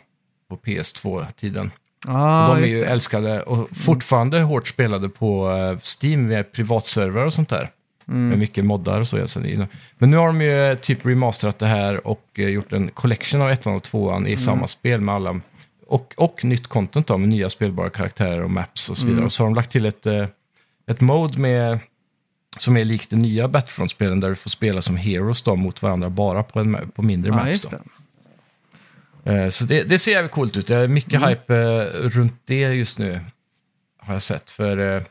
på 0.50 0.56
PS2-tiden. 0.56 1.70
Ah, 2.06 2.46
de 2.46 2.56
är 2.56 2.60
just 2.60 2.74
ju 2.74 2.80
det. 2.80 2.86
älskade 2.86 3.42
och 3.42 3.68
fortfarande 3.76 4.40
hårt 4.40 4.68
spelade 4.68 5.08
på 5.08 5.50
eh, 5.50 5.78
Steam 6.02 6.28
via 6.28 6.44
privatservrar 6.44 7.24
och 7.26 7.32
sånt 7.34 7.48
där. 7.48 7.68
Mm. 8.08 8.28
Med 8.28 8.38
mycket 8.38 8.64
moddar 8.64 9.00
och 9.00 9.08
så. 9.08 9.16
Det- 9.16 9.68
Men 9.98 10.10
nu 10.10 10.16
har 10.16 10.26
de 10.26 10.40
ju 10.42 10.70
eh, 10.70 10.76
typ 10.78 11.06
remasterat 11.06 11.58
det 11.58 11.66
här 11.66 12.06
och 12.06 12.24
eh, 12.34 12.48
gjort 12.48 12.72
en 12.72 12.88
collection 12.88 13.42
av 13.42 13.50
ettan 13.50 13.74
och 13.74 13.82
tvåan 13.82 14.16
Mm. 14.16 14.32
i 14.32 14.36
samma 14.36 14.66
spel 14.66 15.00
med 15.00 15.14
alla... 15.14 15.40
Och, 15.86 16.14
och 16.16 16.44
nytt 16.44 16.66
content 16.66 17.06
då, 17.06 17.18
med 17.18 17.28
nya 17.28 17.50
spelbara 17.50 17.90
karaktärer 17.90 18.42
och 18.42 18.50
maps 18.50 18.88
och 18.90 18.96
så 18.96 19.04
vidare. 19.04 19.16
Mm. 19.18 19.24
Och 19.24 19.32
så 19.32 19.42
har 19.42 19.48
de 19.50 19.54
lagt 19.54 19.70
till 19.70 19.86
ett, 19.86 20.06
eh, 20.06 20.26
ett 20.90 21.00
mode 21.00 21.38
med, 21.38 21.78
som 22.56 22.76
är 22.76 22.84
likt 22.84 23.10
det 23.10 23.16
nya 23.16 23.48
Battlefront-spelen 23.48 24.20
där 24.20 24.28
du 24.28 24.34
får 24.34 24.50
spela 24.50 24.82
som 24.82 24.96
heroes 24.96 25.42
då, 25.42 25.56
mot 25.56 25.82
varandra 25.82 26.10
bara 26.10 26.42
på, 26.42 26.60
en, 26.60 26.90
på 26.94 27.02
mindre 27.02 27.30
Ja, 27.30 27.48
just 27.48 27.70
Då. 27.70 27.78
det. 29.24 29.42
Eh, 29.42 29.48
Så 29.48 29.64
det, 29.64 29.82
det 29.82 29.98
ser 29.98 30.12
jävligt 30.12 30.32
coolt 30.32 30.56
ut. 30.56 30.66
Det 30.66 30.76
är 30.76 30.86
mycket 30.88 31.14
Mm. 31.14 31.28
hype 31.28 31.56
eh, 31.56 31.84
runt 32.08 32.36
det 32.44 32.58
just 32.58 32.98
nu. 32.98 33.20
Har 33.98 34.12
jag 34.14 34.22
sett. 34.22 34.50
För 34.50 34.96
eh, 34.96 35.02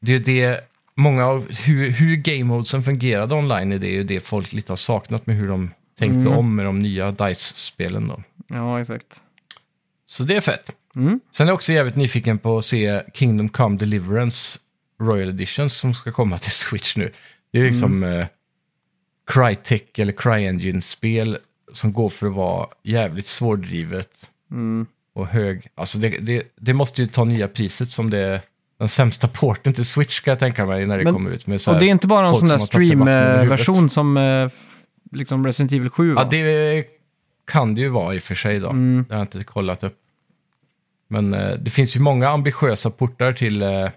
det 0.00 0.12
är 0.14 0.18
det, 0.18 0.60
många 0.94 1.26
av 1.26 1.48
hur, 1.52 1.90
hur 1.90 2.16
game 2.16 2.44
modesen 2.44 2.82
fungerade 2.82 3.34
online 3.34 3.72
är 3.72 3.78
det 3.78 3.88
ju 3.88 4.04
det 4.04 4.20
folk 4.20 4.52
lite 4.52 4.72
har 4.72 4.76
saknat 4.76 5.26
med 5.26 5.36
hur 5.36 5.48
de 5.48 5.70
tänkte 5.98 6.20
Mm. 6.20 6.32
om 6.32 6.54
med 6.54 6.64
de 6.66 6.78
nya 6.78 7.10
DICE-spelen 7.10 8.08
då. 8.08 8.22
Ja, 8.48 8.80
exakt. 8.80 9.20
Så 10.06 10.22
det 10.24 10.36
är 10.36 10.40
fett. 10.40 10.70
Mm. 10.96 11.20
Sen 11.32 11.46
är 11.46 11.50
jag 11.50 11.54
också 11.54 11.72
jävligt 11.72 11.96
nyfiken 11.96 12.38
på 12.38 12.58
att 12.58 12.64
se 12.64 13.02
Kingdom 13.14 13.48
Come 13.48 13.76
Deliverance 13.76 14.58
Royal 15.00 15.28
Edition 15.28 15.70
som 15.70 15.94
ska 15.94 16.12
komma 16.12 16.38
till 16.38 16.50
Switch 16.52 16.96
nu. 16.96 17.10
Det 17.52 17.58
är 17.58 17.64
liksom 17.64 18.02
Mm. 18.04 18.20
eh, 18.20 18.26
Crytek 19.26 19.98
eller 19.98 20.12
CryEngine-spel 20.12 21.38
som 21.72 21.92
går 21.92 22.08
för 22.10 22.26
att 22.26 22.32
vara 22.34 22.68
jävligt 22.82 23.26
svårdrivet 23.26 24.30
Mm. 24.50 24.86
och 25.14 25.26
hög. 25.26 25.66
Alltså 25.74 25.98
det, 25.98 26.08
det, 26.08 26.42
det 26.56 26.74
måste 26.74 27.02
ju 27.02 27.08
ta 27.08 27.24
nya 27.24 27.48
priset 27.48 27.90
som 27.90 28.10
det 28.10 28.42
den 28.78 28.88
sämsta 28.88 29.28
porten 29.28 29.72
till 29.72 29.84
Switch 29.84 30.14
ska 30.16 30.30
jag 30.30 30.38
tänka 30.38 30.66
mig 30.66 30.86
när 30.86 30.98
det 30.98 31.04
Men- 31.04 31.12
kommer 31.14 31.30
ut. 31.30 31.46
Med 31.46 31.60
så 31.60 31.72
Och 31.72 31.78
det 31.80 31.84
är 31.86 31.90
inte 31.90 32.06
bara 32.06 32.28
en 32.28 32.36
sån 32.36 32.48
där 32.48 32.58
stream-version 32.58 33.90
som 33.90 34.16
eh, 34.16 34.48
liksom 35.12 35.46
Resident 35.46 35.72
Evil 35.72 35.90
7 35.90 36.14
var. 36.14 36.22
Ja, 36.22 36.28
det 36.30 36.84
kan 37.46 37.74
det 37.74 37.80
ju 37.80 37.88
vara 37.88 38.14
i 38.14 38.18
och 38.18 38.22
för 38.22 38.34
sig 38.34 38.60
då. 38.60 38.70
Mm. 38.70 39.04
Det 39.08 39.14
har 39.14 39.20
jag 39.20 39.24
inte 39.34 39.44
kollat 39.44 39.84
upp. 39.84 39.96
Men 41.08 41.34
eh, 41.34 41.54
det 41.58 41.70
finns 41.70 41.96
ju 41.96 42.00
många 42.00 42.28
ambitiösa 42.28 42.90
portar 42.90 43.32
till 43.32 43.62
eh, 43.62 43.88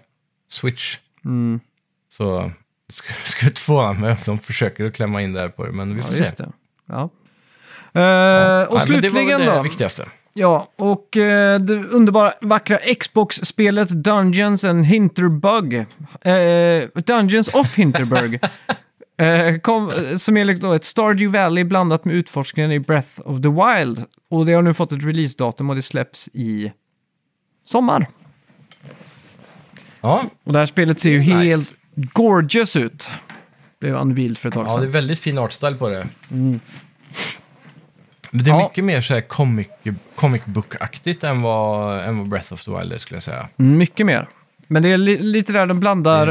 Switch. 0.48 0.98
Mm. 1.24 1.60
Så 2.08 2.50
skulle 2.92 3.48
inte 3.50 3.60
förvåna 3.60 3.92
mig 3.92 4.10
om 4.10 4.16
de 4.26 4.38
försöker 4.38 4.84
att 4.86 4.94
klämma 4.94 5.22
in 5.22 5.32
det 5.32 5.40
här 5.40 5.48
på 5.48 5.66
det, 5.66 5.72
men 5.72 5.96
vi 5.96 6.02
får 6.02 6.14
Ja, 6.14 6.24
se. 6.24 6.30
det. 6.36 6.52
Ja. 6.86 7.00
Eh, 7.00 8.68
och 8.68 8.76
Nej, 8.76 8.86
men 8.88 9.00
det 9.00 9.08
var 9.08 9.10
slutligen 9.10 9.40
det 9.40 9.46
då. 9.46 9.62
viktigaste. 9.62 10.08
Ja, 10.32 10.68
och 10.76 11.16
eh, 11.16 11.60
det 11.60 11.74
underbara 11.74 12.32
vackra 12.40 12.78
Xbox-spelet 13.00 13.88
Dungeons 13.88 14.64
and 14.64 14.86
Hinterbug. 14.86 15.74
Eh, 15.74 17.02
Dungeons 17.06 17.48
of 17.48 17.74
Hinterberg. 17.74 18.38
eh, 19.16 19.58
kom, 19.60 19.92
som 20.18 20.36
är 20.36 20.54
då 20.54 20.72
ett 20.72 20.84
Stardew 20.84 21.38
Valley 21.38 21.64
blandat 21.64 22.04
med 22.04 22.14
utforskningen 22.14 22.72
i 22.72 22.80
Breath 22.80 23.20
of 23.20 23.42
the 23.42 23.48
Wild. 23.48 24.04
Och 24.30 24.46
det 24.46 24.52
har 24.52 24.62
nu 24.62 24.74
fått 24.74 24.92
ett 24.92 25.04
releasedatum 25.04 25.70
och 25.70 25.76
det 25.76 25.82
släpps 25.82 26.28
i 26.32 26.72
sommar. 27.64 28.08
Ja, 30.04 30.24
Och 30.44 30.52
det 30.52 30.58
här 30.58 30.66
spelet 30.66 31.00
ser 31.00 31.10
ju 31.10 31.18
Nice. 31.18 31.32
helt 31.32 31.74
gorgeous 31.94 32.76
ut. 32.76 33.08
Blev 33.80 33.94
unveiled 33.94 34.38
för 34.38 34.48
ett 34.48 34.54
tag 34.54 34.66
ja, 34.66 34.70
det 34.70 34.76
är 34.76 34.80
sedan. 34.82 34.90
väldigt 34.90 35.18
fin 35.18 35.38
artstyle 35.38 35.76
på 35.76 35.88
det. 35.88 36.06
Men 36.28 36.60
det 38.30 38.50
är 38.50 38.54
Ja. 38.54 38.62
mycket 38.68 38.84
mer 38.84 39.00
så 39.00 39.14
här 39.14 39.20
comic, 39.20 39.66
comic 40.16 40.42
book-aktigt 40.44 41.24
än 41.24 41.42
vad, 41.42 41.98
än 42.04 42.18
vad 42.18 42.28
Breath 42.28 42.52
of 42.52 42.64
the 42.64 42.70
Wild 42.78 42.92
är, 42.92 42.98
skulle 42.98 43.16
jag 43.16 43.22
säga. 43.22 43.48
Mm, 43.58 43.78
Mycket 43.78 44.06
mer. 44.06 44.28
Men 44.66 44.82
det 44.82 44.92
är 44.92 44.96
li 44.98 45.18
lite 45.18 45.52
där 45.52 45.66
de 45.66 45.80
blandar 45.80 46.28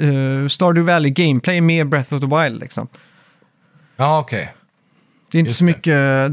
eh, 0.00 0.48
Stardew 0.48 0.92
Valley 0.92 1.10
gameplay 1.10 1.60
med 1.60 1.88
Breath 1.88 2.14
of 2.14 2.20
the 2.20 2.26
Wild 2.26 2.60
liksom. 2.60 2.88
Ja, 3.96 4.18
okej. 4.18 4.52
Det 5.30 5.38
är 5.38 5.40
inte 5.40 5.48
Just 5.48 5.58
så 5.58 5.64
det. 5.64 5.66
mycket, 5.70 5.84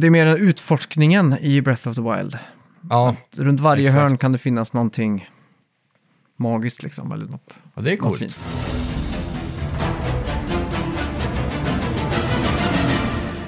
det 0.02 0.08
är 0.08 0.10
mer 0.10 0.36
utforskningen 0.36 1.38
i 1.42 1.62
Breath 1.62 1.88
of 1.88 1.96
the 1.96 2.02
Wild. 2.02 2.38
Ja, 2.90 3.16
Runt 3.38 3.60
varje 3.60 3.84
Exakt. 3.84 4.02
hörn 4.02 4.18
kan 4.18 4.32
det 4.32 4.38
finnas 4.38 4.74
någonting 4.74 5.30
magiskt 6.38 6.84
liksom, 6.84 7.12
eller 7.12 7.26
något. 7.26 7.58
ja, 7.76 7.82
det 7.82 7.92
är 7.92 7.96
coolt. 7.98 8.38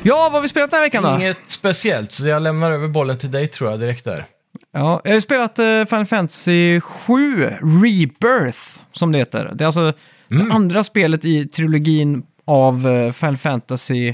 Ja, 0.04 0.16
vad 0.24 0.32
har 0.32 0.42
vi 0.42 0.48
spelat 0.48 0.72
den 0.72 0.78
här 0.78 0.86
veckan 0.86 1.04
då? 1.04 1.16
Inget 1.16 1.38
speciellt, 1.48 2.12
så 2.12 2.28
jag 2.28 2.42
lämnar 2.42 2.72
över 2.72 2.88
bollen 2.88 3.18
till 3.18 3.32
dig 3.32 3.48
tror 3.48 3.72
jag 3.72 3.80
direkt 3.80 4.04
där. 4.06 4.26
Ja, 4.72 5.02
jag 5.04 5.14
har 5.14 5.20
spelat 5.20 5.60
uh, 5.60 5.86
Final 5.86 6.06
Fantasy 6.06 6.82
7 6.82 7.44
Rebirth, 7.62 8.60
som 8.92 9.12
det 9.12 9.18
heter. 9.18 9.52
Det 9.56 9.64
är 9.64 9.66
alltså 9.66 9.94
Mm. 10.32 10.48
det 10.48 10.54
andra 10.54 10.84
spelet 10.84 11.26
i 11.26 11.48
trilogin 11.48 12.24
av 12.46 12.88
eh, 12.88 13.12
Final 13.12 13.38
Fantasy 13.38 14.14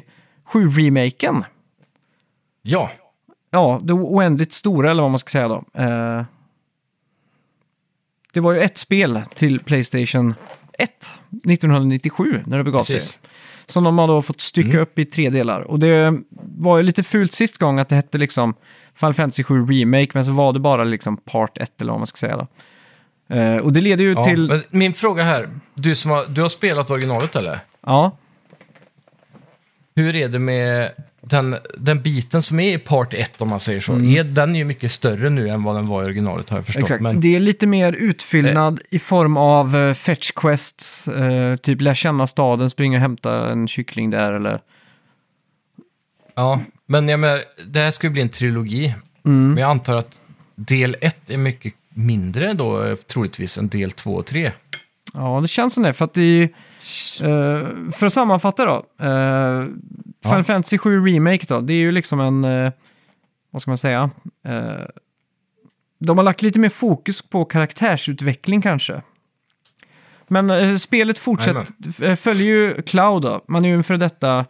7-remaken. 0.51 1.43
Ja, 2.61 2.91
Ja, 3.51 3.79
det 3.83 3.93
oändligt 3.93 4.53
stora 4.53 4.91
eller 4.91 5.01
vad 5.01 5.11
man 5.11 5.19
ska 5.19 5.29
säga 5.29 5.47
då. 5.47 5.63
Eh, 5.73 6.23
det 8.35 8.41
var 8.41 8.53
ju 8.53 8.59
ett 8.59 8.77
spel 8.77 9.21
till 9.35 9.59
Playstation 9.59 10.35
1 10.73 10.89
1997 11.43 12.43
när 12.45 12.57
det 12.57 12.63
begav 12.63 12.81
sig. 12.81 12.95
precis. 12.95 13.19
Som 13.65 13.83
de 13.83 13.97
har 13.97 14.07
då 14.07 14.21
fått 14.21 14.41
stycka 14.41 14.69
Mm. 14.69 14.81
upp 14.81 14.99
i 14.99 15.05
tre 15.05 15.29
delar. 15.29 15.61
Och 15.61 15.79
det 15.79 16.13
var 16.57 16.77
ju 16.77 16.83
lite 16.83 17.03
fult 17.03 17.31
sist 17.31 17.57
gång 17.57 17.79
att 17.79 17.89
det 17.89 17.95
hette 17.95 18.17
liksom 18.17 18.53
Final 18.95 19.13
Fantasy 19.13 19.43
7 19.43 19.65
Remake, 19.65 20.11
men 20.13 20.25
så 20.25 20.31
var 20.31 20.53
det 20.53 20.59
bara 20.59 20.83
liksom 20.83 21.17
Part 21.17 21.57
1 21.57 21.81
eller 21.81 21.91
vad 21.91 21.99
man 21.99 22.07
ska 22.07 22.17
säga 22.17 22.37
då. 22.37 22.47
Eh, 23.35 23.57
och 23.57 23.73
det 23.73 23.81
leder 23.81 24.03
ju 24.03 24.13
Ja, 24.13 24.23
till... 24.23 24.61
min 24.69 24.93
fråga 24.93 25.23
här, 25.23 25.49
du, 25.73 25.95
som 25.95 26.11
har, 26.11 26.25
du 26.29 26.41
har 26.41 26.49
spelat 26.49 26.89
originalet 26.89 27.35
eller? 27.35 27.59
Ja, 27.85 28.11
hur 29.95 30.15
är 30.15 30.29
det 30.29 30.39
med 30.39 30.91
den, 31.29 31.55
den 31.77 32.01
biten 32.01 32.41
som 32.41 32.59
är 32.59 32.75
i 32.75 32.77
part 32.77 33.13
1 33.13 33.41
om 33.41 33.49
man 33.49 33.59
säger 33.59 33.81
så? 33.81 33.93
Är, 33.93 34.23
den 34.23 34.55
är 34.55 34.59
ju 34.59 34.65
mycket 34.65 34.91
större 34.91 35.29
nu 35.29 35.49
än 35.49 35.63
vad 35.63 35.75
den 35.75 35.87
var 35.87 36.03
i 36.03 36.05
originalet 36.05 36.49
har 36.49 36.57
jag 36.57 36.65
förstått. 36.65 36.83
Exakt. 36.83 37.01
Men, 37.01 37.21
Det 37.21 37.35
är 37.35 37.39
lite 37.39 37.67
mer 37.67 37.93
utfyllnad 37.93 38.79
i 38.89 38.99
form 38.99 39.37
av 39.37 39.75
eh, 39.75 39.93
fetch 39.93 40.31
quests, 40.31 41.07
eh, 41.07 41.55
typ 41.55 41.81
lär 41.81 41.93
känna 41.93 42.27
staden, 42.27 42.69
springa 42.69 42.97
och 42.97 43.01
hämta 43.01 43.51
en 43.51 43.67
kyckling 43.67 44.09
där 44.09 44.33
eller... 44.33 44.61
ja, 46.35 46.61
men 46.85 47.09
jag 47.09 47.19
menar, 47.19 47.41
det 47.67 47.79
här 47.79 47.91
ska 47.91 48.07
ju 48.07 48.11
bli 48.11 48.21
en 48.21 48.29
trilogi. 48.29 48.95
Mm. 49.25 49.47
Men 49.47 49.57
jag 49.57 49.69
antar 49.69 49.97
att 49.97 50.21
del 50.55 50.95
1 51.01 51.29
är 51.29 51.37
mycket 51.37 51.73
mindre 51.89 52.53
då 52.53 52.83
eh, 52.83 52.95
troligtvis 52.95 53.57
än 53.57 53.67
del 53.67 53.91
2 53.91 54.15
och 54.15 54.25
3. 54.25 54.51
Ja, 55.13 55.39
det 55.41 55.47
känns 55.47 55.73
som 55.73 55.83
det. 55.83 55.93
För 55.93 56.05
att 56.05 56.13
det 56.13 56.21
är, 56.21 56.49
eh, 57.21 57.91
För 57.91 58.05
att 58.05 58.13
sammanfatta 58.13 58.65
då. 58.65 58.75
Uh, 58.75 59.65
Final 60.23 60.37
Ja. 60.37 60.43
Fantasy 60.43 60.77
7 60.77 61.05
Remake 61.05 61.45
då, 61.47 61.61
det 61.61 61.73
är 61.73 61.77
ju 61.77 61.91
liksom 61.91 62.19
en... 62.19 62.45
eh, 62.45 62.71
vad 63.51 63.61
ska 63.61 63.71
man 63.71 63.77
säga? 63.77 64.09
Eh, 64.45 64.85
de 65.99 66.17
har 66.17 66.23
lagt 66.23 66.41
lite 66.41 66.59
mer 66.59 66.69
fokus 66.69 67.21
på 67.21 67.45
karaktärsutveckling 67.45 68.61
kanske. 68.61 69.01
Men 70.27 70.49
eh, 70.49 70.75
spelet 70.75 71.19
fortsätter, 71.19 71.65
eh, 72.01 72.15
följer 72.15 72.47
ju 72.47 72.81
Cloud 72.81 73.21
då. 73.21 73.41
Man 73.47 73.65
är 73.65 73.69
ju 73.69 73.75
en 73.75 73.83
för 73.83 73.97
detta, 73.97 74.45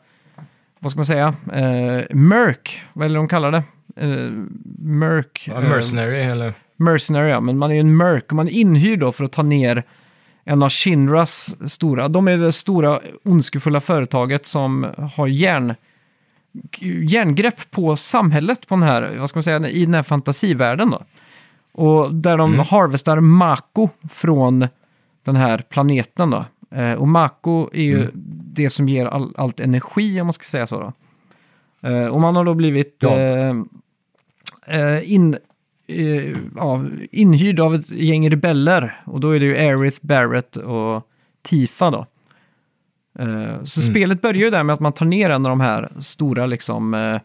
vad 0.80 0.92
ska 0.92 0.98
man 0.98 1.06
säga, 1.06 1.28
uh, 1.28 2.16
Merc, 2.16 2.84
vad 2.94 3.06
är 3.06 3.10
det 3.10 3.16
de 3.16 3.28
kallar 3.28 3.52
det? 3.52 3.64
Uh, 4.06 4.32
Merc. 4.80 5.48
Ja, 5.48 5.62
eh, 5.62 5.70
Mercenary 5.70 6.20
eller? 6.20 6.54
Mercenary, 6.76 7.30
ja. 7.30 7.40
Men 7.40 7.58
man 7.58 7.72
är 7.72 7.76
ju 7.76 7.80
en 7.80 7.98
Merc 7.98 8.24
och 8.30 8.34
man 8.34 8.48
är 8.48 8.52
inhyrd 8.52 9.00
då 9.00 9.12
för 9.12 9.24
att 9.24 9.32
ta 9.32 9.44
ner 9.44 9.84
en 10.46 10.64
av 10.64 10.70
Shinras 10.70 11.56
stora. 11.72 12.08
De 12.08 12.28
är 12.28 12.38
det 12.38 12.52
stora 12.52 13.00
ondskefulla 13.24 13.82
företaget 13.82 14.46
som 14.46 14.88
har 15.16 15.28
järn, 15.28 15.74
järngrepp 17.10 17.72
på 17.72 17.96
samhället 17.96 18.68
på 18.68 18.76
den 18.76 18.84
här, 18.84 19.16
vad 19.20 19.30
ska 19.30 19.38
man 19.38 19.44
säga, 19.44 19.70
i 19.70 19.86
den 19.86 19.94
här 19.94 20.04
fantasivärlden 20.04 20.90
då. 20.90 21.02
Och 21.72 22.14
där 22.16 22.38
de 22.38 22.54
Mm. 22.54 22.66
harvestar 22.70 23.20
Mako 23.20 23.90
från 24.12 24.68
den 25.24 25.36
här 25.36 25.58
planeten 25.70 26.30
då. 26.30 26.46
Eh, 26.72 26.94
och 26.94 27.08
Mako 27.08 27.70
är 27.74 27.84
ju 27.84 27.96
Mm. 28.02 28.12
det 28.54 28.70
som 28.70 28.90
ger 28.90 29.06
all, 29.06 29.34
allt 29.38 29.60
energi, 29.60 30.22
om 30.22 30.28
man 30.28 30.34
ska 30.34 30.44
säga 30.44 30.68
så 30.68 30.80
då. 30.80 30.94
Eh, 31.90 32.06
och 32.08 32.22
man 32.22 32.36
har 32.36 32.44
då 32.46 32.54
blivit 32.54 32.98
Ja. 33.00 33.10
eh, 33.20 33.56
eh, 34.68 35.14
in, 35.14 35.38
eh, 35.88 36.38
ja, 36.56 36.86
inhyrd 37.12 37.60
av 37.60 37.76
ett 37.76 37.90
gäng 37.90 38.30
rebeller. 38.30 39.02
Och 39.06 39.20
då 39.20 39.32
är 39.32 39.40
det 39.40 39.46
ju 39.46 39.58
Aerith, 39.58 39.98
Barrett 40.02 40.56
och 40.58 41.08
Tifa 41.44 41.92
då. 41.92 42.06
Eh, 43.20 43.64
så 43.64 43.82
Mm. 43.82 43.94
spelet 43.94 44.22
börjar 44.22 44.42
ju 44.42 44.50
där 44.50 44.64
med 44.64 44.74
att 44.74 44.80
man 44.80 44.94
tar 44.94 45.06
ner 45.06 45.30
en 45.30 45.46
av 45.46 45.50
de 45.50 45.60
här 45.60 45.92
stora 46.00 46.46
liksom 46.46 46.94
eh, 46.94 47.20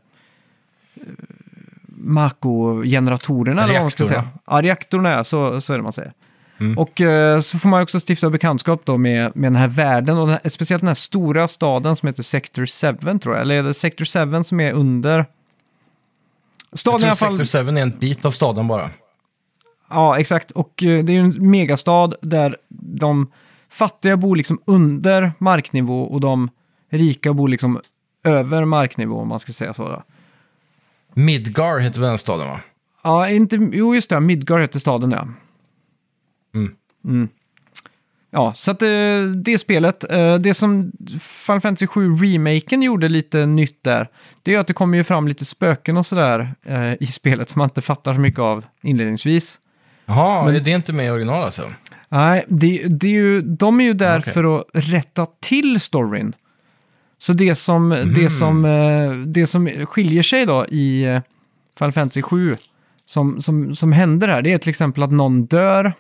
Mako-generatorerna 1.86 3.62
eller 3.64 3.72
vad 3.72 3.82
man 3.82 3.90
ska 3.90 4.04
säga. 4.04 4.24
Ja, 4.46 4.62
reaktorerna, 4.62 5.24
så, 5.24 5.60
så 5.60 5.72
är 5.72 5.76
det 5.76 5.82
man 5.82 5.92
säger. 5.92 6.12
Mm. 6.60 6.78
Och 6.78 7.00
eh, 7.00 7.40
så 7.40 7.58
får 7.58 7.68
man 7.68 7.82
också 7.82 7.98
stifta 8.08 8.30
bekantskap 8.30 8.82
då 8.84 8.96
med, 8.96 9.36
med 9.36 9.52
den 9.52 9.56
här 9.60 9.68
världen 9.68 10.18
och 10.18 10.26
den 10.26 10.38
här, 10.42 10.50
speciellt 10.50 10.80
den 10.80 10.88
här 10.88 10.94
stora 10.94 11.48
staden 11.48 11.96
som 11.96 12.06
heter 12.06 12.22
Sector 12.22 12.66
7 13.12 13.18
tror 13.18 13.34
jag. 13.34 13.42
Eller 13.42 13.54
är 13.54 13.62
det 13.62 13.74
Sector 13.74 14.36
7 14.38 14.44
som 14.44 14.60
är 14.60 14.72
under? 14.72 15.26
Staden 16.72 17.08
Jag 17.08 17.18
tror 17.18 17.28
fall... 17.28 17.46
Sector 17.46 17.72
7 17.72 17.78
är 17.78 17.82
en 17.82 17.98
bit 17.98 18.24
av 18.24 18.30
staden 18.30 18.68
bara. 18.68 18.90
Ja, 19.90 20.18
exakt. 20.18 20.50
Och 20.50 20.82
eh, 20.82 21.04
det 21.04 21.12
är 21.12 21.14
ju 21.14 21.20
en 21.20 21.50
megastad 21.50 22.12
där 22.22 22.56
de 22.68 23.32
fattiga 23.68 24.16
bor 24.16 24.36
liksom 24.36 24.60
under 24.64 25.32
marknivå 25.38 26.02
och 26.02 26.20
de 26.20 26.50
rika 26.90 27.32
bor 27.32 27.48
liksom 27.48 27.80
över 28.24 28.64
marknivå 28.64 29.20
om 29.20 29.28
man 29.28 29.40
ska 29.40 29.52
säga 29.52 29.74
så. 29.74 29.88
Då. 29.88 30.02
Midgar 31.14 31.78
heter 31.78 32.00
väl 32.00 32.08
den 32.08 32.18
staden 32.18 32.46
va? 32.46 32.60
Ja, 33.02 33.28
inte, 33.28 33.56
jo 33.72 33.94
just 33.94 34.10
det, 34.10 34.20
Midgard 34.20 34.60
heter 34.60 34.78
staden 34.78 35.10
ja. 35.10 35.28
Mm. 36.54 36.74
Mm. 37.04 37.28
Ja, 38.32 38.52
så 38.54 38.70
att 38.70 38.82
eh, 38.82 39.22
det 39.44 39.58
spelet, 39.58 40.12
eh, 40.12 40.34
det 40.34 40.54
som 40.54 40.92
Final 41.20 41.60
Fantasy 41.60 41.86
7 41.86 42.14
remaken 42.14 42.82
gjorde 42.82 43.08
lite 43.08 43.46
nytt 43.46 43.84
där, 43.84 44.08
det 44.42 44.54
är 44.54 44.58
att 44.58 44.66
det 44.66 44.72
kommer 44.72 44.98
ju 44.98 45.04
fram 45.04 45.28
lite 45.28 45.44
spöken 45.44 45.96
och 45.96 46.06
sådär 46.06 46.54
eh, 46.62 46.92
i 47.00 47.06
spelet 47.06 47.48
som 47.50 47.58
man 47.58 47.66
inte 47.66 47.82
fattar 47.82 48.14
så 48.14 48.20
mycket 48.20 48.40
av 48.40 48.64
inledningsvis. 48.82 49.58
Jaha, 50.06 50.44
Men- 50.44 50.54
är 50.54 50.60
det 50.60 50.70
inte 50.70 50.92
med 50.92 51.06
i 51.06 51.10
original 51.10 51.44
alltså? 51.44 51.62
Nej, 52.08 52.44
det, 52.48 52.84
det 52.88 53.06
är 53.06 53.12
ju, 53.12 53.42
de 53.42 53.80
är 53.80 53.84
ju 53.84 53.92
där 53.92 54.18
Okej. 54.18 54.32
för 54.32 54.58
att 54.58 54.64
rätta 54.72 55.26
till 55.40 55.80
storyn. 55.80 56.32
Så 57.18 57.32
det 57.32 57.54
som, 57.54 58.12
det 58.16 58.30
som, 58.30 58.64
eh, 58.64 59.12
det 59.12 59.46
som 59.46 59.86
skiljer 59.86 60.22
sig 60.22 60.46
då 60.46 60.66
i 60.66 61.20
Final 61.78 61.92
Fantasy 61.92 62.22
7 62.22 62.56
som, 63.06 63.42
som, 63.42 63.76
som 63.76 63.92
händer 63.92 64.28
här, 64.28 64.42
det 64.42 64.52
är 64.52 64.58
till 64.58 64.70
exempel 64.70 65.02
att 65.02 65.12
någon 65.12 65.46
dör, 65.46 65.92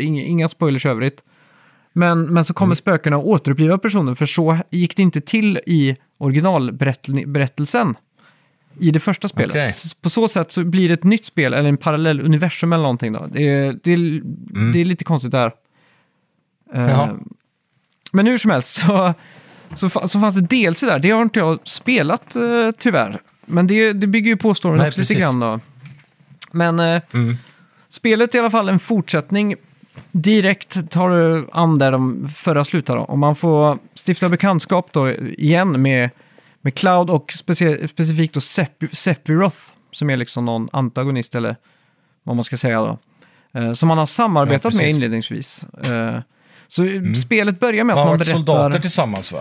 inga, 0.00 0.22
inga 0.22 0.48
spoilers 0.48 0.86
övrigt. 0.86 1.22
Men, 1.92 2.22
men 2.22 2.44
så 2.44 2.54
kommer 2.54 2.74
spökena 2.74 3.16
att 3.16 3.24
återuppliva 3.24 3.78
personen, 3.78 4.16
för 4.16 4.26
så 4.26 4.58
gick 4.70 4.96
det 4.96 5.02
inte 5.02 5.20
till 5.20 5.60
i 5.66 5.96
originalberättelsen 6.18 7.94
i 8.78 8.90
det 8.90 9.00
första 9.00 9.28
spelet. 9.28 9.56
S- 9.68 9.94
På 9.94 10.10
så 10.10 10.28
sätt 10.28 10.52
så 10.52 10.64
blir 10.64 10.88
det 10.88 10.94
ett 10.94 11.04
nytt 11.04 11.24
spel, 11.24 11.54
eller 11.54 11.68
en 11.68 11.76
parallell 11.76 12.20
universum 12.20 12.72
eller 12.72 12.82
någonting. 12.82 13.12
Då. 13.12 13.26
Det, 13.32 13.42
är, 13.48 13.78
det, 13.82 13.92
är, 13.92 14.22
det 14.72 14.80
är 14.80 14.84
lite 14.84 15.04
konstigt 15.04 15.32
där. 15.32 15.52
Jaha. 16.72 17.18
men 18.12 18.26
hur 18.26 18.38
som 18.38 18.50
helst 18.50 18.68
så, 18.80 19.14
så, 19.74 19.88
så 20.08 20.20
fanns 20.20 20.34
det 20.34 20.40
DLC 20.68 20.80
där. 20.80 20.98
Det 20.98 21.10
har 21.10 21.22
inte 21.22 21.38
jag 21.38 21.58
spelat 21.68 22.36
eh, 22.36 22.70
tyvärr. 22.78 23.20
Men 23.46 23.66
det, 23.66 23.92
det 23.92 24.06
bygger 24.06 24.30
ju 24.30 24.36
på 24.36 24.54
storyn 24.54 24.80
också 24.80 24.86
lite 24.86 24.96
precis. 25.00 25.18
grann 25.18 25.40
då. 25.40 25.60
Men 26.52 26.80
eh, 26.80 27.02
Mm. 27.12 27.36
spelet 27.88 28.34
är 28.34 28.38
i 28.38 28.40
alla 28.40 28.50
fall 28.50 28.68
en 28.68 28.78
fortsättning. 28.80 29.54
Direkt 30.12 30.90
tar 30.90 31.10
det 31.10 31.44
an 31.52 31.78
där 31.78 31.92
de 31.92 32.28
förra 32.36 32.64
slutade. 32.64 32.98
då. 32.98 33.04
Och 33.04 33.18
man 33.18 33.36
får 33.36 33.78
stifta 34.06 34.28
bekantskap 34.28 34.88
då 34.92 35.10
igen 35.12 35.82
med, 35.82 36.10
med 36.60 36.74
Cloud 36.74 37.10
och 37.10 37.32
specie, 37.32 37.88
specifikt 37.88 38.34
då 38.34 38.40
Sep- 38.40 38.94
Sephiroth. 38.94 39.56
Som 39.92 40.10
är 40.10 40.16
liksom 40.16 40.44
någon 40.44 40.68
antagonist 40.72 41.34
eller 41.34 41.56
vad 42.22 42.36
man 42.36 42.44
ska 42.44 42.56
säga 42.56 42.80
då. 42.80 42.98
Eh, 43.60 43.72
som 43.72 43.88
man 43.88 43.98
har 43.98 44.02
Ja, 44.02 44.06
samarbetat 44.06 44.64
med 44.64 44.72
precis. 44.72 44.94
inledningsvis. 44.94 45.64
Eh, 45.84 46.18
så 46.68 46.86
spelet 47.22 47.60
börjar 47.60 47.84
med 47.84 47.92
att 47.94 47.96
Man 47.96 47.98
har 47.98 48.04
man 48.04 48.18
varit 48.18 48.18
berättar... 48.18 48.36
soldater 48.38 48.78
tillsammans 48.80 49.32
va? 49.32 49.40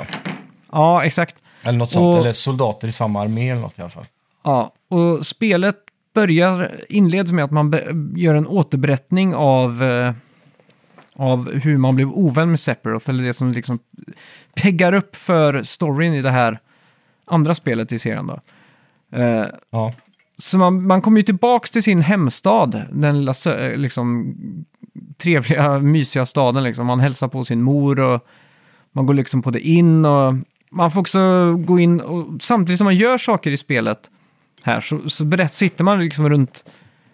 Ja, 0.72 1.04
exakt. 1.04 1.36
Eller 1.64 1.78
något 1.80 1.90
sånt, 1.90 2.16
Och- 2.16 2.22
eller 2.22 2.32
soldater 2.32 2.88
i 2.88 2.92
samma 2.92 3.22
armé 3.22 3.50
eller 3.50 3.62
något 3.62 3.78
i 3.80 3.82
alla 3.82 3.90
fall. 3.90 4.06
Ja, 4.44 4.74
och 4.90 5.26
spelet 5.26 5.76
börjar, 6.14 6.72
inleds 6.90 7.32
med 7.32 7.44
att 7.46 7.52
man 7.52 7.76
gör 8.16 8.36
en 8.36 8.48
återberättning 8.48 9.36
av, 9.36 9.84
eh, 9.84 10.14
av 11.20 11.52
hur 11.54 11.78
man 11.78 11.96
blev 11.96 12.10
ovän 12.12 12.50
med 12.50 12.60
Sephiroth, 12.60 13.10
eller 13.10 13.24
det 13.24 13.34
som 13.34 13.52
liksom 13.52 13.80
peggar 14.56 14.94
upp 14.94 15.16
för 15.16 15.64
storyn 15.64 16.14
i 16.14 16.22
det 16.22 16.30
här 16.32 16.60
andra 17.26 17.56
spelet 17.56 17.92
i 17.92 18.00
serien. 18.00 18.28
Då. 18.28 18.40
Eh, 19.18 19.46
Ja. 19.72 19.94
så 20.38 20.58
man, 20.58 20.88
man 20.88 21.02
kommer 21.02 21.18
ju 21.18 21.24
tillbaka 21.24 21.68
till 21.68 21.84
sin 21.84 22.02
hemstad, 22.02 22.82
den 22.92 23.20
lilla 23.20 23.32
sö- 23.34 23.76
liksom, 23.76 24.36
trevliga, 25.18 25.80
mysiga 25.80 26.26
staden. 26.26 26.64
Liksom. 26.64 26.88
Man 26.88 27.00
hälsar 27.00 27.28
på 27.28 27.44
sin 27.44 27.62
mor 27.62 28.00
och 28.00 28.26
man 28.92 29.06
går 29.06 29.14
liksom 29.14 29.42
på 29.42 29.52
det 29.52 29.60
in. 29.68 30.06
och 30.06 30.34
Man 30.72 30.92
får 30.92 31.00
också 31.02 31.54
gå 31.54 31.80
in 31.80 32.02
och 32.02 32.42
samtidigt 32.42 32.78
som 32.78 32.86
man 32.86 32.96
gör 32.96 33.18
saker 33.18 33.52
i 33.52 33.58
spelet 33.58 34.10
här 34.64 34.82
så, 34.82 35.10
så 35.10 35.26
berätt, 35.26 35.54
sitter 35.54 35.84
man 35.84 36.00
liksom 36.00 36.30
runt 36.30 36.64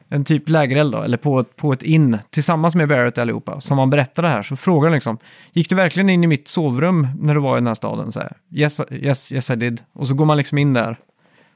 en 0.10 0.24
typ 0.26 0.50
lägereld 0.50 0.92
då, 0.92 1.02
eller 1.02 1.18
på 1.18 1.40
ett, 1.40 1.56
på 1.56 1.74
ett 1.74 1.84
inn 1.84 2.18
tillsammans 2.30 2.76
med 2.76 2.88
Barrett 2.88 3.18
allihopa. 3.18 3.62
Som 3.62 3.78
man 3.78 3.90
berättar 3.90 4.24
det 4.24 4.30
här 4.30 4.44
så 4.44 4.56
frågar 4.56 4.90
han 4.90 4.94
liksom, 4.96 5.18
gick 5.54 5.70
du 5.70 5.76
verkligen 5.76 6.10
in 6.10 6.24
i 6.24 6.28
mitt 6.28 6.48
sovrum 6.48 7.08
när 7.20 7.34
du 7.34 7.40
var 7.40 7.58
i 7.58 7.60
den 7.60 7.68
här 7.68 7.76
staden? 7.76 8.12
Så 8.12 8.20
här, 8.20 8.38
yes, 8.52 8.82
yes, 8.92 9.32
yes 9.32 9.50
I 9.50 9.56
did. 9.56 9.82
Och 9.94 10.08
så 10.08 10.14
går 10.14 10.26
man 10.26 10.38
liksom 10.38 10.58
in 10.58 10.74
där. 10.74 11.00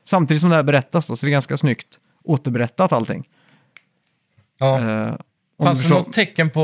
Samtidigt 0.05 0.41
som 0.41 0.49
det 0.49 0.55
här 0.55 0.63
berättas 0.63 1.07
då, 1.07 1.15
så 1.15 1.25
det 1.25 1.29
är 1.29 1.31
ganska 1.31 1.57
snyggt 1.57 1.87
återberättat 2.23 2.93
allting. 2.93 3.27
ja. 4.59 5.17
Om 5.57 5.65
Fanns 5.65 5.83
det 5.83 5.89
något 5.89 6.13
tecken 6.13 6.49
på 6.49 6.59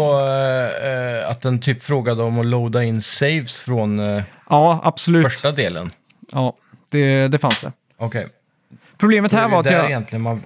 eh, 0.83 1.29
att 1.31 1.41
den 1.41 1.59
typ 1.59 1.81
frågade 1.83 2.23
om 2.23 2.39
att 2.39 2.45
loada 2.45 2.83
in 2.83 3.01
saves 3.01 3.59
från 3.59 3.99
eh, 3.99 4.23
Ja, 4.49 4.81
absolut. 4.83 5.23
första 5.23 5.51
delen? 5.51 5.91
Ja, 6.31 6.57
det, 6.91 7.27
det 7.27 7.37
fanns 7.37 7.61
det. 7.61 7.71
Okej. 7.97 8.27
Problemet 8.97 9.31
Då 9.31 9.37
är 9.37 9.41
här 9.41 9.49
var 9.49 9.59
att 9.59 9.71
jag... 9.71 9.85
egentligen 9.85 10.21
man... 10.21 10.43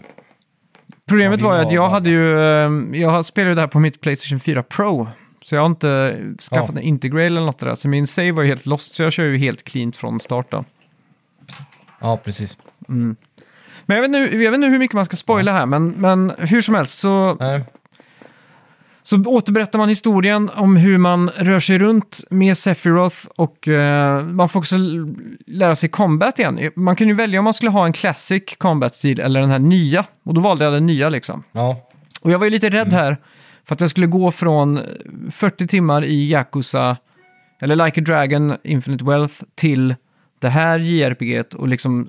Problemet 1.10 1.41
var 1.41 1.55
ju 1.55 1.66
att 1.66 1.72
jag 1.72 1.89
hade 1.89 2.10
ju, 2.10 2.39
eh, 2.39 2.99
jag 3.01 3.26
spelade 3.26 3.55
det 3.55 3.62
här 3.62 3.68
på 3.68 3.80
mitt 3.80 4.01
Playstation 4.01 4.39
4 4.39 4.64
Pro. 4.64 5.07
Så 5.41 5.55
jag 5.55 5.62
har 5.62 5.66
inte 5.66 6.18
skaffat 6.41 6.70
Ja. 6.74 6.80
en 6.80 6.84
Integral 6.88 7.22
eller 7.22 7.41
något 7.41 7.60
där. 7.60 7.76
Så 7.76 7.88
min 7.88 8.07
save 8.07 8.32
var 8.32 8.43
ju 8.43 8.49
helt 8.49 8.66
lost, 8.66 8.95
så 8.95 9.03
jag 9.03 9.14
kör 9.14 9.24
ju 9.26 9.38
helt 9.38 9.64
cleant 9.64 9.97
från 9.97 10.20
start 10.20 10.51
då. 10.51 10.66
Ja, 11.99 12.18
precis. 12.18 12.57
Men 12.88 13.16
jag 13.86 14.01
vet, 14.01 14.12
nu, 14.12 14.43
jag 14.43 14.51
vet 14.51 14.57
inte 14.57 14.68
hur 14.68 14.80
mycket 14.80 14.95
man 14.95 15.05
ska 15.05 15.18
spoila 15.18 15.53
här, 15.53 15.66
men, 15.66 15.89
men 15.89 16.32
hur 16.38 16.62
som 16.62 16.76
helst 16.76 16.99
så, 16.99 17.38
Nej. 17.39 17.62
Så 19.10 19.24
återberättar 19.26 19.80
man 19.80 19.89
historien 19.89 20.49
om 20.55 20.78
hur 20.78 20.97
man 20.97 21.30
rör 21.30 21.60
sig 21.60 21.78
runt 21.78 22.24
med 22.30 22.57
Sephiroth 22.57 23.18
och 23.36 23.68
eh, 23.68 24.24
man 24.24 24.49
får 24.49 24.60
också 24.60 24.76
lära 25.47 25.76
sig 25.76 25.89
combat 25.89 26.39
igen. 26.39 26.60
Man 26.76 26.95
kan 26.95 27.07
ju 27.07 27.14
välja 27.14 27.39
om 27.39 27.43
man 27.43 27.53
skulle 27.53 27.72
ha 27.72 27.86
en 27.86 27.93
classic 27.93 28.43
combat-stil 28.57 29.20
eller 29.20 29.39
den 29.39 29.49
här 29.49 29.60
nya. 29.60 30.05
Och 30.24 30.34
då 30.34 30.41
valde 30.41 30.64
jag 30.64 30.74
den 30.74 30.86
nya 30.86 31.10
liksom. 31.10 31.43
Ja, 31.51 31.88
Och 32.22 32.32
jag 32.32 32.39
var 32.39 32.45
ju 32.45 32.51
lite 32.51 32.70
rädd 32.70 32.93
här 32.93 33.18
för 33.66 33.76
att 33.76 33.82
jag 33.82 33.89
skulle 33.89 34.07
gå 34.07 34.32
från 34.32 34.80
40 35.32 35.68
timmar 35.68 36.03
i 36.03 36.30
Yakuza, 36.30 36.97
eller 37.60 37.86
Like 37.86 38.01
a 38.01 38.03
Dragon, 38.03 38.57
Infinite 38.64 39.05
Wealth, 39.05 39.36
till 39.55 39.95
det 40.39 40.49
här 40.49 40.80
JRPG 40.80 41.43
och 41.55 41.68
liksom 41.68 42.07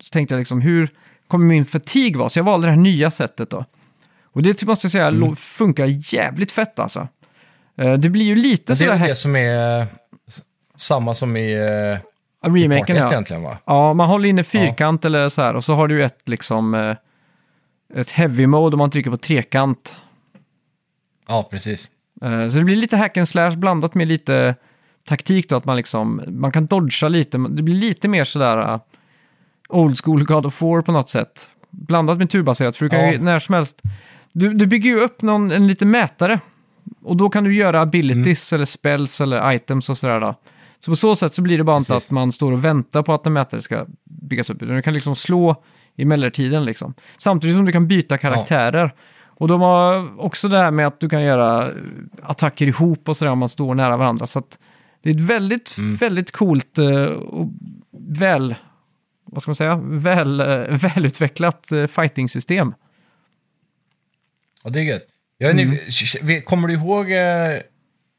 så 0.00 0.10
tänkte 0.12 0.34
jag 0.34 0.38
liksom 0.38 0.60
hur 0.60 0.88
kommer 1.28 1.46
min 1.46 1.66
fatig 1.66 2.16
vara? 2.16 2.28
Så 2.28 2.38
jag 2.38 2.44
valde 2.44 2.66
det 2.66 2.70
här 2.70 2.80
nya 2.80 3.10
sättet 3.10 3.50
då. 3.50 3.64
Och 4.34 4.42
det 4.42 4.62
måste 4.66 4.84
jag 4.84 4.92
säga 4.92 5.10
lo- 5.10 5.34
funkar 5.36 6.14
jävligt 6.14 6.52
fett 6.52 6.78
alltså. 6.78 7.08
Eh, 7.78 7.92
Det 7.92 8.08
blir 8.10 8.24
ju 8.24 8.34
lite 8.34 8.72
men 8.72 8.78
det 8.78 8.84
är 8.84 8.86
sådär 8.86 8.90
väl 8.90 8.98
här... 8.98 9.08
det 9.08 9.14
som 9.14 9.36
är 9.36 9.86
samma 10.76 11.14
som 11.14 11.36
i 11.36 11.56
Part 12.40 12.54
Remaken 12.54 12.96
1 12.96 13.02
ja. 13.02 13.10
egentligen 13.10 13.42
va? 13.42 13.58
Ja, 13.64 13.94
man 13.94 14.08
håller 14.08 14.28
inne 14.28 14.44
fyrkant 14.44 15.04
eller 15.04 15.28
så 15.28 15.42
här 15.42 15.54
och 15.56 15.64
så 15.64 15.74
har 15.74 15.88
du 15.88 16.04
ett 16.04 16.28
liksom... 16.28 16.74
eh, 16.74 16.96
Ett 18.00 18.10
heavy 18.10 18.46
mode 18.46 18.74
om 18.74 18.78
man 18.78 18.90
trycker 18.90 19.10
på 19.10 19.16
trekant. 19.16 19.96
Ja, 21.28 21.48
precis. 21.50 21.90
Eh, 22.22 22.48
Så 22.48 22.58
det 22.58 22.64
blir 22.64 22.76
lite 22.76 22.96
hack 22.96 23.16
and 23.16 23.28
slash 23.28 23.50
blandat 23.56 23.94
med 23.94 24.08
lite 24.08 24.54
taktik 25.08 25.48
då, 25.48 25.56
att 25.56 25.64
man 25.64 25.76
liksom, 25.76 26.22
man 26.28 26.52
kan 26.52 26.66
dodga 26.66 27.08
lite, 27.08 27.38
det 27.38 27.62
blir 27.62 27.74
lite 27.74 28.08
mer 28.08 28.24
sådär 28.24 28.80
old 29.68 29.98
school 30.04 30.24
God 30.24 30.46
of 30.46 30.62
War 30.62 30.82
på 30.82 30.92
något 30.92 31.08
sätt. 31.08 31.50
Blandat 31.70 32.18
med 32.18 32.30
turbaserat, 32.30 32.76
för 32.76 32.84
du 32.84 32.90
kan 32.90 33.00
Ja. 33.00 33.12
ju 33.12 33.18
när 33.18 33.38
som 33.38 33.54
helst, 33.54 33.80
du, 34.34 34.54
du 34.54 34.66
bygger 34.66 34.90
ju 34.90 35.00
upp 35.00 35.22
någon, 35.22 35.50
en 35.50 35.66
liten 35.66 35.90
mätare 35.90 36.40
och 37.02 37.16
då 37.16 37.28
kan 37.28 37.44
du 37.44 37.54
göra 37.54 37.80
abilities 37.80 38.52
Mm. 38.52 38.58
eller 38.58 38.66
spells 38.66 39.20
eller 39.20 39.52
items 39.52 39.90
och 39.90 39.98
sådär 39.98 40.20
då. 40.20 40.34
Så 40.78 40.90
på 40.92 40.96
så 40.96 41.16
sätt 41.16 41.34
så 41.34 41.42
blir 41.42 41.58
det 41.58 41.64
bara 41.64 41.76
inte 41.76 41.92
Precis. 41.92 42.08
att 42.08 42.12
man 42.12 42.32
står 42.32 42.52
och 42.52 42.64
väntar 42.64 43.02
på 43.02 43.14
att 43.14 43.26
en 43.26 43.32
mätare 43.32 43.62
ska 43.62 43.86
byggas 44.04 44.50
upp, 44.50 44.62
utan 44.62 44.76
du 44.76 44.82
kan 44.82 44.94
liksom 44.94 45.16
slå 45.16 45.62
i 45.96 46.04
mellantiden 46.04 46.64
liksom. 46.64 46.94
Samtidigt 47.18 47.56
som 47.56 47.64
du 47.64 47.72
kan 47.72 47.88
byta 47.88 48.18
karaktärer. 48.18 48.92
Och 49.36 49.48
de 49.48 49.60
har 49.60 50.20
också 50.20 50.48
det 50.48 50.58
här 50.58 50.70
med 50.70 50.86
att 50.86 51.00
du 51.00 51.08
kan 51.08 51.22
göra 51.22 51.66
eh, 51.66 51.72
attacker 52.22 52.66
ihop 52.66 53.08
och 53.08 53.16
sådär 53.16 53.32
om 53.32 53.38
man 53.38 53.48
står 53.48 53.74
nära 53.74 53.96
varandra. 53.96 54.26
Så 54.26 54.42
det 55.02 55.10
är 55.10 55.14
ett 55.14 55.20
väldigt, 55.20 55.78
väldigt 55.78 56.32
coolt 56.32 56.78
eh, 56.78 57.02
och 57.04 57.48
väl, 58.08 58.54
vad 59.24 59.42
ska 59.42 59.50
man 59.50 59.56
säga, 59.56 59.80
väl, 59.84 60.40
eh, 60.40 60.46
välutvecklat 60.94 61.72
fighting-system. 61.88 62.74
Ja, 64.64 64.70
det 64.70 64.80
är 64.80 64.84
gött. 64.84 65.06
Jag 65.38 65.54
vet, 65.54 66.22
Mm. 66.22 66.42
kommer 66.42 66.68
du 66.68 66.74
ihåg, 66.74 67.10
eh, 67.10 67.16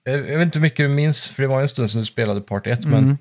jag 0.03 0.17
vet 0.17 0.41
inte 0.41 0.59
hur 0.59 0.61
mycket 0.61 0.77
du 0.77 0.87
minns, 0.87 1.21
för 1.31 1.41
det 1.43 1.47
var 1.49 1.61
en 1.61 1.67
stund 1.67 1.91
sedan 1.91 2.01
du 2.01 2.05
spelade 2.05 2.41
Part 2.41 2.67
1, 2.67 2.85
Mm. 2.85 3.05
men 3.05 3.17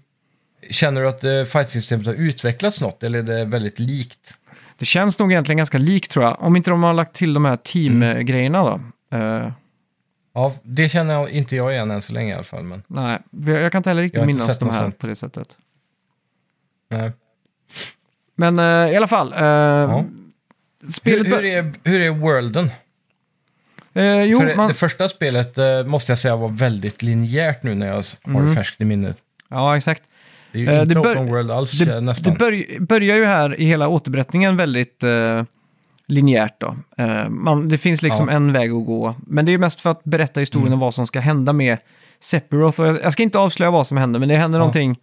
känner 0.70 1.00
du 1.00 1.08
att 1.08 1.24
eh, 1.24 1.44
fight-systemet 1.44 2.06
har 2.06 2.14
utvecklats 2.14 2.80
något, 2.80 3.02
eller 3.02 3.18
är 3.18 3.22
det 3.22 3.44
väldigt 3.44 3.78
likt? 3.78 4.34
Det 4.78 4.84
känns 4.84 5.18
nog 5.18 5.32
egentligen 5.32 5.56
ganska 5.56 5.78
likt 5.78 6.10
tror 6.10 6.24
jag, 6.24 6.42
om 6.42 6.56
inte 6.56 6.70
de 6.70 6.82
har 6.82 6.94
lagt 6.94 7.14
till 7.16 7.34
de 7.34 7.44
här 7.44 7.56
team-grejerna 7.56 8.62
då. 8.62 8.80
Eh, 9.18 9.52
Ja, 10.36 10.54
det 10.62 10.88
känner 10.88 11.14
jag, 11.14 11.30
inte 11.30 11.56
jag 11.56 11.72
igen 11.72 11.90
än 11.90 12.02
så 12.02 12.12
länge 12.12 12.30
i 12.32 12.34
alla 12.34 12.44
fall, 12.44 12.62
men 12.64 12.82
nej, 12.86 13.18
jag 13.46 13.72
kan 13.72 13.78
inte 13.78 13.90
heller 13.90 14.02
riktigt 14.02 14.18
inte 14.18 14.26
minnas 14.26 14.58
de 14.58 14.70
här 14.70 14.78
sånt. 14.82 14.98
på 14.98 15.06
det 15.06 15.16
sättet. 15.16 15.56
nej. 16.90 17.12
Men 18.36 18.58
eh, 18.58 18.92
i 18.92 18.96
alla 18.96 19.08
fall, 19.08 19.32
eh, 19.32 20.02
spelet... 20.92 21.26
Hur, 21.26 21.34
hur, 21.36 21.44
är, 21.44 21.72
hur 21.84 22.00
är 22.00 22.10
worlden? 22.10 22.70
Eh, 23.94 24.22
jo, 24.22 24.38
För 24.38 24.46
det, 24.46 24.56
man... 24.56 24.68
det 24.68 24.74
första 24.74 25.08
spelet 25.08 25.58
eh, 25.58 25.84
måste 25.86 26.10
jag 26.12 26.18
säga 26.18 26.36
var 26.36 26.48
väldigt 26.48 27.02
linjärt 27.02 27.62
nu 27.62 27.74
när 27.74 27.86
jag 27.86 27.94
har 27.94 28.48
det 28.48 28.54
färskt 28.54 28.80
i 28.80 28.84
minnet. 28.84 29.16
Ja, 29.48 29.76
exakt. 29.76 30.02
Det 30.52 30.58
är 30.58 30.62
ju 30.62 30.68
Eh, 30.68 30.74
inte 30.82 30.94
det 30.94 31.00
bör- 31.00 31.12
open 31.12 31.26
world 31.26 31.50
alls 31.50 31.78
Det, 31.78 31.94
eh, 31.94 32.00
nästan. 32.00 32.32
det 32.32 32.38
börj, 32.38 32.78
börjar 32.80 33.16
ju 33.16 33.24
här 33.24 33.60
i 33.60 33.64
hela 33.64 33.88
återberättningen 33.88 34.56
väldigt 34.56 35.02
eh, 35.02 35.42
linjärt 36.06 36.60
då. 36.60 36.76
Eh, 36.98 37.28
man, 37.28 37.68
det 37.68 37.78
finns 37.78 38.02
liksom 38.02 38.28
en 38.28 38.52
väg 38.52 38.70
att 38.72 38.86
gå. 38.86 39.14
Men 39.26 39.44
det 39.46 39.52
är 39.52 39.58
mest 39.58 39.80
för 39.80 39.90
att 39.90 40.04
berätta 40.04 40.40
historien 40.40 40.66
Mm. 40.66 40.72
om 40.74 40.80
vad 40.80 40.94
som 40.94 41.06
ska 41.06 41.20
hända 41.20 41.52
med 41.52 41.78
Sephiroth. 42.20 42.80
Och 42.80 42.86
jag, 42.86 43.02
jag 43.02 43.12
ska 43.12 43.22
inte 43.22 43.38
avslöja 43.38 43.70
vad 43.70 43.86
som 43.86 43.96
händer, 43.96 44.20
men 44.20 44.28
det 44.28 44.36
händer 44.36 44.58
någonting 44.58 44.98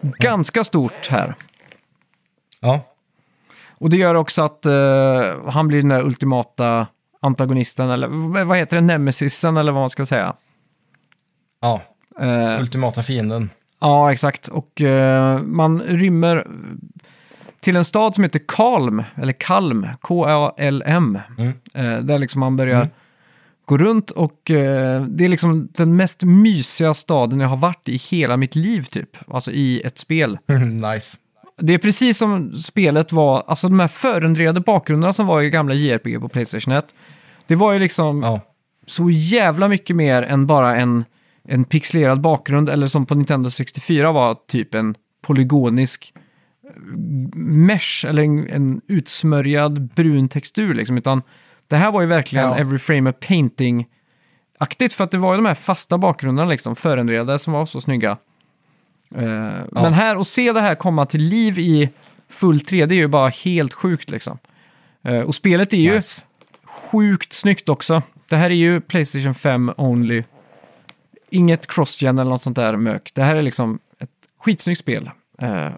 ganska 0.00 0.64
stort 0.64 1.08
här. 1.10 1.34
Ja, 2.60 2.80
Och 3.78 3.90
det 3.90 3.96
gör 3.96 4.14
också 4.14 4.42
att 4.42 4.66
eh, 4.66 4.72
han 5.50 5.68
blir 5.68 5.78
den 5.78 5.88
där 5.88 6.02
ultimata 6.02 6.86
antagonisten, 7.22 7.90
eller 7.90 8.08
vad 8.44 8.56
heter 8.58 8.76
det, 8.76 8.82
nemesisen 8.82 9.56
eller 9.56 9.72
vad 9.72 9.82
man 9.82 9.90
ska 9.90 10.06
säga. 10.06 10.34
ja. 11.60 11.80
Eh, 12.20 12.60
ultimata 12.60 13.02
fienden. 13.02 13.50
Ja, 13.80 14.12
exakt. 14.12 14.48
Och 14.48 14.80
eh, 14.82 15.38
man 15.42 15.82
rymmer 15.82 16.46
till 17.60 17.76
en 17.76 17.84
stad 17.84 18.14
som 18.14 18.24
heter 18.24 18.40
Kalm, 18.48 19.02
eller 19.16 19.32
Kalm, 19.32 19.88
K-A-L-M. 20.00 21.18
Mm. 21.38 21.52
Eh, 21.74 21.98
där 22.04 22.18
liksom 22.18 22.40
man 22.40 22.56
börjar 22.56 22.76
Mm. 22.76 22.88
gå 23.64 23.78
runt 23.78 24.10
och 24.10 24.40
det 24.44 25.24
är 25.24 25.28
liksom 25.28 25.68
den 25.72 25.96
mest 25.96 26.22
mysiga 26.22 26.94
staden 26.94 27.40
jag 27.40 27.48
har 27.48 27.56
varit 27.56 27.88
i 27.88 27.96
hela 27.96 28.36
mitt 28.36 28.54
liv 28.56 28.84
typ. 28.84 29.16
Alltså 29.28 29.50
i 29.50 29.80
ett 29.80 29.98
spel. 29.98 30.38
nice. 30.92 31.16
Det 31.58 31.74
är 31.74 31.78
precis 31.78 32.18
som 32.18 32.52
spelet 32.52 33.12
var, 33.12 33.44
alltså 33.46 33.68
de 33.68 33.80
här 33.80 33.88
förändrade 33.88 34.60
bakgrunderna 34.60 35.12
som 35.12 35.26
var 35.26 35.42
i 35.42 35.50
gamla 35.50 35.74
JRPG 35.74 36.20
på 36.20 36.28
Playstation 36.28 36.74
1. 36.74 36.86
Det 37.52 37.56
var 37.56 37.72
ju 37.72 37.78
liksom 37.78 38.22
Ja, 38.22 38.40
så 38.86 39.10
jävla 39.10 39.68
mycket 39.68 39.96
mer 39.96 40.22
än 40.22 40.46
bara 40.46 40.76
en, 40.76 41.04
en 41.48 41.64
pixelerad 41.64 42.20
bakgrund 42.20 42.68
eller 42.68 42.86
som 42.86 43.06
på 43.06 43.14
Nintendo 43.14 43.50
64 43.50 44.12
var 44.12 44.36
typ 44.48 44.74
en 44.74 44.94
polygonisk 45.22 46.12
eh, 46.64 46.82
mesh 47.36 48.06
eller 48.08 48.22
en, 48.22 48.48
en 48.48 48.80
utsmörjad 48.88 49.82
brun 49.94 50.28
textur 50.28 50.74
liksom. 50.74 50.98
Utan 50.98 51.22
det 51.68 51.76
här 51.76 51.92
var 51.92 52.00
ju 52.00 52.06
verkligen 52.06 52.44
Ja. 52.48 52.56
every 52.58 52.78
frame 52.78 53.10
a 53.10 53.12
painting-aktigt 53.20 54.92
för 54.94 55.04
att 55.04 55.10
det 55.10 55.18
var 55.18 55.32
ju 55.32 55.36
de 55.36 55.46
här 55.46 55.54
fasta 55.54 55.98
bakgrunderna 55.98 56.50
liksom, 56.50 56.76
förändrade 56.76 57.38
som 57.38 57.52
var 57.52 57.66
så 57.66 57.80
snygga. 57.80 58.10
Eh, 59.14 59.52
Men 59.70 59.92
här, 59.92 60.16
att 60.16 60.28
se 60.28 60.52
det 60.52 60.60
här 60.60 60.74
komma 60.74 61.06
till 61.06 61.20
liv 61.20 61.58
i 61.58 61.90
full 62.28 62.58
3D 62.58 62.90
är 62.90 62.94
ju 62.94 63.08
bara 63.08 63.28
helt 63.28 63.72
sjukt 63.72 64.10
liksom. 64.10 64.38
Eh, 65.04 65.20
och 65.20 65.34
spelet 65.34 65.72
är 65.72 65.76
ju 65.76 65.94
nice. 65.94 66.22
Sjukt 66.72 67.32
snyggt 67.32 67.68
också. 67.68 68.02
Det 68.28 68.36
här 68.36 68.50
är 68.50 68.54
ju 68.54 68.80
Playstation 68.80 69.34
5 69.34 69.72
only. 69.76 70.22
Inget 71.30 71.66
cross-gen 71.66 72.18
eller 72.18 72.30
något 72.30 72.42
sånt 72.42 72.56
där 72.56 72.76
mök. 72.76 73.10
Det 73.14 73.22
här 73.22 73.36
är 73.36 73.42
liksom 73.42 73.78
ett 73.98 74.10
skitsnyggt 74.38 74.80
spel. 74.80 75.10
Eh, 75.38 75.68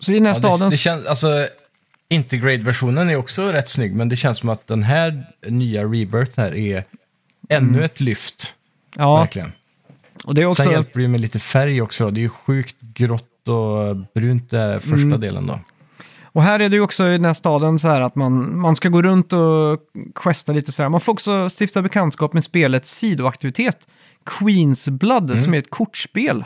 så 0.00 0.12
i 0.12 0.14
den 0.14 0.26
här 0.26 0.32
Ja, 0.32 0.38
staden... 0.38 0.58
det, 0.60 0.74
det 0.74 0.78
känns, 0.78 1.06
alltså, 1.06 1.46
Integrate-versionen 2.08 3.10
är 3.10 3.16
också 3.16 3.52
rätt 3.52 3.68
snygg, 3.68 3.94
men 3.94 4.08
det 4.08 4.16
känns 4.16 4.38
som 4.38 4.48
att 4.48 4.66
den 4.66 4.82
här 4.82 5.24
nya 5.46 5.82
Rebirth 5.84 6.32
här 6.40 6.54
är 6.54 6.84
ännu 7.48 7.84
ett 7.84 8.00
lyft. 8.00 8.54
ja, 8.96 9.16
Verkligen. 9.20 9.52
och 10.24 10.34
det 10.34 10.42
är 10.42 10.46
också... 10.46 10.62
Sen 10.62 10.72
hjälper 10.72 11.00
det 11.00 11.08
med 11.08 11.20
lite 11.20 11.38
färg 11.38 11.82
också. 11.82 12.10
Det 12.10 12.20
är 12.20 12.22
ju 12.22 12.28
sjukt 12.28 12.76
grått 12.80 13.48
och 13.48 13.96
brunt 14.14 14.50
det 14.50 14.80
första 14.80 14.96
Mm. 15.06 15.20
delen 15.20 15.46
då. 15.46 15.60
Och 16.32 16.42
här 16.42 16.60
är 16.60 16.68
det 16.68 16.76
ju 16.76 16.82
också 16.82 17.08
i 17.08 17.12
den 17.12 17.24
här 17.24 17.34
staden 17.34 17.78
så 17.78 17.88
här 17.88 18.00
att 18.00 18.16
man, 18.16 18.60
man 18.60 18.76
ska 18.76 18.88
gå 18.88 19.02
runt 19.02 19.32
och 19.32 19.80
questa 20.14 20.52
lite 20.52 20.72
så 20.72 20.82
här. 20.82 20.88
Man 20.88 21.00
får 21.00 21.12
också 21.12 21.48
stifta 21.60 21.82
bekantskap 21.82 22.32
med 22.32 22.44
spelets 22.44 22.96
sidoaktivitet. 22.96 23.86
Queen's 24.24 24.90
Blood, 24.90 25.38
som 25.38 25.54
är 25.54 25.58
ett 25.58 25.70
kortspel. 25.70 26.44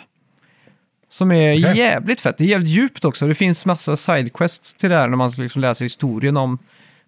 Som 1.08 1.32
är 1.32 1.52
Okej. 1.52 1.78
jävligt 1.78 2.20
fett. 2.20 2.38
Det 2.38 2.44
är 2.44 2.48
jävligt 2.48 2.68
djupt 2.68 3.04
också. 3.04 3.26
Det 3.26 3.34
finns 3.34 3.66
massa 3.66 3.96
sidequests 3.96 4.74
till 4.74 4.90
det 4.90 4.96
här 4.96 5.08
när 5.08 5.16
man 5.16 5.30
liksom 5.30 5.62
läser 5.62 5.84
historien 5.84 6.36
om 6.36 6.58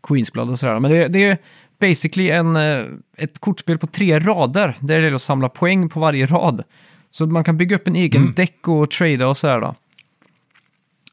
Queen's 0.03 0.33
Blood 0.33 0.51
och 0.51 0.59
sådär. 0.59 0.79
Men 0.79 0.91
det, 0.91 1.09
det 1.09 1.24
är 1.24 1.39
basically 1.81 2.31
en, 2.31 2.57
eh, 2.57 2.85
ett 3.16 3.39
kortspel 3.39 3.79
på 3.79 3.87
tre 3.87 4.18
rader. 4.18 4.77
Där 4.81 4.95
det 4.97 5.03
gäller 5.03 5.16
att 5.16 5.22
samla 5.22 5.49
poäng 5.49 5.89
på 5.89 6.01
varje 6.01 6.27
rad. 6.27 6.64
Så 7.11 7.27
man 7.27 7.45
kan 7.45 7.57
bygga 7.57 7.77
upp 7.77 7.89
en 7.89 7.97
egen 7.97 8.33
däck 8.37 8.68
och 8.68 8.91
trada 8.91 9.29
och 9.29 9.37
sådär 9.37 9.61
då. 9.61 9.74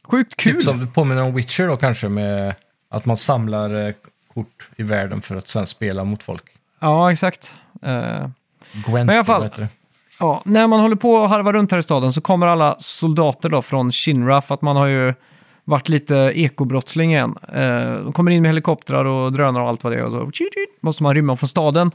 Sjukt 0.07 0.35
kul! 0.37 0.53
Typ 0.53 0.63
som 0.63 0.87
påminner 0.87 1.23
om 1.23 1.33
Witcher 1.35 1.67
då 1.67 1.77
kanske, 1.77 2.09
med 2.09 2.55
att 2.89 3.05
man 3.05 3.17
samlar 3.17 3.85
eh, 3.87 3.93
kort 4.33 4.69
i 4.75 4.83
världen 4.83 5.21
för 5.21 5.35
att 5.35 5.47
sen 5.47 5.65
spela 5.65 6.03
mot 6.03 6.23
folk. 6.23 6.43
Ja, 6.79 7.11
exakt. 7.11 7.51
Eh, 7.81 8.27
Gwent, 8.85 8.87
Men 9.07 9.09
i 9.09 9.13
alla 9.15 9.25
fall- 9.25 9.41
vad 9.41 9.49
heter 9.49 9.61
det? 9.61 9.67
ja, 10.19 10.41
när 10.45 10.67
man 10.67 10.79
håller 10.79 10.95
på 10.95 11.11
och 11.13 11.29
harvar 11.29 11.53
runt 11.53 11.71
här 11.71 11.79
i 11.79 11.83
staden 11.83 12.13
så 12.13 12.21
kommer 12.21 12.47
alla 12.47 12.75
soldater 12.79 13.49
då 13.49 13.61
från 13.61 13.91
Shinra 13.91 14.41
för 14.41 14.53
att 14.55 14.61
man 14.61 14.75
har 14.75 14.87
ju 14.87 15.13
varit 15.63 15.89
lite 15.89 16.15
ekobrottsling 16.15 17.11
igen. 17.13 17.35
Eh, 17.53 17.93
de 17.93 18.13
kommer 18.13 18.31
in 18.31 18.41
med 18.41 18.49
helikoptrar 18.49 19.05
och 19.05 19.31
drönare 19.33 19.63
och 19.63 19.69
allt 19.69 19.83
vad 19.83 19.93
det 19.93 19.99
är 19.99 20.03
och 20.03 20.11
så 20.11 20.19
tjut, 20.31 20.53
tjut, 20.53 20.81
måste 20.81 21.03
man 21.03 21.13
rymma 21.15 21.37
från 21.37 21.49
staden. 21.49 21.91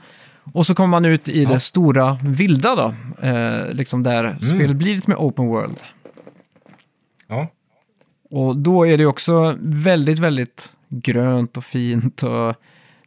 Och 0.52 0.66
så 0.66 0.74
kommer 0.74 0.88
man 0.88 1.04
ut 1.04 1.28
i 1.28 1.42
Ja. 1.42 1.48
det 1.48 1.60
stora 1.60 2.18
vilda 2.22 2.76
då, 2.76 2.94
eh, 3.28 3.68
liksom 3.72 4.02
där 4.02 4.38
spelet 4.54 4.76
blir 4.76 4.94
lite 4.94 5.10
mer 5.10 5.16
open 5.16 5.46
world. 5.46 5.76
Ja. 7.26 7.46
Och 8.30 8.56
då 8.56 8.86
är 8.86 8.98
det 8.98 9.06
också 9.06 9.56
väldigt, 9.60 10.18
väldigt 10.18 10.72
grönt 10.88 11.56
och 11.56 11.64
fint 11.64 12.22
och 12.22 12.54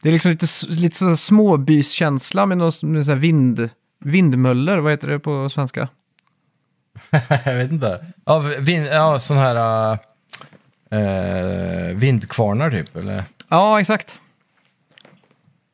Det 0.02 0.10
är 0.10 0.12
liksom 0.12 0.32
lite, 0.32 0.48
lite 0.68 0.96
så 0.98 1.18
småbyskänsla 1.18 2.46
med 2.46 2.58
någon 2.58 2.72
med 2.82 3.06
så 3.06 3.16
vind, 3.16 3.70
vindmöller, 4.00 4.78
vad 4.78 4.92
heter 4.92 5.08
det 5.08 5.20
på 5.20 5.50
svenska? 5.50 5.90
jag 7.46 7.56
vet 7.56 7.72
inte. 7.72 8.06
Ja, 8.26 8.40
vin, 8.60 8.84
ja 8.86 9.20
sån 9.20 9.38
här... 9.38 9.98
Uh, 10.94 11.96
vindkvarnar 11.98 12.72
typ, 12.72 12.96
eller? 12.96 13.24
Ja, 13.50 13.82
exakt. 13.82 14.18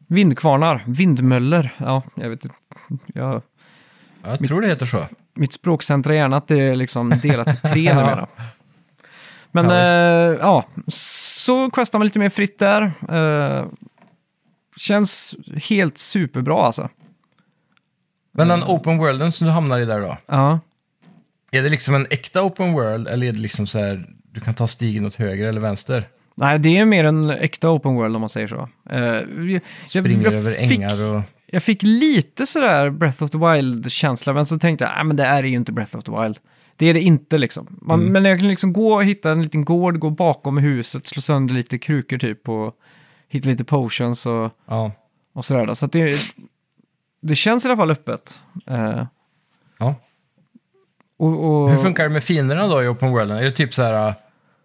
Vindkvarnar, 0.07 0.83
vindmöller. 0.87 1.73
Ja, 1.77 2.03
jag 2.15 2.29
vet 2.29 2.45
inte. 2.45 2.55
Jag, 3.13 3.41
Jag 4.23 4.47
tror 4.47 4.61
det 4.61 4.67
heter 4.67 4.85
så. 4.85 5.05
mitt 5.33 5.53
språkcentra 5.53 6.13
i 6.13 6.17
hjärnan 6.17 6.33
att 6.33 6.47
det 6.47 6.61
är 6.61 6.75
liksom 6.75 7.09
delat 7.09 7.47
i 7.47 7.67
tre 7.67 7.93
numera. 7.93 8.27
Men 9.51 9.65
Ja, 9.65 9.75
eh, 9.75 10.37
ja, 10.39 10.65
så 10.87 11.71
questar 11.71 11.99
man 11.99 12.05
lite 12.05 12.19
mer 12.19 12.29
fritt 12.29 12.59
där. 12.59 12.91
Eh, 13.09 13.65
känns 14.77 15.35
helt 15.63 15.97
superbra 15.97 16.65
alltså. 16.65 16.89
Men 18.31 18.47
den 18.47 18.63
open 18.63 18.97
worlden 18.97 19.31
som 19.31 19.47
du 19.47 19.53
hamnar 19.53 19.79
i 19.79 19.85
där 19.85 20.01
då? 20.01 20.17
Ja. 20.25 20.59
Är 21.51 21.63
det 21.63 21.69
liksom 21.69 21.95
en 21.95 22.07
äkta 22.09 22.43
open 22.43 22.73
world 22.73 23.07
eller 23.07 23.27
är 23.27 23.31
det 23.31 23.39
liksom 23.39 23.67
så 23.67 23.79
här, 23.79 24.05
du 24.31 24.41
kan 24.41 24.53
ta 24.53 24.67
stigen 24.67 25.05
åt 25.05 25.15
höger 25.15 25.49
eller 25.49 25.61
vänster? 25.61 26.03
Nej, 26.35 26.59
det 26.59 26.77
är 26.77 26.85
mer 26.85 27.03
en 27.03 27.29
äkta 27.29 27.69
open 27.69 27.95
world 27.95 28.15
om 28.15 28.19
man 28.19 28.29
säger 28.29 28.47
så. 28.47 28.69
Eh, 28.89 28.99
jag, 28.99 29.61
Springer 29.85 30.23
jag 30.23 30.33
över 30.33 30.51
fick, 30.51 30.71
ängar 30.71 31.03
och... 31.03 31.21
Jag 31.47 31.63
fick 31.63 31.83
lite 31.83 32.45
sådär 32.45 32.89
Breath 32.89 33.23
of 33.23 33.31
the 33.31 33.37
Wild-känsla, 33.37 34.33
men 34.33 34.45
så 34.45 34.59
tänkte 34.59 34.85
jag, 34.85 34.93
nej 34.95 35.03
men 35.03 35.15
det 35.17 35.23
är 35.23 35.43
ju 35.43 35.55
inte 35.55 35.71
Breath 35.71 35.97
of 35.97 36.03
the 36.03 36.11
Wild. 36.11 36.37
Det 36.77 36.89
är 36.89 36.93
det 36.93 37.01
inte 37.01 37.37
liksom. 37.37 37.77
Man, 37.81 37.99
Mm. 37.99 38.13
Men 38.13 38.25
jag 38.25 38.39
kan 38.39 38.47
liksom 38.47 38.73
gå 38.73 38.93
och 38.93 39.03
hitta 39.05 39.31
en 39.31 39.41
liten 39.43 39.65
gård, 39.65 39.99
gå 39.99 40.09
bakom 40.09 40.57
huset, 40.57 41.07
slå 41.07 41.21
sönder 41.21 41.53
lite 41.55 41.77
krukor 41.77 42.17
typ 42.17 42.49
och 42.49 42.73
hitta 43.27 43.49
lite 43.49 43.63
potions 43.63 44.25
och, 44.25 44.51
Ja. 44.67 44.91
och 45.33 45.45
sådär. 45.45 45.65
Då. 45.65 45.75
Så 45.75 45.85
att 45.85 45.91
det, 45.91 46.11
det 47.21 47.35
känns 47.35 47.65
i 47.65 47.67
alla 47.67 47.77
fall 47.77 47.91
öppet. 47.91 48.39
Eh, 48.67 49.03
ja. 49.79 49.95
och, 51.19 51.63
och, 51.63 51.69
Hur 51.71 51.77
funkar 51.77 52.03
det 52.03 52.09
med 52.09 52.23
fienderna 52.23 52.67
då 52.67 52.83
i 52.83 52.87
open 52.87 53.11
worlden? 53.11 53.37
Är 53.37 53.43
det 53.43 53.51
typ 53.51 53.73
så 53.73 53.83
här 53.83 54.07
äh, 54.07 54.13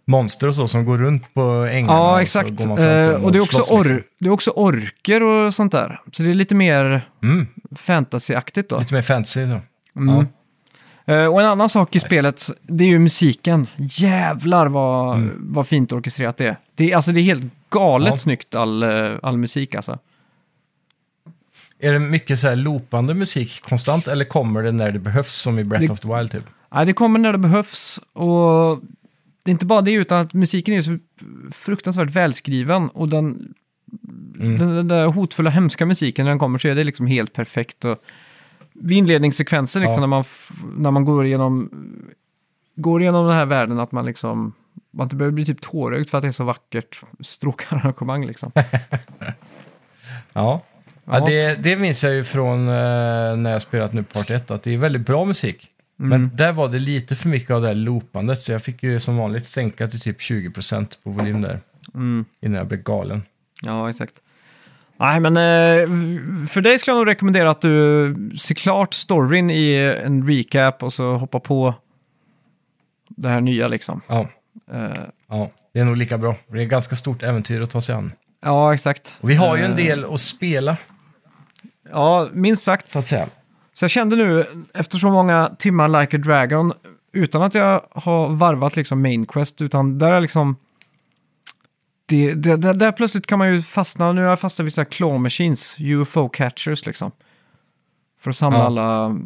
monster 0.04 0.48
och 0.48 0.54
så 0.54 0.68
som 0.68 0.84
går 0.84 0.98
runt 0.98 1.34
på 1.34 1.40
ängarna? 1.40 1.92
Ja, 1.92 2.12
och 2.12 2.20
exakt. 2.20 2.48
Så 2.48 2.54
går 2.54 2.66
man 2.66 2.76
fram 2.76 2.86
Eh, 2.88 3.10
och 3.24 3.32
det 3.32 3.38
är, 3.38 3.42
också 3.42 3.56
slåss, 3.56 3.70
or, 3.70 3.84
liksom? 3.84 4.00
det 4.18 4.26
är 4.26 4.30
också 4.32 4.50
orker 4.50 5.22
och 5.22 5.54
sånt 5.54 5.72
där. 5.72 6.00
Så 6.12 6.22
det 6.22 6.30
är 6.30 6.34
lite 6.34 6.54
mer 6.54 7.08
Mm, 7.22 7.46
fantasyaktigt 7.76 8.68
då. 8.70 8.78
lite 8.78 8.94
mer 8.94 9.02
fantasy 9.02 9.40
då. 9.46 9.60
Mm. 10.00 10.14
Ja. 10.14 10.24
Eh, 11.04 11.24
och 11.26 11.40
en 11.40 11.46
annan 11.46 11.68
sak 11.68 11.96
i 11.96 12.00
spelet, 12.00 12.42
det 12.62 12.84
är 12.84 12.88
ju 12.88 12.98
musiken. 12.98 13.66
Jävlar 13.76 14.66
vad, 14.66 15.16
Mm. 15.16 15.36
vad 15.40 15.66
fint 15.68 15.92
orkestrerat 15.92 16.36
det 16.36 16.46
är. 16.46 16.56
Det 16.74 16.92
är, 16.92 16.96
alltså, 16.96 17.12
det 17.12 17.20
är 17.20 17.22
helt 17.22 17.44
galet 17.70 18.08
Ja. 18.12 18.18
snyggt 18.18 18.54
all, 18.54 18.82
eh, 18.82 19.12
all 19.22 19.36
musik 19.38 19.74
alltså. 19.74 19.98
Är 21.78 21.92
det 21.92 21.98
mycket 21.98 22.38
så 22.38 22.48
här 22.48 22.56
loopande 22.56 23.14
musik 23.14 23.62
konstant 23.62 24.08
eller 24.08 24.24
kommer 24.24 24.62
det 24.62 24.72
när 24.72 24.90
det 24.90 24.98
behövs 24.98 25.34
som 25.34 25.58
i 25.58 25.64
Breath 25.64 25.86
Det- 25.86 25.92
of 25.92 26.00
the 26.00 26.14
Wild 26.16 26.30
typ? 26.30 26.44
Nej, 26.74 26.86
det 26.86 26.92
kommer 26.92 27.18
när 27.18 27.32
det 27.32 27.38
behövs 27.38 28.00
och 28.12 28.80
det 29.42 29.50
är 29.50 29.52
inte 29.52 29.66
bara 29.66 29.80
det 29.80 29.92
utan 29.92 30.18
att 30.20 30.32
musiken 30.34 30.74
är 30.74 30.82
så 30.82 30.98
fruktansvärt 31.52 32.10
välskriven 32.10 32.88
och 32.88 33.08
den, 33.08 33.54
Mm. 34.40 34.58
den, 34.58 34.74
den 34.74 34.88
där 34.88 35.06
hotfulla 35.06 35.50
hemska 35.50 35.86
musiken 35.86 36.24
när 36.24 36.30
den 36.30 36.38
kommer 36.38 36.58
så 36.58 36.68
är 36.68 36.74
det 36.74 36.84
liksom 36.84 37.06
helt 37.06 37.32
perfekt. 37.32 37.84
Och 37.84 37.98
vid 38.74 38.98
inledningssekvensen 38.98 39.82
liksom 39.82 39.94
Ja. 39.94 40.00
när, 40.00 40.06
man, 40.06 40.24
när 40.76 40.90
man 40.90 41.04
går 41.04 41.26
igenom, 41.26 41.70
går 42.76 43.02
igenom 43.02 43.26
den 43.26 43.36
här 43.36 43.46
världen 43.46 43.80
att 43.80 43.92
man 43.92 44.06
liksom 44.06 44.52
man 44.90 45.04
inte 45.06 45.16
behöver 45.16 45.34
bli 45.34 45.46
typ 45.46 45.60
tårögd 45.60 46.08
för 46.08 46.18
att 46.18 46.22
det 46.22 46.28
är 46.28 46.32
så 46.32 46.44
vackert 46.44 47.00
stråkarrangemang 47.20 48.26
liksom. 48.26 48.52
Ja, 50.32 50.62
Ja. 51.04 51.24
det, 51.26 51.62
det 51.62 51.76
minns 51.76 52.04
jag 52.04 52.14
ju 52.14 52.24
från 52.24 52.68
eh, 52.68 53.36
när 53.36 53.50
jag 53.50 53.62
spelat 53.62 53.92
nu 53.92 54.02
Part 54.02 54.30
1, 54.30 54.50
att 54.50 54.62
det 54.62 54.74
är 54.74 54.78
väldigt 54.78 55.06
bra 55.06 55.24
musik. 55.24 55.68
Mm. 55.98 56.08
Men 56.10 56.36
där 56.36 56.52
var 56.52 56.68
det 56.68 56.78
lite 56.78 57.16
för 57.16 57.28
mycket 57.28 57.50
av 57.50 57.62
det 57.62 57.68
här 57.68 57.74
loopandet, 57.74 58.40
så 58.40 58.52
jag 58.52 58.62
fick 58.62 58.82
ju 58.82 59.00
som 59.00 59.16
vanligt 59.16 59.48
sänka 59.48 59.88
till 59.88 60.00
typ 60.00 60.18
20% 60.20 61.02
på 61.02 61.10
volym 61.10 61.40
där. 61.42 61.60
Mm. 61.94 62.24
Innan 62.40 62.58
jag 62.58 62.66
blev 62.66 62.82
galen. 62.82 63.22
Ja, 63.62 63.90
exakt. 63.90 64.14
Nej, 65.02 65.20
men 65.20 65.36
eh, 65.36 65.88
för 66.48 66.60
dig 66.60 66.78
skulle 66.78 66.92
jag 66.96 67.00
nog 67.00 67.08
rekommendera 67.08 67.50
att 67.50 67.60
du 67.60 68.14
ser 68.40 68.54
klart 68.54 68.94
storyn 68.94 69.50
i 69.50 69.74
en 70.04 70.26
recap 70.28 70.82
och 70.82 70.92
så 70.92 71.16
hoppa 71.16 71.40
på 71.40 71.74
det 73.08 73.28
här 73.28 73.40
nya 73.40 73.68
liksom. 73.68 74.00
Ja, 74.06 74.26
Eh, 74.72 74.90
ja, 75.28 75.50
det 75.74 75.80
är 75.80 75.84
nog 75.84 75.96
lika 75.96 76.18
bra. 76.18 76.34
Det 76.46 76.58
är 76.58 76.62
ett 76.62 76.68
ganska 76.68 76.96
stort 76.96 77.22
äventyr 77.22 77.60
att 77.60 77.70
ta 77.70 77.80
sig 77.80 77.94
an. 77.94 78.12
ja, 78.42 78.74
exakt. 78.74 79.18
Och 79.20 79.30
vi 79.30 79.34
har 79.34 79.56
ju 79.56 79.62
en 79.64 79.70
Eh, 79.70 79.76
del 79.76 80.04
att 80.14 80.20
spela, 80.20 80.76
Ja, 81.90 82.28
minst 82.32 82.62
sagt. 82.62 82.92
så 82.92 82.98
att 82.98 83.06
säga. 83.06 83.26
Så 83.74 83.84
jag 83.84 83.90
kände 83.90 84.16
nu, 84.16 84.46
efter 84.74 84.98
så 84.98 85.10
många 85.10 85.50
timmar 85.58 86.00
Like 86.00 86.16
a 86.16 86.20
Dragon, 86.20 86.72
utan 87.12 87.42
att 87.42 87.54
jag 87.54 87.82
har 87.90 88.28
varvat 88.28 88.76
liksom 88.76 89.02
main 89.02 89.26
quest, 89.26 89.62
utan 89.62 89.98
där 89.98 90.12
är 90.12 90.20
liksom... 90.20 90.56
Det, 92.12 92.34
det, 92.34 92.56
där, 92.56 92.74
där 92.74 92.92
plötsligt 92.92 93.26
kan 93.26 93.38
man 93.38 93.52
ju 93.54 93.62
fastna, 93.62 94.12
nu 94.12 94.22
har 94.22 94.28
jag 94.28 94.40
fastnat 94.40 94.66
vid 94.66 94.72
så 94.72 94.80
här 94.80 94.90
claw 94.90 95.18
machines, 95.22 95.76
UFO 95.80 96.28
catchers 96.28 96.86
liksom. 96.86 97.10
För 98.20 98.30
att 98.30 98.36
samla 98.36 98.58
Ja. 98.58 98.64
alla 98.66 99.16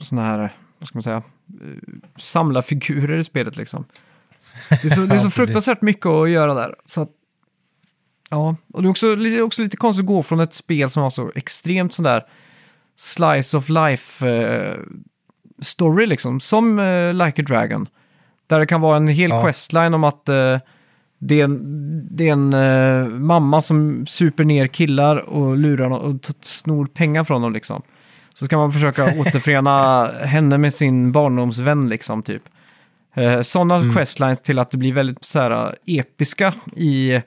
sådana 0.00 0.28
här, 0.28 0.56
vad 0.78 0.88
ska 0.88 0.96
man 0.98 1.02
säga, 1.02 1.22
samla 2.18 2.62
figurer 2.62 3.18
i 3.18 3.24
spelet 3.24 3.56
liksom. 3.56 3.84
Det 4.68 4.84
är 4.84 4.88
så, 4.88 5.00
det 5.00 5.14
är 5.14 5.18
så 5.28 5.30
fruktansvärt 5.30 5.82
mycket 5.82 6.06
att 6.06 6.30
göra 6.30 6.54
där. 6.54 6.74
Så 6.86 7.02
att, 7.02 7.10
ja, 8.30 8.56
och 8.72 8.82
det 8.82 8.86
är 8.88 8.90
också, 8.90 9.14
lite- 9.14 9.42
också 9.42 9.62
lite 9.62 9.76
konstigt 9.76 10.02
att 10.02 10.06
gå 10.06 10.22
från 10.22 10.40
ett 10.40 10.54
spel 10.54 10.90
som 10.90 11.02
har 11.02 11.10
så 11.10 11.32
extremt 11.34 11.94
sån 11.94 12.02
där 12.02 12.24
slice 12.96 13.56
of 13.56 13.68
life 13.68 14.28
eh, 14.28 14.76
story 15.62 16.06
liksom, 16.06 16.40
som 16.40 16.78
eh, 16.78 17.14
Like 17.14 17.42
a 17.42 17.44
Dragon. 17.48 17.88
Där 18.46 18.58
det 18.58 18.66
kan 18.66 18.80
vara 18.80 18.96
en 18.96 19.08
hel 19.08 19.30
Ja. 19.30 19.44
questline 19.44 19.94
om 19.94 20.04
att 20.04 20.28
eh, 20.28 20.58
det 21.18 21.40
är 21.40 21.44
en, 21.44 22.16
det 22.16 22.28
är 22.28 22.32
en 22.32 22.52
eh, 22.52 23.08
mamma 23.18 23.62
som 23.62 24.06
super 24.06 24.44
ner 24.44 24.66
killar 24.66 25.16
och 25.16 25.56
lurar 25.58 25.88
dem 25.90 25.98
och 25.98 26.22
t- 26.22 26.32
snor 26.40 26.86
pengar 26.86 27.24
från 27.24 27.42
dem 27.42 27.52
liksom. 27.52 27.82
Så 28.34 28.44
ska 28.44 28.56
man 28.56 28.72
försöka 28.72 29.04
återförena 29.20 30.06
henne 30.22 30.58
med 30.58 30.74
sin 30.74 31.12
barndomsvän 31.12 31.88
liksom 31.88 32.22
typ. 32.22 32.42
Eh, 33.14 33.40
Sådana 33.40 33.76
Mm. 33.76 33.94
questlines 33.96 34.42
till 34.42 34.58
att 34.58 34.70
det 34.70 34.76
blir 34.78 34.92
väldigt 34.92 35.24
så 35.24 35.38
här, 35.38 35.76
episka 35.86 36.54
i, 36.76 37.20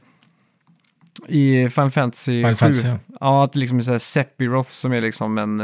i 1.27 1.69
Final 1.69 1.91
Fantasy 1.91 2.31
Final 2.41 2.55
7. 2.55 2.55
Fantasy, 2.55 2.87
ja. 2.87 2.97
Ja, 3.19 3.43
att 3.43 3.53
det 3.53 3.59
liksom 3.59 3.77
är 3.77 3.81
så 3.81 3.91
här 3.91 3.97
Sephiroth 3.97 4.69
som 4.69 4.93
är 4.93 5.01
liksom 5.01 5.37
en 5.37 5.61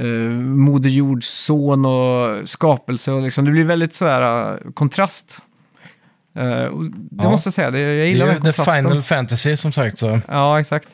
uh, 0.00 0.30
Moder 0.40 0.90
Jords 0.90 1.28
son 1.28 1.84
och 1.86 2.48
skapelse. 2.48 3.12
Och 3.12 3.22
liksom, 3.22 3.44
det 3.44 3.50
blir 3.50 3.64
väldigt 3.64 3.94
så 3.94 4.06
här 4.06 4.52
uh, 4.52 4.70
kontrast. 4.74 5.42
Och 6.70 6.84
det 6.84 7.22
Ja. 7.24 7.30
måste 7.30 7.46
jag 7.46 7.54
säga, 7.54 7.70
det, 7.70 7.78
jag 7.80 7.96
Det 7.98 8.06
gillar 8.06 8.26
är 8.26 8.28
den 8.28 8.36
ju 8.36 8.40
The 8.40 8.56
kontrasten. 8.56 8.82
Final 8.84 9.02
Fantasy 9.02 9.56
som 9.56 9.72
sagt, 9.72 9.98
så 9.98 10.20
Ja, 10.28 10.60
exakt. 10.60 10.88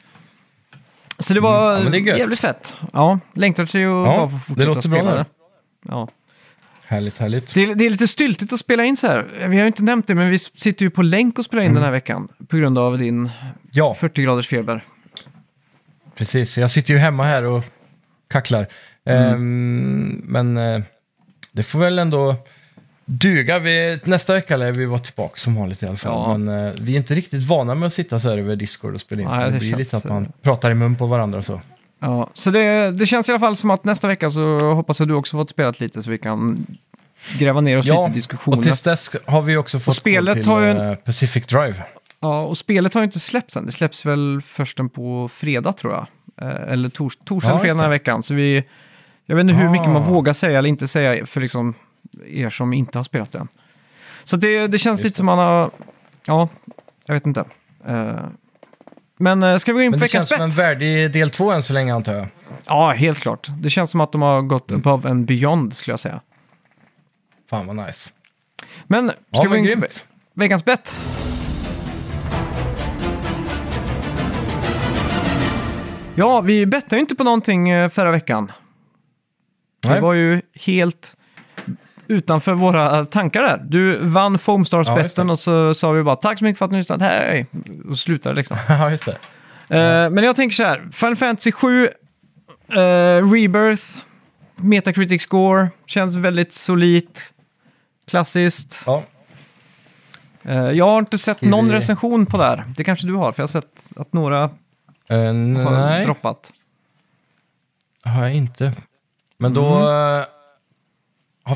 Så 1.19 1.35
det 1.35 1.41
var 1.41 1.73
Mm. 1.81 1.85
Ja, 1.85 1.91
det 1.91 1.99
är 2.11 2.19
jävligt 2.19 2.41
fett. 2.41 2.75
Ja, 2.93 3.19
längtar 3.35 3.67
till 3.67 3.81
att 3.81 3.87
Ja, 4.07 4.31
få 4.47 4.55
det 4.55 4.65
låter 4.65 4.89
bra 4.89 4.99
spela 4.99 5.11
nu. 5.11 5.17
det. 5.17 5.25
Ja. 5.89 6.09
härligt, 6.87 7.19
härligt. 7.19 7.55
Det, 7.55 7.61
är, 7.63 7.75
det 7.75 7.87
är 7.87 7.91
lite 7.91 8.09
styltigt 8.09 8.53
att 8.53 8.61
spela 8.61 8.85
in 8.85 8.97
så 8.97 9.07
här. 9.07 9.25
Vi 9.39 9.45
har 9.57 9.63
ju 9.63 9.67
inte 9.67 9.83
nämnt 9.83 10.07
det, 10.07 10.15
men 10.15 10.31
vi 10.31 10.39
sitter 10.39 10.85
ju 10.85 10.91
på 10.91 11.03
länk 11.03 11.39
och 11.39 11.45
spelar 11.45 11.63
in 11.63 11.67
Mm. 11.71 11.75
den 11.75 11.85
här 11.85 11.91
veckan. 11.93 12.29
På 12.49 12.57
grund 12.57 12.79
av 12.79 12.99
din 12.99 13.31
Ja, 13.73 13.95
40 14.01 14.23
graders 14.23 14.49
feber. 14.49 14.85
precis. 16.17 16.59
Jag 16.59 16.71
sitter 16.71 16.95
ju 16.95 16.99
hemma 16.99 17.25
här 17.25 17.43
och 17.45 17.65
kacklar. 18.31 18.67
Mm. 19.05 19.35
Ehm, 19.35 20.23
men 20.25 20.57
eh, 20.57 20.81
det 21.53 21.63
får 21.63 21.79
väl 21.79 21.99
ändå 21.99 22.35
duga. 23.19 23.59
Vi, 23.59 23.99
nästa 24.05 24.33
vecka 24.35 24.57
lär 24.57 24.73
vi 24.73 24.85
vara 24.87 24.99
tillbaka 24.99 25.37
som 25.37 25.55
vanligt 25.55 25.83
i 25.83 25.87
alla 25.87 25.97
fall. 25.97 26.13
Ja. 26.13 26.39
Men 26.39 26.67
eh, 26.67 26.73
vi 26.81 26.93
är 26.93 26.97
inte 26.97 27.15
riktigt 27.15 27.45
vana 27.45 27.75
med 27.75 27.87
att 27.87 27.93
sitta 27.93 28.19
så 28.21 28.31
här 28.31 28.39
över 28.39 28.57
Discord 28.57 28.95
och 28.95 29.01
spela 29.01 29.23
in. 29.23 29.29
Nej, 29.29 29.37
så 29.39 29.45
det, 29.47 29.51
det 29.53 29.59
blir 29.59 29.69
känns, 29.71 29.79
lite 29.79 29.97
att 29.97 30.05
eh, 30.05 30.13
man 30.13 30.33
pratar 30.43 30.71
i 30.71 30.75
mun 30.75 30.97
på 30.97 31.07
varandra 31.07 31.39
och 31.39 31.45
så. 31.45 31.61
Ja, 32.01 32.31
så 32.35 32.51
det, 32.51 32.91
det 32.91 33.07
känns 33.07 33.29
i 33.29 33.33
alla 33.33 33.41
fall 33.41 33.57
som 33.57 33.71
att 33.71 33.85
nästa 33.85 34.09
vecka 34.09 34.31
så 34.31 34.59
hoppas 34.75 34.99
jag 34.99 35.09
du 35.09 35.15
också 35.15 35.37
fått 35.37 35.51
spelat 35.51 35.81
lite 35.81 36.03
så 36.03 36.11
vi 36.11 36.19
kan 36.19 36.67
gräva 37.39 37.61
ner 37.61 37.79
oss 37.79 37.85
lite 37.85 38.07
i 38.11 38.15
diskussionen. 38.15 38.59
och 38.59 38.65
tills 38.65 38.83
dess 38.83 39.11
har 39.27 39.43
vi 39.43 39.57
också 39.57 39.79
fått 39.81 39.97
spelet 39.97 40.37
gå 40.37 40.43
till 40.43 40.53
har 40.53 40.61
ju 40.61 40.71
en- 40.71 40.91
eh, 40.91 40.95
Pacific 40.95 41.47
Drive. 41.47 41.75
Ja, 42.21 42.43
och 42.43 42.59
spelet 42.59 42.95
har 42.95 43.01
ju 43.01 43.05
inte 43.05 43.21
släppts 43.21 43.57
än. 43.57 43.67
Det 43.67 43.73
släpps 43.73 44.07
väl 44.07 44.41
först 44.47 44.79
på 44.95 45.29
fredag 45.33 45.73
tror 45.73 45.93
jag. 45.93 46.07
Eh, 46.49 46.73
eller 46.73 46.89
tors 46.89 47.17
torsdag 47.25 47.49
Ja, 47.49 47.53
eller 47.53 47.61
fredag 47.61 47.75
den 47.75 47.83
här 47.83 47.91
veckan. 47.91 48.23
Så 48.23 48.35
vi, 48.35 48.65
jag 49.27 49.37
vet 49.37 49.43
inte 49.43 49.55
hur 49.55 49.69
mycket 49.69 49.89
man 49.89 50.03
Ah. 50.03 50.07
vågar 50.07 50.33
säga 50.33 50.59
eller 50.59 50.69
inte 50.69 50.89
säga 50.89 51.27
för 51.27 51.41
liksom 51.41 51.75
er 52.27 52.51
som 52.51 52.73
inte 52.73 52.99
har 52.99 53.05
spelat 53.05 53.33
det 53.33 53.39
än. 53.39 53.49
Så 54.25 54.37
det, 54.37 54.67
det 54.67 54.79
känns 54.79 54.99
Just 55.01 55.05
lite 55.05 55.13
det. 55.13 55.17
som 55.17 55.27
man 55.27 55.39
har... 55.39 55.71
Ja, 56.27 56.49
jag 57.07 57.15
vet 57.15 57.27
inte. 57.27 57.45
Eh, 57.87 58.17
men 59.17 59.43
eh, 59.43 59.57
ska 59.59 59.73
vi 59.73 59.77
gå 59.79 59.83
in 59.83 59.91
Men 59.91 60.01
på 60.01 60.05
det 60.05 60.07
veckans 60.13 60.29
känns 60.29 60.39
som 60.39 60.49
bett? 60.49 60.59
en 60.59 60.65
värdig 60.65 61.13
del 61.13 61.31
två 61.31 61.51
än 61.53 61.63
så 61.63 61.73
länge 61.73 61.95
antar 61.95 62.13
jag. 62.13 62.27
Ja, 62.67 62.91
helt 62.93 63.19
klart. 63.19 63.47
Det 63.63 63.71
känns 63.71 63.91
som 63.91 64.01
att 64.01 64.13
de 64.13 64.23
har 64.23 64.43
gått 64.43 64.71
Mm. 64.71 64.81
above 64.81 65.11
and 65.11 65.27
beyond 65.27 65.77
skulle 65.77 65.93
jag 65.93 66.01
säga. 66.01 66.21
Fan 67.51 67.67
vad 67.67 67.77
nice. 67.77 68.11
Men 68.87 69.09
ska 69.09 69.17
Ja, 69.31 69.43
vi 69.43 69.49
gå 69.49 69.57
in 69.57 69.81
på 69.81 69.87
veckans 70.35 70.65
bett? 70.65 70.95
Ja, 76.15 76.41
vi 76.41 76.67
bettade 76.67 76.97
ju 76.97 77.01
inte 77.01 77.15
på 77.15 77.25
någonting 77.25 77.69
eh, 77.71 77.89
förra 77.89 78.11
veckan. 78.11 78.53
Det 79.83 79.89
Nej. 79.91 80.01
var 80.01 80.13
ju 80.13 80.43
helt 80.55 81.15
utanför 82.13 82.55
våra 82.55 83.05
tankar 83.05 83.43
där. 83.43 83.63
Du 83.69 84.07
vann 84.07 84.33
Ja, 84.33 84.39
Foamstars-betten 84.39 85.27
det. 85.27 85.33
och 85.33 85.39
så 85.39 85.75
sa 85.75 85.91
vi 85.93 86.03
bara 86.03 86.17
tack 86.17 86.39
så 86.39 86.45
mycket 86.45 86.59
för 86.59 86.65
att 86.65 86.71
ni 86.73 86.79
lyssnade, 86.79 87.05
hej! 87.05 87.47
Och 87.91 87.99
slutade 87.99 88.35
liksom. 88.35 88.57
Ja, 88.69 88.91
just 88.91 89.05
det. 89.05 89.13
Eh, 89.79 90.11
men 90.11 90.25
jag 90.25 90.37
tänker 90.37 90.55
så 90.55 90.65
här, 90.65 90.89
Final 90.93 91.17
Fantasy 91.17 91.53
7, 91.53 91.85
eh, 91.85 91.91
Rebirth, 93.33 93.83
Metacritic 94.57 95.23
score, 95.23 95.71
känns 95.87 96.17
väldigt 96.17 96.53
solidt, 96.53 97.21
klassiskt. 98.11 98.83
Ja. 98.87 99.03
Eh, 100.43 100.57
jag 100.71 100.89
har 100.89 100.99
inte 100.99 101.19
sett 101.19 101.43
någon 101.43 101.69
vi- 101.69 101.75
recension 101.75 102.27
på 102.27 102.39
det 102.39 102.45
här. 102.45 102.65
Det 102.77 102.85
kanske 102.85 103.07
du 103.07 103.15
har, 103.15 103.33
för 103.33 103.43
jag 103.43 103.47
har 103.49 103.53
sett 103.53 103.85
att 103.97 104.13
några 104.13 104.39
har 105.09 105.87
nej, 105.89 106.05
droppat. 106.05 106.53
har 108.05 108.23
jag 108.23 108.35
inte. 108.35 108.73
Men 109.39 109.55
då... 109.55 109.91
eh, 109.91 110.25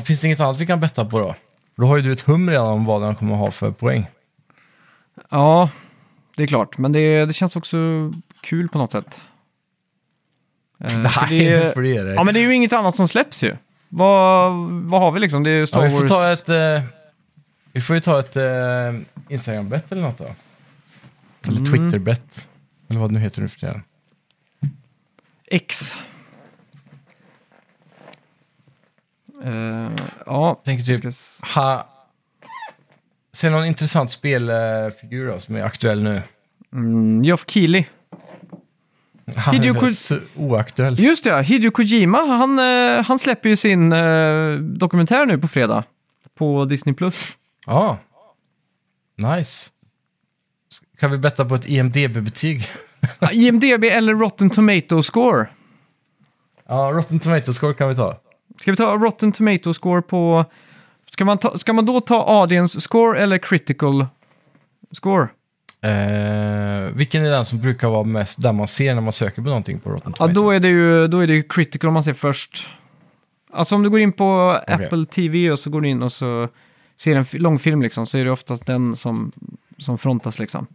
finns 0.05 0.21
det 0.21 0.27
inget 0.27 0.39
annat 0.39 0.57
vi 0.57 0.65
kan 0.67 0.79
betta 0.79 1.05
på 1.05 1.19
då? 1.19 1.35
Då 1.75 1.85
har 1.87 1.95
ju 1.97 2.01
du 2.03 2.11
ett 2.13 2.21
hum 2.21 2.49
redan 2.49 2.67
om 2.67 2.85
vad 2.85 3.01
den 3.01 3.15
kommer 3.15 3.33
att 3.33 3.39
ha 3.39 3.51
för 3.51 3.71
poäng. 3.71 4.07
Ja, 5.29 5.69
det 6.35 6.43
är 6.43 6.47
klart. 6.47 6.77
Men 6.77 6.91
det, 6.91 7.25
det 7.25 7.33
känns 7.33 7.55
också 7.55 7.77
kul 8.41 8.69
på 8.69 8.77
något 8.77 8.91
sätt. 8.91 9.19
Eh, 10.83 10.87
för 10.89 10.97
Nej, 11.31 11.39
det, 11.49 11.59
nu 11.65 11.71
får 11.71 11.81
du 11.81 11.89
ge 11.89 12.01
dig. 12.03 12.13
Ja, 12.15 12.23
men 12.23 12.33
det 12.33 12.39
är 12.39 12.43
ju 12.47 12.53
inget 12.55 12.73
annat 12.73 12.95
som 12.95 13.07
släpps 13.07 13.43
ju. 13.43 13.57
Vad, 13.89 14.53
vad 14.69 15.01
har 15.01 15.11
vi 15.11 15.19
liksom? 15.19 15.43
Det 15.43 15.49
är 15.51 15.65
Star 15.65 15.79
Ja, 15.79 15.83
vi 15.85 15.91
får 15.91 16.01
Wars... 16.01 16.09
ta 16.09 16.31
ett... 16.31 16.49
eh, 16.79 16.83
vi 17.71 17.81
får 17.81 17.95
ju 17.95 17.99
ta 17.99 18.19
ett 18.19 18.35
eh, 18.35 18.43
Instagram-bett 19.29 19.91
eller 19.91 20.01
något 20.01 20.17
då. 20.17 20.25
Eller 21.47 21.57
Mm. 21.59 21.65
Twitter-bett. 21.65 22.49
Eller 22.89 22.99
vad 22.99 23.09
det 23.09 23.13
nu 23.13 23.19
heter 23.19 23.41
nu 23.41 23.47
för 23.49 23.59
tiden. 23.59 23.81
X. 25.51 25.95
Eh, 29.43 29.91
ja, 30.25 30.61
Tänker 30.65 30.83
typ... 30.99 31.13
ska 31.13 31.45
Ha... 31.61 31.87
Se 33.33 33.49
någon 33.49 33.65
intressant 33.65 34.11
spelfigur 34.11 35.27
då, 35.27 35.39
som 35.39 35.55
är 35.55 35.63
aktuell 35.63 36.03
nu. 36.03 36.21
mm, 36.73 37.23
Geoff 37.23 37.43
Keighley. 37.47 37.85
Han 39.35 39.55
är 39.55 39.59
Hideo 39.59 39.89
så- 39.89 40.15
Ko- 40.15 40.21
oaktuell. 40.35 40.99
Just 40.99 41.23
det, 41.23 41.41
Hideo 41.43 41.71
Kojima, 41.71 42.17
han, 42.25 42.59
eh, 42.59 43.03
han 43.05 43.19
släpper 43.19 43.49
ju 43.49 43.55
sin 43.55 43.91
eh, 43.93 44.53
dokumentär 44.55 45.25
nu 45.25 45.37
på 45.37 45.47
fredag. 45.47 45.83
På 46.37 46.65
Disney+. 46.65 46.95
Plus. 46.95 47.37
Ja. 47.67 47.97
Nice. 49.17 49.69
Kan 50.99 51.11
vi 51.11 51.17
betta 51.17 51.45
på 51.45 51.55
ett 51.55 51.69
IMDB-betyg? 51.69 52.65
IMDB 53.31 53.83
eller 53.83 54.13
Rotten 54.15 54.49
Tomato 54.49 55.03
Score. 55.03 55.47
ja, 56.67 56.91
Rotten 56.93 57.19
Tomato-score 57.19 57.73
kan 57.73 57.89
vi 57.89 57.95
ta. 57.95 58.15
Ska 58.61 58.71
vi 58.71 58.77
ta 58.77 58.97
Rotten 58.97 59.31
Tomato 59.31 59.73
Score 59.73 60.01
på... 60.01 60.45
Ska 61.11 61.25
man, 61.25 61.37
ta, 61.37 61.57
ska 61.57 61.73
man 61.73 61.85
då 61.85 62.01
ta 62.01 62.41
Audience 62.41 62.81
Score 62.81 63.19
eller 63.19 63.37
Critical 63.37 64.05
Score? 64.91 65.27
Eh, 65.81 66.91
vilken 66.93 67.25
är 67.25 67.29
den 67.29 67.45
som 67.45 67.59
brukar 67.59 67.89
vara 67.89 68.03
mest 68.03 68.41
där 68.41 68.51
man 68.53 68.67
ser 68.67 68.93
när 68.95 69.01
man 69.01 69.13
söker 69.13 69.41
på 69.41 69.47
någonting 69.49 69.79
på 69.79 69.89
Rotten 69.89 70.11
Ja, 70.11 70.17
Tomato? 70.27 70.33
då 70.41 70.51
är 70.51 70.59
det 70.59 70.67
ju, 70.67 71.07
då 71.07 71.19
är 71.19 71.27
det 71.27 71.33
ju 71.33 71.43
Critical 71.43 71.87
om 71.87 71.93
man 71.93 72.03
ser 72.03 72.13
först. 72.13 72.69
Alltså 73.51 73.75
om 73.75 73.83
du 73.83 73.89
går 73.89 73.99
in 73.99 74.11
på 74.11 74.59
Apple 74.67 75.05
TV 75.05 75.51
och 75.51 75.59
så 75.59 75.69
går 75.69 75.81
du 75.81 75.89
in 75.89 76.01
och 76.03 76.11
så 76.11 76.49
ser 76.97 77.15
en 77.15 77.25
fi- 77.25 77.39
långfilm 77.39 77.81
liksom, 77.81 78.05
så 78.05 78.17
är 78.17 78.25
det 78.25 78.31
oftast 78.31 78.65
den 78.65 78.95
som, 78.95 79.31
som 79.77 79.97
frontas 79.97 80.39
liksom. 80.39 80.67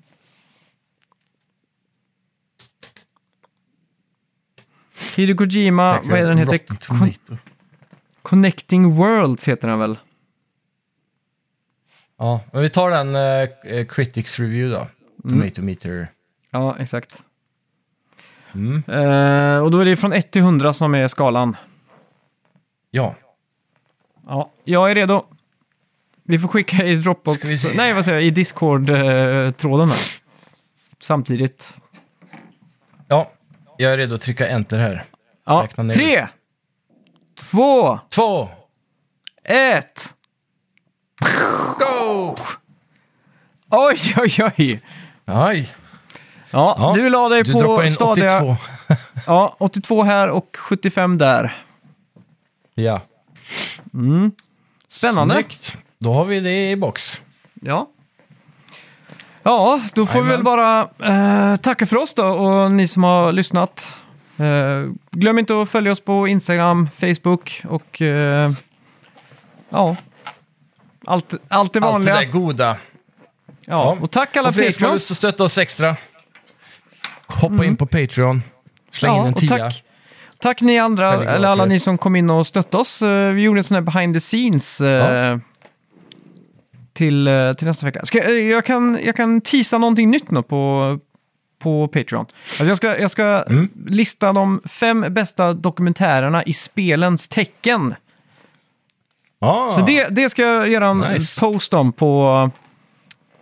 Hideo 5.16 5.36
Kojima, 5.36 5.94
Säkert 5.94 6.10
vad 6.10 6.18
är 6.20 6.26
den 6.26 6.38
heter? 6.38 6.52
Rotten 6.52 6.76
Tomato. 6.76 7.36
Connecting 8.22 8.94
Worlds 8.94 9.48
heter 9.48 9.68
den 9.68 9.78
väl? 9.78 9.98
Ja, 12.18 12.40
men 12.52 12.62
vi 12.62 12.70
tar 12.70 12.90
den 12.90 13.14
eh, 13.14 13.76
eh, 13.78 13.86
Critics 13.86 14.38
Review 14.38 14.78
då. 14.78 14.86
Mm. 15.28 15.40
Tomato 15.40 15.62
Meter. 15.62 16.08
Ja, 16.50 16.76
exakt. 16.78 17.22
Mm. 18.54 18.82
Eh, 18.86 19.58
och 19.58 19.70
då 19.70 19.78
är 19.78 19.84
det 19.84 19.96
från 19.96 20.12
1 20.12 20.30
till 20.30 20.42
100 20.42 20.72
som 20.72 20.94
är 20.94 21.08
skalan. 21.08 21.56
Ja. 22.90 23.14
Ja, 24.26 24.50
jag 24.64 24.90
är 24.90 24.94
redo. 24.94 25.24
Vi 26.22 26.38
får 26.38 26.48
skicka 26.48 26.84
i 26.84 26.94
Dropbox, 26.94 27.64
nej 27.76 27.92
vad 27.92 28.04
säger 28.04 28.18
jag, 28.18 28.26
i 28.26 28.30
Discord-tråden 28.30 29.88
där. 29.88 30.22
Samtidigt. 31.00 31.74
ja, 33.08 33.30
jag 33.78 33.92
är 33.92 33.96
redo 33.96 34.14
att 34.14 34.20
trycka 34.20 34.48
enter 34.48 34.78
här. 34.78 35.04
Ja, 35.44 35.68
tre, 35.94 36.28
två, 37.34 37.98
Två, 38.10 38.48
ett. 39.44 40.14
go! 41.78 42.36
Oj, 43.70 44.14
oj, 44.16 44.52
oj. 44.58 44.80
Aj, 45.24 45.72
Ja, 46.50 46.76
Ja, 46.78 46.92
du 46.94 47.08
la 47.10 47.28
dig 47.28 47.42
du 47.42 47.52
på 47.52 47.58
droppar 47.58 47.84
in 47.84 47.92
stadiga... 47.92 48.36
82. 48.42 48.56
Ja, 49.26 49.56
82 49.58 50.02
här 50.02 50.28
och 50.30 50.56
75 50.60 51.18
där. 51.18 51.64
ja. 52.74 53.00
Spännande. 54.88 55.34
Snyggt. 55.34 55.76
Då 55.98 56.12
har 56.12 56.24
vi 56.24 56.40
det 56.40 56.70
i 56.70 56.76
box. 56.76 57.22
Ja. 57.54 57.88
Ja, 59.42 59.80
då 59.94 60.06
får 60.06 60.22
vi 60.22 60.28
väl 60.28 60.44
Jajamän. 60.46 60.88
bara 60.98 61.52
eh, 61.52 61.56
tacka 61.56 61.86
för 61.86 61.96
oss 61.96 62.14
då 62.14 62.24
och 62.26 62.72
ni 62.72 62.88
som 62.88 63.04
har 63.04 63.32
lyssnat. 63.32 63.86
Eh, 64.42 64.90
glöm 65.10 65.38
inte 65.38 65.62
att 65.62 65.68
följa 65.70 65.92
oss 65.92 66.00
på 66.00 66.28
Instagram, 66.28 66.88
Facebook 66.98 67.62
och 67.68 68.02
eh, 68.02 68.52
ja, 69.68 69.96
allt, 71.06 71.34
allt 71.34 71.34
det 71.34 71.38
Allt 71.48 71.72
det 71.72 71.80
vanliga. 71.80 72.14
där 72.14 72.24
goda. 72.24 72.76
ja. 73.64 73.98
Och 74.00 74.10
tack 74.10 74.36
alla 74.36 74.48
och 74.48 74.54
för 74.54 74.62
Patreons. 74.72 74.92
lust 74.92 75.10
att 75.10 75.16
stötta 75.16 75.44
oss 75.44 75.58
extra, 75.58 75.96
hoppa 77.26 77.64
in 77.64 77.76
på 77.76 77.86
Patreon. 77.86 78.42
Släng 78.90 79.16
in 79.16 79.26
en 79.26 79.34
tia. 79.34 79.48
tack, 79.58 79.84
tack 80.38 80.60
ni 80.60 80.78
andra, 80.78 81.12
eller 81.34 81.48
alla 81.48 81.64
ni 81.64 81.80
som 81.80 81.98
kom 81.98 82.16
in 82.16 82.30
och 82.30 82.46
stötte 82.46 82.76
oss. 82.76 83.02
Eh, 83.02 83.32
vi 83.32 83.42
gjorde 83.42 83.60
en 83.60 83.64
sån 83.64 83.74
här 83.74 83.82
behind 83.82 84.14
the 84.14 84.20
scenes 84.20 84.80
Ja. 84.80 85.38
till, 86.92 87.28
till 87.58 87.66
nästa 87.66 87.86
vecka. 87.86 88.04
Ska, 88.04 88.30
jag- 88.40 88.64
kan, 88.64 88.98
jag 89.04 89.16
kan 89.16 89.40
teasa 89.40 89.78
någonting 89.78 90.10
nytt 90.10 90.30
nu 90.30 90.42
på, 90.42 90.98
på 91.62 91.88
Patreon. 91.88 92.26
Alltså 92.42 92.64
jag 92.64 92.76
ska, 92.76 92.98
jag 92.98 93.10
ska 93.10 93.42
Mm. 93.42 93.68
lista 93.86 94.32
de 94.32 94.60
fem 94.64 95.06
bästa 95.10 95.52
dokumentärerna 95.52 96.44
i 96.44 96.52
spelens 96.52 97.28
tecken. 97.28 97.94
Ah, 99.38 99.72
Så 99.72 99.80
det, 99.80 100.08
det 100.08 100.30
ska 100.30 100.42
jag 100.42 100.68
göra 100.68 100.88
en 100.88 100.96
Nice. 100.96 101.40
post 101.40 101.74
om 101.74 101.92
på, 101.92 102.50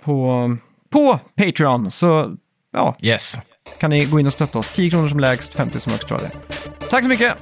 på, 0.04 0.56
på 0.92 1.18
Patreon. 1.36 1.90
Så 1.90 2.36
ja, 2.72 2.96
Yes. 3.02 3.38
kan 3.80 3.90
ni 3.90 4.04
gå 4.04 4.20
in 4.20 4.26
och 4.26 4.32
stötta 4.32 4.58
oss. 4.58 4.70
10 4.70 4.90
kronor 4.90 5.08
som 5.08 5.20
lägst, 5.20 5.54
50 5.54 5.80
som 5.80 5.92
högst 5.92 6.08
tror 6.08 6.20
jag 6.20 6.30
det. 6.30 6.54
Tack 6.90 7.02
så 7.02 7.08
mycket! 7.08 7.34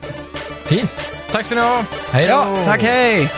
Fint. 0.64 1.07
Tack 1.33 1.47
ska 1.47 1.55
ni 1.55 1.61
ha. 1.61 1.85
Hej 2.12 2.26
då. 2.26 2.33
Ja, 2.33 2.57
tack 2.66 2.83
hej! 2.83 3.31